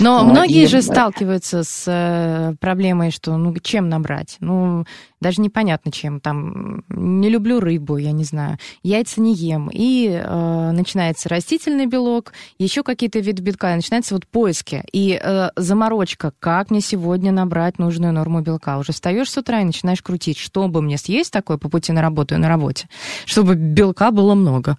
Но 0.00 0.20
а, 0.20 0.24
многие 0.24 0.64
и... 0.64 0.66
же 0.66 0.80
сталкиваются 0.82 1.62
с 1.62 1.84
э, 1.86 2.54
проблемой, 2.60 3.10
что 3.10 3.36
ну 3.36 3.54
чем 3.60 3.88
набрать? 3.88 4.36
Ну, 4.40 4.84
даже 5.20 5.42
непонятно 5.42 5.90
чем. 5.90 6.20
Там 6.20 6.84
не 6.88 7.28
люблю 7.28 7.60
рыбу, 7.60 7.96
я 7.96 8.12
не 8.12 8.24
знаю, 8.24 8.58
яйца 8.82 9.20
не 9.20 9.34
ем. 9.34 9.70
И 9.72 10.08
э, 10.08 10.70
начинается 10.72 11.28
растительный 11.28 11.86
белок, 11.86 12.32
еще 12.58 12.82
какие-то 12.82 13.18
виды 13.18 13.42
белка, 13.42 13.72
и 13.72 13.76
начинаются 13.76 14.14
вот 14.14 14.26
поиски. 14.26 14.84
И 14.92 15.20
э, 15.20 15.50
заморочка, 15.56 16.32
как 16.38 16.70
мне 16.70 16.80
сегодня 16.80 17.32
набрать 17.32 17.78
нужную 17.78 18.12
норму 18.12 18.40
белка. 18.40 18.78
Уже 18.78 18.92
встаешь 18.92 19.30
с 19.30 19.36
утра 19.36 19.60
и 19.60 19.64
начинаешь 19.64 20.02
крутить, 20.02 20.38
что 20.38 20.68
бы 20.68 20.80
мне 20.80 20.96
съесть 20.96 21.32
такое 21.32 21.58
по 21.58 21.68
пути 21.68 21.92
на 21.92 22.02
работу 22.02 22.34
и 22.34 22.38
на 22.38 22.48
работе, 22.48 22.88
чтобы 23.26 23.54
белка 23.54 24.10
было 24.10 24.34
много. 24.34 24.78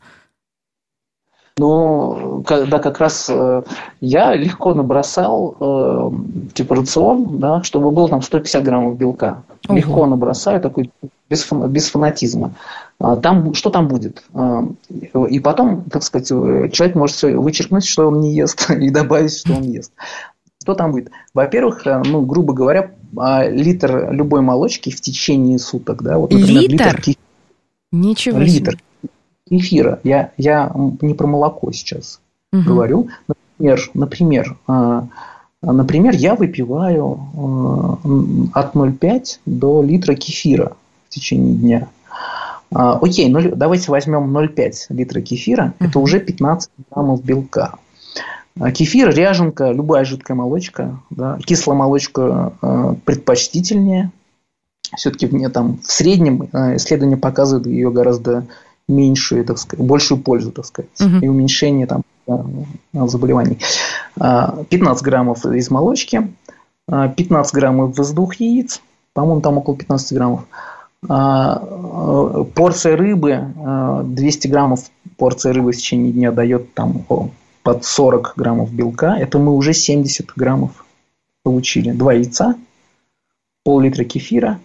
Но 1.60 2.42
когда 2.46 2.80
как 2.80 3.00
раз 3.00 3.30
э, 3.30 3.64
я 4.00 4.34
легко 4.34 4.74
набросал 4.74 5.58
э, 5.60 6.12
типа 6.54 6.76
рацион, 6.76 7.38
да, 7.38 7.64
чтобы 7.64 7.92
было 7.92 8.08
там 8.08 8.22
150 8.22 8.64
граммов 8.64 8.98
белка. 8.98 9.44
Угу. 9.68 9.76
Легко 9.76 10.06
набросаю, 10.06 10.62
такой 10.62 10.90
без, 11.30 11.46
без 11.52 11.90
фанатизма. 11.90 12.54
А, 12.98 13.18
там, 13.18 13.54
что 13.54 13.70
там 13.70 13.90
будет? 13.90 14.24
А, 14.34 14.64
и 15.30 15.40
потом, 15.42 15.84
так 15.84 16.04
сказать, 16.04 16.30
человек 16.30 16.96
может 16.96 17.18
все 17.18 17.36
вычеркнуть, 17.36 17.86
что 17.86 18.08
он 18.08 18.22
не 18.22 18.34
ест, 18.34 18.70
и 18.72 18.90
добавить, 18.90 19.38
что 19.38 19.54
он 19.54 19.64
ест. 19.64 19.92
Что 20.62 20.76
там 20.76 20.92
будет? 20.92 21.12
Во-первых, 21.34 21.86
э, 21.86 22.02
ну, 22.06 22.22
грубо 22.22 22.54
говоря, 22.54 22.92
а, 23.18 23.50
литр 23.50 24.14
любой 24.14 24.40
молочки 24.40 24.92
в 24.92 25.02
течение 25.02 25.60
суток, 25.60 26.04
да, 26.04 26.18
вот, 26.18 26.32
например, 26.32 26.62
литр? 26.62 27.04
литр 27.06 27.20
Ничего 27.92 28.40
литр. 28.40 28.72
себе 28.72 28.89
эфира. 29.50 30.00
Я, 30.04 30.32
я 30.38 30.72
не 31.02 31.14
про 31.14 31.28
молоко 31.28 31.72
сейчас 31.72 32.20
угу. 32.52 32.64
говорю. 32.64 33.10
Например, 33.28 33.90
например, 33.94 34.58
а, 34.68 35.08
например, 35.62 36.16
я 36.16 36.36
выпиваю 36.36 37.20
а, 38.54 38.60
от 38.60 38.76
0,5 38.76 39.40
до 39.46 39.82
литра 39.84 40.16
кефира 40.16 40.76
в 41.08 41.14
течение 41.14 41.56
дня. 41.56 41.88
А, 42.72 42.98
окей, 43.00 43.30
ну 43.30 43.56
давайте 43.56 43.92
возьмем 43.92 44.36
0,5 44.36 44.74
литра 44.90 45.22
кефира. 45.22 45.74
Угу. 45.80 45.90
Это 45.90 46.00
уже 46.00 46.20
15 46.20 46.72
граммов 46.92 47.24
белка. 47.24 47.76
Кефир, 48.74 49.16
ряженка, 49.16 49.72
любая 49.72 50.04
жидкая 50.04 50.36
молочка, 50.36 51.00
да, 51.12 51.38
кислая 51.46 51.78
молочка 51.78 52.52
предпочтительнее. 53.06 54.12
Все-таки 54.98 55.28
мне 55.28 55.48
там 55.48 55.80
в 55.82 55.90
среднем 55.90 56.50
исследования 56.76 57.16
показывают 57.16 57.68
ее 57.68 57.90
гораздо 57.90 58.48
меньшую, 58.90 59.46
так 59.46 59.58
сказать, 59.58 59.86
большую 59.86 60.20
пользу, 60.20 60.52
так 60.52 60.66
сказать, 60.66 60.90
угу. 61.00 61.18
и 61.22 61.28
уменьшение 61.28 61.88
там 61.88 62.02
заболеваний. 62.94 63.60
15 64.16 64.72
а, 64.80 65.06
граммов 65.06 65.46
из 65.46 65.72
молочки, 65.72 66.28
15 66.88 67.54
а, 67.54 67.58
граммов 67.58 68.00
из 68.00 68.12
двух 68.12 68.36
яиц, 68.36 68.82
по-моему, 69.14 69.42
там 69.42 69.58
около 69.58 69.78
15 69.78 70.14
граммов. 70.14 70.42
А, 71.08 71.64
э, 71.64 72.44
порция 72.54 72.98
рыбы, 72.98 73.54
200 74.04 74.48
граммов 74.48 74.82
порция 75.18 75.54
рыбы 75.54 75.72
в 75.72 75.78
течение 75.78 76.12
дня 76.12 76.32
дает 76.32 76.74
там 76.74 77.06
под 77.64 77.86
40 77.86 78.34
граммов 78.36 78.74
белка. 78.74 79.16
Это 79.18 79.40
мы 79.40 79.54
уже 79.56 79.74
70 79.74 80.34
граммов 80.36 80.86
получили. 81.44 81.92
Два 81.92 82.14
яйца, 82.14 82.56
пол-литра 83.64 84.04
кефира 84.04 84.60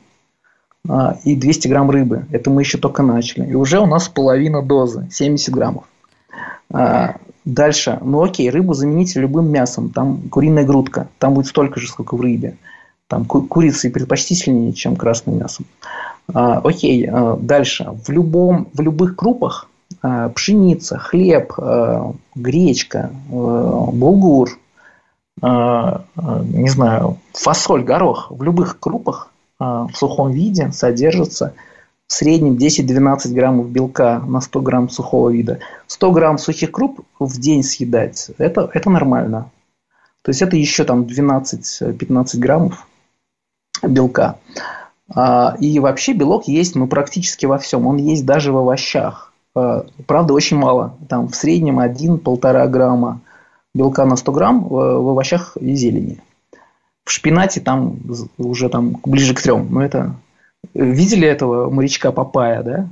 и 1.25 1.35
200 1.35 1.69
грамм 1.69 1.91
рыбы. 1.91 2.27
Это 2.31 2.51
мы 2.51 2.63
еще 2.63 2.79
только 2.79 3.03
начали. 3.03 3.47
И 3.51 3.55
уже 3.55 3.81
у 3.81 3.87
нас 3.87 4.09
половина 4.09 4.63
дозы, 4.63 5.09
70 5.11 5.55
граммов. 5.55 5.85
Дальше, 7.45 7.99
ну 8.03 8.23
окей, 8.23 8.49
рыбу 8.49 8.73
замените 8.73 9.21
любым 9.21 9.51
мясом, 9.51 9.91
там 9.91 10.23
куриная 10.31 10.65
грудка, 10.65 11.09
там 11.19 11.35
будет 11.35 11.47
столько 11.47 11.79
же, 11.79 11.89
сколько 11.89 12.17
в 12.17 12.21
рыбе. 12.21 12.57
Там 13.07 13.27
ку- 13.27 13.43
курица 13.43 13.91
предпочтительнее, 13.91 14.73
чем 14.73 14.97
красным 14.97 15.39
мясом. 15.39 15.67
А, 16.33 16.59
окей, 16.59 17.07
а, 17.07 17.37
дальше. 17.37 17.91
В, 18.03 18.09
любом, 18.09 18.69
в 18.73 18.81
любых 18.81 19.15
крупах 19.15 19.69
а, 20.01 20.31
пшеница, 20.31 20.97
хлеб, 20.97 21.53
а, 21.59 22.15
гречка, 22.35 23.11
а, 23.31 23.91
булгур, 23.93 24.59
а, 25.43 26.05
а, 26.17 26.43
не 26.45 26.71
знаю, 26.71 27.19
фасоль, 27.35 27.85
горох, 27.85 28.31
в 28.31 28.43
любых 28.43 28.81
крупах 28.81 29.29
а, 29.29 29.34
в 29.65 29.91
сухом 29.95 30.31
виде 30.31 30.71
содержится 30.73 31.55
в 32.07 32.13
среднем 32.13 32.55
10-12 32.55 33.33
граммов 33.33 33.71
белка 33.71 34.21
на 34.21 34.41
100 34.41 34.61
грамм 34.61 34.89
сухого 34.89 35.31
вида. 35.31 35.61
100 35.87 36.13
грамм 36.13 36.39
сухих 36.39 36.71
круп 36.71 37.01
в 37.19 37.41
день 37.41 37.63
съедать, 37.63 38.31
это, 38.39 38.71
это 38.73 38.91
нормально. 38.91 39.51
То 40.23 40.31
есть 40.31 40.43
это 40.43 40.57
еще 40.57 40.85
там 40.85 41.03
12-15 41.03 42.39
граммов 42.39 42.87
белка. 43.83 44.39
А, 45.15 45.57
и 45.61 45.79
вообще 45.79 46.15
белок 46.15 46.49
есть 46.49 46.75
ну, 46.75 46.87
практически 46.87 47.47
во 47.47 47.59
всем. 47.59 47.87
Он 47.87 47.99
есть 47.99 48.25
даже 48.25 48.53
в 48.53 48.57
овощах. 48.57 49.33
А, 49.55 49.85
правда, 50.07 50.33
очень 50.33 50.57
мало. 50.57 50.97
Там 51.09 51.29
в 51.29 51.37
среднем 51.37 51.79
1-1,5 51.79 52.69
грамма 52.69 53.21
белка 53.75 54.07
на 54.07 54.17
100 54.17 54.33
грамм 54.33 54.65
в 54.65 55.09
овощах 55.09 55.57
и 55.59 55.75
зелени. 55.75 56.23
В 57.05 57.11
шпинате 57.11 57.61
там 57.61 57.99
уже 58.39 58.69
там 58.69 59.01
ближе 59.05 59.35
к 59.35 59.43
трем. 59.43 59.69
Но 59.71 59.85
это 59.85 60.17
Видели 60.73 61.29
этого 61.29 61.69
морячка 61.71 62.13
Папая, 62.13 62.63
да? 62.63 62.89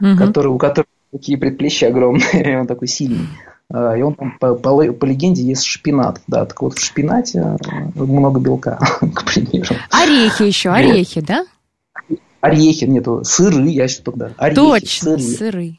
Угу. 0.00 0.18
Который, 0.18 0.48
у 0.48 0.58
которого 0.58 0.88
такие 1.12 1.38
предплечья 1.38 1.88
огромные, 1.88 2.60
он 2.60 2.66
такой 2.66 2.88
сильный. 2.88 3.28
А, 3.72 3.96
и 3.96 4.02
он 4.02 4.14
там, 4.14 4.36
по, 4.38 4.54
по, 4.54 4.92
по 4.92 5.04
легенде, 5.04 5.42
ест 5.42 5.64
шпинат. 5.64 6.20
Да, 6.26 6.44
так 6.44 6.60
вот 6.60 6.74
в 6.74 6.84
шпинате 6.84 7.40
а, 7.40 7.56
много 7.94 8.40
белка, 8.40 8.78
к 9.14 9.24
примеру. 9.24 9.76
Орехи 9.90 10.42
еще, 10.42 10.70
орехи, 10.70 11.20
да? 11.20 11.46
Орехи, 12.40 12.84
нету, 12.84 13.22
сыры, 13.24 13.68
я 13.68 13.88
сейчас 13.88 14.02
тогда. 14.02 14.32
Орехи, 14.36 14.56
Точно, 14.56 15.18
сыры. 15.18 15.20
сыры. 15.20 15.78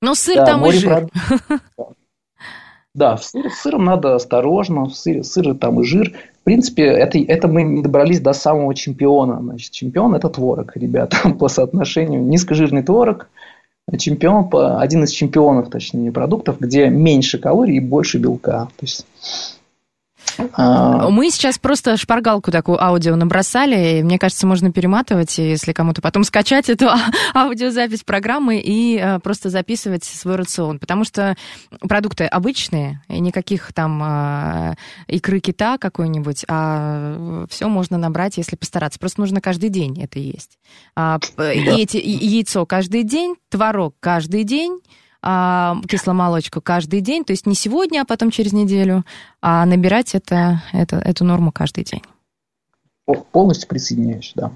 Ну, 0.00 0.14
сыр 0.14 0.36
да, 0.36 0.46
там 0.46 0.66
и 0.66 0.72
жир. 0.72 1.08
Да, 2.94 3.16
с 3.16 3.32
сыром 3.62 3.84
надо 3.84 4.16
осторожно, 4.16 4.86
в 4.86 4.94
сыре, 4.96 5.22
сыр 5.22 5.54
там 5.54 5.80
и 5.80 5.84
жир 5.84 6.14
принципе, 6.48 6.84
это, 6.84 7.18
это 7.18 7.46
мы 7.46 7.62
не 7.62 7.82
добрались 7.82 8.20
до 8.20 8.32
самого 8.32 8.74
чемпиона. 8.74 9.38
Значит, 9.42 9.70
чемпион– 9.70 10.14
это 10.16 10.30
творог, 10.30 10.74
ребята, 10.76 11.28
по 11.38 11.48
соотношению. 11.48 12.22
Низкожирный 12.22 12.82
творог– 12.82 13.28
чемпион, 13.98 14.48
один 14.80 15.04
из 15.04 15.10
чемпионов, 15.10 15.68
точнее, 15.68 16.10
продуктов, 16.10 16.58
где 16.58 16.88
меньше 16.88 17.36
калорий 17.36 17.76
и 17.76 17.80
больше 17.80 18.16
белка. 18.16 18.68
То 18.78 18.86
есть. 18.86 19.06
Мы 20.38 21.30
сейчас 21.30 21.58
просто 21.58 21.96
шпаргалку 21.96 22.50
такую 22.50 22.82
аудио 22.82 23.16
набросали, 23.16 23.98
и 23.98 24.02
мне 24.02 24.18
кажется, 24.18 24.46
можно 24.46 24.72
перематывать, 24.72 25.36
если 25.38 25.72
кому-то 25.72 26.00
потом 26.00 26.24
скачать 26.24 26.68
эту 26.68 26.88
аудиозапись 27.34 28.04
программы 28.04 28.60
и 28.60 28.98
э, 28.98 29.18
просто 29.20 29.50
записывать 29.50 30.04
свой 30.04 30.36
рацион, 30.36 30.78
потому 30.78 31.04
что 31.04 31.36
продукты 31.80 32.24
обычные, 32.24 33.02
и 33.08 33.20
никаких 33.20 33.72
там 33.72 34.02
э, 34.02 34.74
икры 35.08 35.40
кита 35.40 35.78
какой-нибудь, 35.78 36.44
а 36.48 37.46
все 37.50 37.68
можно 37.68 37.98
набрать, 37.98 38.36
если 38.36 38.56
постараться. 38.56 38.98
Просто 38.98 39.20
нужно 39.20 39.40
каждый 39.40 39.70
день 39.70 40.00
это 40.02 40.18
есть. 40.18 40.58
А, 40.94 41.18
и 41.38 41.82
эти, 41.82 41.96
яйцо 41.96 42.64
каждый 42.66 43.02
день, 43.02 43.36
творог 43.50 43.94
каждый 44.00 44.44
день, 44.44 44.80
а, 45.22 45.76
кисломолочку 45.88 46.60
каждый 46.60 47.00
день, 47.00 47.24
то 47.24 47.32
есть 47.32 47.46
не 47.46 47.54
сегодня, 47.54 48.02
а 48.02 48.04
потом 48.04 48.30
через 48.30 48.52
неделю, 48.52 49.04
а 49.40 49.64
набирать 49.66 50.14
это, 50.14 50.62
это, 50.72 50.96
эту 50.96 51.24
норму 51.24 51.52
каждый 51.52 51.84
день. 51.84 52.02
Полностью 53.32 53.68
присоединяюсь, 53.68 54.32
да. 54.34 54.52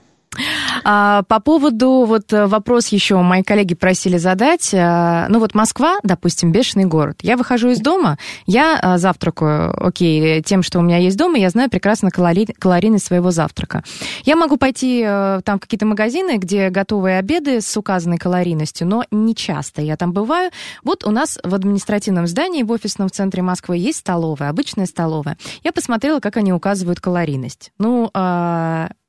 А, 0.84 1.22
по 1.24 1.40
поводу, 1.40 2.04
вот 2.06 2.32
э, 2.32 2.46
вопрос 2.46 2.88
еще 2.88 3.16
мои 3.20 3.42
коллеги 3.42 3.74
просили 3.74 4.16
задать. 4.16 4.70
А, 4.74 5.26
ну 5.28 5.38
вот 5.38 5.54
Москва, 5.54 5.96
допустим, 6.02 6.52
бешеный 6.52 6.86
город. 6.86 7.18
Я 7.22 7.36
выхожу 7.36 7.70
из 7.70 7.80
дома, 7.80 8.18
я 8.46 8.78
а, 8.80 8.98
завтракаю, 8.98 9.74
окей, 9.86 10.42
тем, 10.42 10.62
что 10.62 10.78
у 10.78 10.82
меня 10.82 10.96
есть 10.96 11.16
дома, 11.16 11.38
я 11.38 11.50
знаю 11.50 11.70
прекрасно 11.70 12.10
калори... 12.10 12.46
калорийность 12.58 13.06
своего 13.06 13.30
завтрака. 13.30 13.84
Я 14.24 14.36
могу 14.36 14.56
пойти 14.56 15.02
э, 15.04 15.40
там 15.44 15.58
в 15.58 15.60
какие-то 15.60 15.86
магазины, 15.86 16.38
где 16.38 16.70
готовые 16.70 17.18
обеды 17.18 17.60
с 17.60 17.76
указанной 17.76 18.18
калорийностью, 18.18 18.86
но 18.86 19.04
не 19.10 19.34
часто 19.34 19.82
я 19.82 19.96
там 19.96 20.12
бываю. 20.12 20.50
Вот 20.82 21.04
у 21.04 21.10
нас 21.10 21.38
в 21.42 21.54
административном 21.54 22.26
здании, 22.26 22.62
в 22.62 22.72
офисном 22.72 23.10
центре 23.10 23.42
Москвы 23.42 23.76
есть 23.76 23.98
столовая, 23.98 24.48
обычная 24.48 24.86
столовая. 24.86 25.36
Я 25.62 25.72
посмотрела, 25.72 26.20
как 26.20 26.36
они 26.36 26.52
указывают 26.52 27.00
калорийность. 27.00 27.72
Ну, 27.78 28.10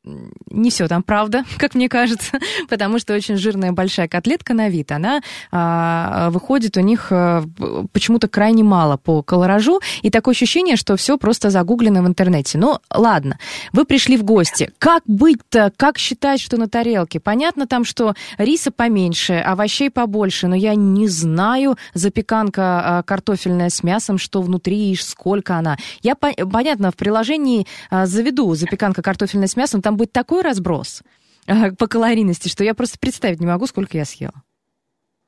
не 0.04 0.70
все 0.70 0.88
там 0.88 1.04
правда, 1.04 1.43
как 1.58 1.76
мне 1.76 1.89
кажется, 1.89 2.39
потому 2.70 2.99
что 2.99 3.14
очень 3.14 3.38
жирная 3.38 3.72
большая 3.72 4.08
котлетка 4.08 4.54
на 4.54 4.70
вид, 4.70 4.91
она 4.91 5.22
а, 5.51 6.30
выходит 6.30 6.78
у 6.78 6.82
них 6.82 7.08
а, 7.12 7.43
почему-то 7.91 8.28
крайне 8.28 8.64
мало 8.64 8.97
по 8.97 9.22
колоражу, 9.22 9.80
и 10.01 10.10
такое 10.10 10.34
ощущение, 10.34 10.76
что 10.76 10.95
все 10.95 11.18
просто 11.18 11.49
загуглено 11.49 12.04
в 12.04 12.08
интернете. 12.08 12.58
Но 12.58 12.82
ладно, 12.93 13.39
вы 13.72 13.86
пришли 13.86 14.18
в 14.18 14.24
гости. 14.24 14.72
Как 14.78 15.04
быть-то? 15.06 15.72
Как 15.78 15.97
считать, 15.97 16.41
что 16.41 16.58
на 16.58 16.68
тарелке? 16.68 17.20
Понятно 17.20 17.68
там, 17.68 17.86
что 17.86 18.14
риса 18.38 18.72
поменьше, 18.72 19.34
овощей 19.34 19.89
побольше, 19.89 20.47
но 20.47 20.56
я 20.56 20.76
не 20.76 21.08
знаю, 21.08 21.78
запеканка 21.93 22.82
а, 22.99 23.04
картофельная 23.04 23.70
с 23.70 23.84
мясом, 23.84 24.18
что 24.18 24.41
внутри 24.41 24.91
и 24.91 24.95
сколько 24.95 25.56
она. 25.56 25.78
Я, 26.01 26.16
понятно, 26.16 26.91
в 26.91 26.95
приложении 26.95 27.68
а, 27.89 28.06
заведу 28.06 28.54
запеканка 28.56 29.01
картофельная 29.01 29.47
с 29.47 29.56
мясом, 29.56 29.82
там 29.82 29.93
там 29.94 29.98
будет 29.98 30.12
такой 30.12 30.41
разброс 30.41 31.04
э, 31.46 31.72
по 31.74 31.88
калорийности, 31.88 32.50
что 32.50 32.64
я 32.64 32.74
просто 32.74 32.98
представить 33.00 33.39
не 33.39 33.46
могу, 33.46 33.68
сколько 33.68 33.98
я 33.98 34.06
съела. 34.06 34.34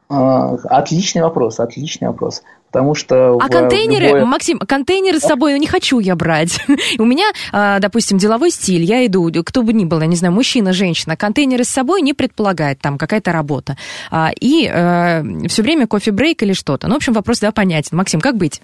А, 0.07 0.55
отличный 0.65 1.21
вопрос, 1.21 1.59
отличный 1.59 2.07
вопрос. 2.07 2.43
Потому 2.71 2.93
что... 2.93 3.37
А 3.39 3.47
контейнеры, 3.47 4.07
любое... 4.07 4.25
Максим, 4.25 4.59
контейнеры 4.59 5.19
с 5.19 5.23
собой 5.23 5.53
ну, 5.53 5.59
не 5.59 5.67
хочу 5.67 5.99
я 5.99 6.15
брать. 6.15 6.59
У 6.99 7.05
меня, 7.05 7.25
а, 7.51 7.79
допустим, 7.79 8.17
деловой 8.17 8.51
стиль, 8.51 8.83
я 8.83 9.05
иду, 9.05 9.31
кто 9.43 9.63
бы 9.63 9.71
ни 9.71 9.85
был, 9.85 10.01
я 10.01 10.07
не 10.07 10.15
знаю, 10.15 10.33
мужчина, 10.33 10.73
женщина, 10.73 11.15
контейнеры 11.15 11.63
с 11.63 11.69
собой 11.69 12.01
не 12.01 12.13
предполагает 12.13 12.79
там 12.79 12.97
какая-то 12.97 13.31
работа. 13.31 13.77
А, 14.11 14.31
и 14.39 14.67
э, 14.71 15.47
все 15.47 15.61
время 15.61 15.87
кофе-брейк 15.87 16.43
или 16.43 16.53
что-то. 16.53 16.87
Ну, 16.87 16.95
в 16.95 16.97
общем, 16.97 17.13
вопрос, 17.13 17.39
да, 17.39 17.51
понятен. 17.51 17.97
Максим, 17.97 18.19
как 18.19 18.35
быть? 18.35 18.61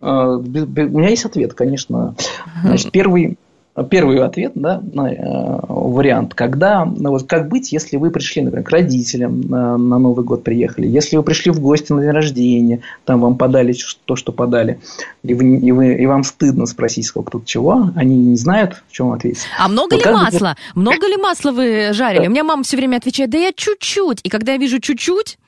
У 0.00 0.06
меня 0.06 1.08
есть 1.08 1.24
ответ, 1.24 1.54
конечно. 1.54 2.14
Значит, 2.62 2.90
первый, 2.90 3.38
первый 3.82 4.22
ответ, 4.22 4.52
да, 4.54 4.80
э, 4.80 5.58
вариант, 5.68 6.34
когда, 6.34 6.84
ну, 6.84 7.10
вот 7.10 7.26
как 7.26 7.48
быть, 7.48 7.72
если 7.72 7.96
вы 7.96 8.12
пришли, 8.12 8.42
например, 8.42 8.64
к 8.64 8.70
родителям 8.70 9.40
на, 9.40 9.76
на 9.76 9.98
Новый 9.98 10.24
год 10.24 10.44
приехали, 10.44 10.86
если 10.86 11.16
вы 11.16 11.24
пришли 11.24 11.50
в 11.50 11.60
гости 11.60 11.92
на 11.92 12.00
день 12.00 12.10
рождения, 12.10 12.82
там 13.04 13.20
вам 13.20 13.36
подали 13.36 13.74
то, 14.04 14.14
что 14.14 14.30
подали, 14.30 14.78
и, 15.24 15.34
вы, 15.34 15.56
и, 15.56 15.72
вы, 15.72 15.94
и 15.94 16.06
вам 16.06 16.22
стыдно 16.22 16.66
спросить, 16.66 17.06
сколько 17.06 17.32
тут 17.32 17.46
чего, 17.46 17.90
они 17.96 18.16
не 18.16 18.36
знают, 18.36 18.82
в 18.88 18.92
чем 18.92 19.10
ответить. 19.10 19.44
А 19.58 19.68
много 19.68 19.94
вот 19.94 20.06
ли 20.06 20.12
масла? 20.12 20.56
Бы... 20.74 20.82
Много 20.82 21.06
ли 21.08 21.16
масла 21.16 21.50
вы 21.50 21.92
жарили? 21.92 22.28
У 22.28 22.30
меня 22.30 22.44
мама 22.44 22.62
все 22.62 22.76
время 22.76 22.98
отвечает, 22.98 23.30
да 23.30 23.38
я 23.38 23.52
чуть-чуть, 23.52 24.20
и 24.22 24.28
когда 24.28 24.52
я 24.52 24.58
вижу 24.58 24.78
чуть-чуть, 24.78 25.38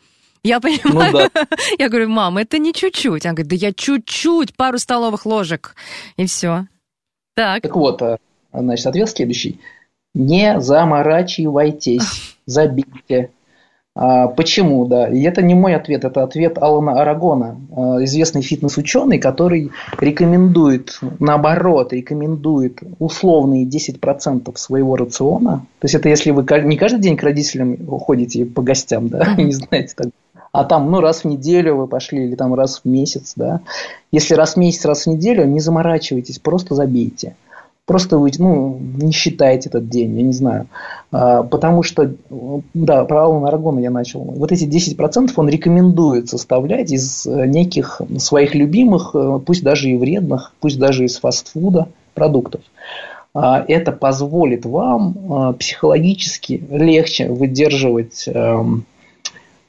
я 0.43 0.61
понимаю. 0.61 1.13
Ну, 1.13 1.19
да. 1.19 1.47
Я 1.79 1.89
говорю, 1.89 2.09
мам, 2.09 2.39
это 2.39 2.59
не 2.59 2.73
чуть-чуть. 2.73 3.27
Она 3.27 3.35
говорит, 3.35 3.49
да 3.49 3.57
я 3.57 3.73
чуть-чуть, 3.73 4.55
пару 4.55 4.79
столовых 4.79 5.27
ложек, 5.27 5.75
и 6.17 6.27
все. 6.27 6.67
Так. 7.37 7.63
Так 7.63 7.77
вот, 7.77 8.01
а, 8.01 8.19
значит, 8.53 8.87
ответ 8.87 9.11
следующий. 9.11 9.61
Не 10.15 10.59
заморачивайтесь, 10.59 12.35
забейте. 12.47 13.31
А, 13.95 14.29
почему, 14.29 14.87
да? 14.87 15.09
И 15.09 15.23
это 15.23 15.43
не 15.43 15.55
мой 15.55 15.75
ответ, 15.75 16.05
это 16.05 16.23
ответ 16.23 16.57
Алана 16.57 17.01
Арагона, 17.01 17.61
а, 17.77 18.03
известный 18.05 18.41
фитнес-ученый, 18.41 19.19
который 19.19 19.71
рекомендует, 19.99 20.99
наоборот, 21.19 21.93
рекомендует 21.93 22.81
условные 22.99 23.67
10% 23.67 24.57
своего 24.57 24.97
рациона. 24.97 25.67
То 25.81 25.85
есть 25.85 25.95
это 25.95 26.09
если 26.09 26.31
вы 26.31 26.47
не 26.65 26.77
каждый 26.79 27.01
день 27.01 27.19
к 27.19 27.23
родителям 27.23 27.87
ходите 27.99 28.47
по 28.47 28.63
гостям, 28.63 29.09
да, 29.09 29.35
не 29.39 29.53
знаете 29.53 29.93
так 29.95 30.09
а 30.61 30.65
там, 30.65 30.91
ну, 30.91 31.01
раз 31.01 31.23
в 31.23 31.27
неделю 31.27 31.77
вы 31.77 31.87
пошли, 31.87 32.25
или 32.25 32.35
там 32.35 32.55
раз 32.55 32.81
в 32.83 32.89
месяц, 32.89 33.35
да. 33.37 33.61
Если 34.13 34.35
раз 34.35 34.55
в 34.55 34.57
месяц, 34.57 34.85
раз 34.85 35.05
в 35.05 35.07
неделю, 35.09 35.45
не 35.45 35.61
заморачивайтесь, 35.61 36.39
просто 36.39 36.75
забейте. 36.75 37.37
Просто 37.87 38.19
вы 38.19 38.33
ну, 38.39 38.81
не 38.81 39.13
считаете 39.13 39.69
этот 39.69 39.89
день, 39.89 40.17
я 40.17 40.23
не 40.23 40.33
знаю. 40.33 40.67
А, 41.13 41.45
потому 41.45 41.85
что, 41.85 42.13
да, 42.75 43.05
про 43.05 43.25
Алана 43.25 43.47
Арагона 43.47 43.79
я 43.79 43.91
начал. 43.91 44.21
Вот 44.23 44.51
эти 44.51 44.65
10% 44.65 45.31
он 45.37 45.49
рекомендует 45.49 46.29
составлять 46.29 46.91
из 46.91 47.27
э, 47.27 47.47
неких 47.47 48.01
своих 48.19 48.57
любимых, 48.57 49.13
э, 49.15 49.39
пусть 49.47 49.63
даже 49.63 49.89
и 49.89 49.97
вредных, 49.97 50.53
пусть 50.59 50.81
даже 50.81 51.05
из 51.05 51.19
фастфуда 51.19 51.87
продуктов. 52.15 52.63
А, 53.35 53.65
это 53.69 53.93
позволит 53.93 54.65
вам 54.65 55.17
а, 55.31 55.53
психологически 55.53 56.65
легче 56.71 57.29
выдерживать 57.29 58.25
эм, 58.27 58.85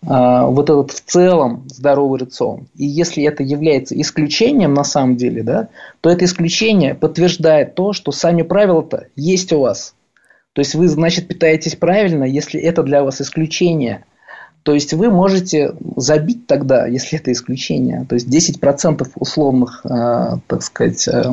вот 0.01 0.69
этот 0.69 0.91
в 0.91 1.01
целом 1.01 1.63
здоровый 1.67 2.19
рацион. 2.19 2.67
И 2.75 2.85
если 2.85 3.23
это 3.23 3.43
является 3.43 3.99
исключением 3.99 4.73
на 4.73 4.83
самом 4.83 5.17
деле, 5.17 5.43
да, 5.43 5.69
то 6.01 6.09
это 6.09 6.23
исключение 6.25 6.93
подтверждает 6.93 7.75
то, 7.75 7.93
что 7.93 8.11
сами 8.11 8.43
правила-то 8.43 9.07
есть 9.15 9.51
у 9.53 9.59
вас. 9.61 9.95
То 10.57 10.61
есть 10.61 10.73
вы, 10.73 10.87
значит, 10.87 11.27
питаетесь 11.27 11.75
правильно, 11.75 12.23
если 12.23 12.59
это 12.59 12.81
для 12.81 13.03
вас 13.03 13.21
исключение. 13.21 14.05
То 14.63 14.73
есть 14.73 14.91
вы 14.91 15.11
можете 15.11 15.75
забить 15.95 16.47
тогда, 16.47 16.87
если 16.87 17.19
это 17.19 17.31
исключение. 17.31 18.05
То 18.09 18.15
есть 18.15 18.27
10% 18.27 19.07
условных, 19.15 19.85
э, 19.85 20.37
так 20.47 20.63
сказать, 20.63 21.07
э, 21.07 21.31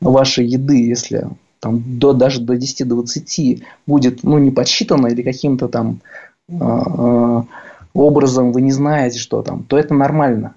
вашей 0.00 0.46
еды, 0.46 0.86
если 0.86 1.26
там 1.58 1.82
до, 1.98 2.12
даже 2.12 2.40
до 2.40 2.54
10-20 2.54 3.62
будет 3.86 4.22
ну, 4.22 4.38
не 4.38 4.52
подсчитано 4.52 5.08
или 5.08 5.22
каким-то 5.22 5.66
там 5.66 6.00
э, 6.48 7.42
образом 7.94 8.52
вы 8.52 8.62
не 8.62 8.72
знаете, 8.72 9.18
что 9.18 9.42
там, 9.42 9.64
то 9.64 9.78
это 9.78 9.94
нормально. 9.94 10.54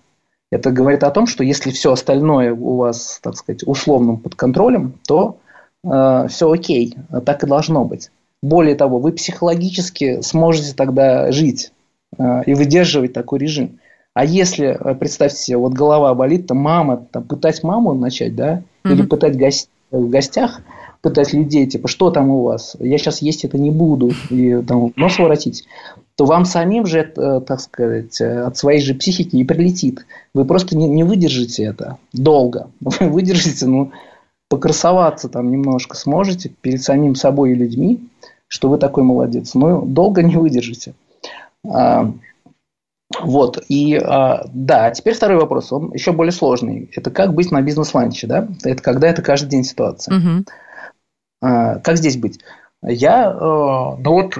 Это 0.52 0.72
говорит 0.72 1.04
о 1.04 1.12
том, 1.12 1.28
что 1.28 1.44
если 1.44 1.72
все 1.72 1.92
остальное 1.92 2.54
у 2.54 2.78
вас, 2.78 3.20
так 3.22 3.36
сказать, 3.36 3.64
условным 3.66 4.18
под 4.18 4.36
контролем, 4.36 4.94
то 5.08 5.38
э, 5.84 6.28
все 6.30 6.52
окей, 6.52 6.96
так 7.26 7.44
и 7.44 7.48
должно 7.48 7.84
быть. 7.84 8.12
Более 8.42 8.76
того, 8.76 9.00
вы 9.00 9.12
психологически 9.12 10.22
сможете 10.22 10.74
тогда 10.76 11.32
жить 11.32 11.72
э, 12.18 12.44
и 12.46 12.54
выдерживать 12.54 13.14
такой 13.14 13.40
режим. 13.40 13.80
А 14.14 14.24
если, 14.24 14.68
э, 14.68 14.96
представьте 14.96 15.38
себе, 15.40 15.58
вот 15.58 15.74
голова 15.74 16.14
болит, 16.14 16.48
то 16.48 16.54
мама, 16.54 17.06
там, 17.12 17.24
пытать 17.24 17.64
маму 17.64 17.94
начать, 17.94 18.36
да, 18.36 18.62
mm-hmm. 18.84 18.92
или 18.92 19.02
пытать 19.02 19.38
гость, 19.38 19.70
в 19.92 20.10
гостях, 20.10 20.62
пытать 21.02 21.34
людей, 21.34 21.68
типа, 21.68 21.88
что 21.88 22.12
там 22.12 22.30
у 22.30 22.44
вас, 22.44 22.76
я 22.80 22.98
сейчас 22.98 23.22
есть 23.22 23.46
это 23.46 23.58
не 23.58 23.72
буду, 23.72 24.12
и 24.30 24.62
там 24.62 24.92
нос 24.96 25.20
воротить, 25.20 25.66
то 26.16 26.26
вам 26.26 26.46
самим 26.46 26.86
же, 26.86 27.00
э, 27.00 27.42
так 27.46 27.60
сказать, 27.60 28.22
э, 28.22 28.42
от 28.42 28.58
своей 28.58 28.82
же 28.82 28.96
психики 28.96 29.36
и 29.36 29.44
прилетит. 29.44 30.06
Вы 30.34 30.46
просто 30.46 30.78
не, 30.78 30.88
не 30.88 31.04
выдержите 31.04 31.66
это 31.66 31.98
долго. 32.14 32.70
Вы 32.80 33.10
выдержите, 33.10 33.66
ну, 33.66 33.92
покрасоваться 34.50 35.28
там 35.28 35.52
немножко 35.52 35.98
сможете 35.98 36.50
перед 36.50 36.82
самим 36.82 37.16
собой 37.16 37.52
и 37.52 37.56
людьми, 37.56 38.08
что 38.48 38.70
вы 38.70 38.78
такой 38.78 39.04
молодец. 39.04 39.56
Но 39.56 39.82
долго 39.82 40.22
не 40.22 40.38
выдержите. 40.38 40.94
А, 41.68 42.12
вот, 43.20 43.64
и 43.68 43.96
а, 43.96 44.46
да, 44.54 44.92
теперь 44.92 45.16
второй 45.16 45.40
вопрос, 45.40 45.72
он 45.74 45.92
еще 45.94 46.12
более 46.12 46.32
сложный. 46.32 46.90
Это 46.96 47.12
как 47.12 47.34
быть 47.34 47.52
на 47.52 47.62
бизнес-ланче, 47.62 48.28
да? 48.28 48.48
Это 48.64 48.82
когда 48.82 49.08
это 49.08 49.22
каждый 49.22 49.50
день 49.50 49.64
ситуация. 49.64 50.18
Угу. 50.18 50.46
А, 51.42 51.80
как 51.80 51.98
здесь 51.98 52.18
быть? 52.18 52.40
Я, 52.84 53.32
э, 53.32 53.36
ну 53.36 54.12
вот, 54.12 54.38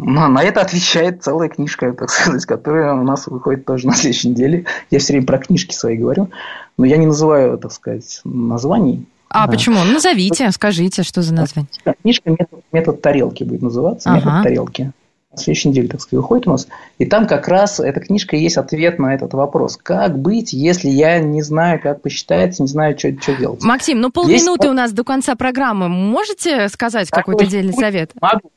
на, 0.00 0.28
на 0.28 0.42
это 0.42 0.60
отвечает 0.60 1.22
целая 1.22 1.48
книжка, 1.48 1.92
так 1.92 2.10
сказать, 2.10 2.44
которая 2.46 2.94
у 2.94 3.04
нас 3.04 3.26
выходит 3.26 3.64
тоже 3.64 3.86
на 3.86 3.94
следующей 3.94 4.30
неделе. 4.30 4.64
Я 4.90 4.98
все 4.98 5.12
время 5.12 5.26
про 5.26 5.38
книжки 5.38 5.74
свои 5.74 5.96
говорю, 5.96 6.30
но 6.78 6.86
я 6.86 6.96
не 6.96 7.06
называю, 7.06 7.58
так 7.58 7.72
сказать, 7.72 8.20
названий. 8.24 9.06
А 9.28 9.46
да. 9.46 9.52
почему? 9.52 9.84
Назовите, 9.84 10.50
скажите, 10.50 11.02
что 11.02 11.22
за 11.22 11.34
название. 11.34 11.70
Книжка 12.02 12.30
метод, 12.30 12.60
метод 12.72 13.00
тарелки 13.02 13.44
будет 13.44 13.62
называться. 13.62 14.10
Ага. 14.10 14.18
Метод 14.18 14.42
тарелки. 14.42 14.92
На 15.30 15.38
следующей 15.38 15.68
неделе, 15.68 15.86
так 15.86 16.00
сказать, 16.00 16.22
выходит 16.22 16.48
у 16.48 16.50
нас. 16.50 16.66
И 16.98 17.06
там 17.06 17.28
как 17.28 17.46
раз 17.46 17.78
эта 17.78 18.00
книжка 18.00 18.34
есть 18.34 18.56
ответ 18.56 18.98
на 18.98 19.14
этот 19.14 19.32
вопрос. 19.34 19.76
Как 19.76 20.18
быть, 20.18 20.52
если 20.52 20.88
я 20.88 21.20
не 21.20 21.42
знаю, 21.42 21.80
как 21.80 22.02
посчитать, 22.02 22.58
не 22.58 22.66
знаю, 22.66 22.98
что, 22.98 23.12
что 23.20 23.36
делать? 23.36 23.62
Максим, 23.62 24.00
ну 24.00 24.10
полминуты 24.10 24.66
есть... 24.66 24.70
у 24.70 24.72
нас 24.72 24.92
до 24.92 25.04
конца 25.04 25.36
программы. 25.36 25.88
Можете 25.88 26.68
сказать 26.68 27.10
какой-то 27.10 27.44
отдельный 27.44 27.74
совет? 27.74 28.10
Могу. 28.20 28.50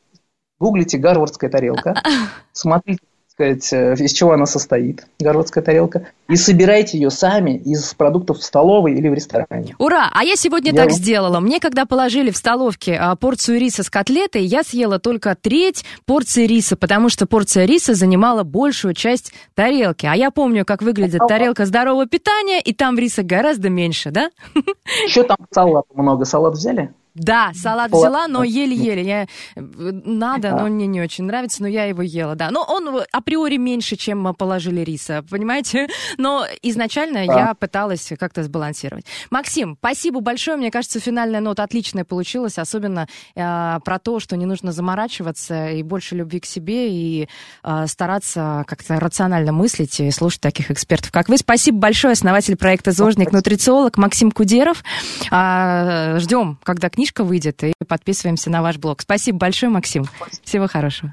Гуглите 0.63 0.97
«Гарвардская 0.97 1.49
тарелка», 1.49 1.93
смотрите, 2.53 3.01
сказать, 3.27 3.73
э, 3.73 3.95
из 3.95 4.13
чего 4.13 4.31
она 4.31 4.45
состоит, 4.45 5.05
городская 5.19 5.61
тарелка, 5.61 6.07
и 6.29 6.37
собирайте 6.37 6.97
ее 6.97 7.09
сами 7.09 7.57
из 7.57 7.93
продуктов 7.93 8.37
в 8.37 8.43
столовой 8.43 8.93
или 8.93 9.09
в 9.09 9.13
ресторане. 9.13 9.75
Ура! 9.77 10.09
А 10.13 10.23
я 10.23 10.37
сегодня 10.37 10.71
я... 10.71 10.77
так 10.77 10.91
сделала. 10.91 11.41
Мне, 11.41 11.59
когда 11.59 11.85
положили 11.85 12.31
в 12.31 12.37
столовке 12.37 12.95
а, 12.95 13.13
порцию 13.17 13.59
риса 13.59 13.83
с 13.83 13.89
котлетой, 13.89 14.45
я 14.45 14.63
съела 14.63 14.99
только 14.99 15.35
треть 15.35 15.83
порции 16.05 16.47
риса, 16.47 16.77
потому 16.77 17.09
что 17.09 17.25
порция 17.25 17.65
риса 17.65 17.93
занимала 17.93 18.43
большую 18.43 18.93
часть 18.93 19.33
тарелки. 19.55 20.05
А 20.05 20.15
я 20.15 20.31
помню, 20.31 20.63
как 20.63 20.81
выглядит 20.81 21.19
тарелка 21.27 21.65
здорового 21.65 22.05
питания, 22.05 22.61
и 22.61 22.73
там 22.73 22.97
риса 22.97 23.21
гораздо 23.21 23.69
меньше, 23.69 24.11
да? 24.11 24.29
Еще 25.05 25.23
там 25.23 25.35
салат 25.51 25.87
много. 25.93 26.23
Салат 26.23 26.53
взяли? 26.53 26.93
Да, 27.15 27.51
салат 27.53 27.91
взяла, 27.91 28.27
но 28.27 28.43
еле-еле. 28.43 29.03
Я... 29.03 29.23
Э, 29.23 29.27
надо, 29.55 30.51
но 30.51 30.65
мне 30.65 30.87
не 30.87 30.99
очень 30.99 31.25
нравится, 31.25 31.61
но 31.61 31.67
я 31.67 31.85
его 31.85 32.01
ела, 32.01 32.35
да. 32.35 32.49
Но 32.49 32.65
он 32.67 33.01
априори 33.11 33.57
меньше, 33.57 33.95
чем 33.95 34.33
положили 34.33 34.81
риса, 34.81 35.23
понимаете? 35.29 35.87
Но 36.17 36.45
изначально 36.63 37.25
да. 37.27 37.33
я 37.33 37.53
пыталась 37.53 38.11
как-то 38.17 38.43
сбалансировать. 38.43 39.05
Максим, 39.29 39.77
спасибо 39.79 40.21
большое. 40.21 40.57
Мне 40.57 40.71
кажется, 40.71 40.99
финальная 40.99 41.39
нота 41.39 41.61
отличная 41.63 42.03
получилась, 42.03 42.57
особенно 42.57 43.07
э, 43.35 43.79
про 43.85 43.99
то, 43.99 44.19
что 44.19 44.35
не 44.35 44.47
нужно 44.47 44.71
заморачиваться 44.71 45.69
и 45.69 45.83
больше 45.83 46.15
любви 46.15 46.39
к 46.39 46.45
себе 46.45 46.89
и 46.89 47.29
э, 47.63 47.85
стараться 47.87 48.63
как-то 48.65 48.99
рационально 48.99 49.51
мыслить 49.51 49.99
и 49.99 50.09
слушать 50.09 50.41
таких 50.41 50.71
экспертов, 50.71 51.11
как 51.11 51.29
вы. 51.29 51.37
Спасибо 51.37 51.77
большое, 51.77 52.13
основатель 52.13 52.55
проекта 52.55 52.91
«Зожник», 52.91 53.31
нутрициолог 53.31 53.97
Максим 53.97 54.31
Кудеров. 54.31 54.83
Э, 55.31 56.17
ждем, 56.17 56.57
когда 56.63 56.89
книга 56.89 57.02
книжка 57.03 57.25
выйдет, 57.25 57.61
и 57.65 57.73
подписываемся 57.85 58.49
на 58.49 58.61
ваш 58.61 58.77
блог. 58.77 59.01
Спасибо 59.01 59.37
большое, 59.37 59.69
Максим. 59.69 60.05
Всего 60.45 60.69
хорошего. 60.69 61.11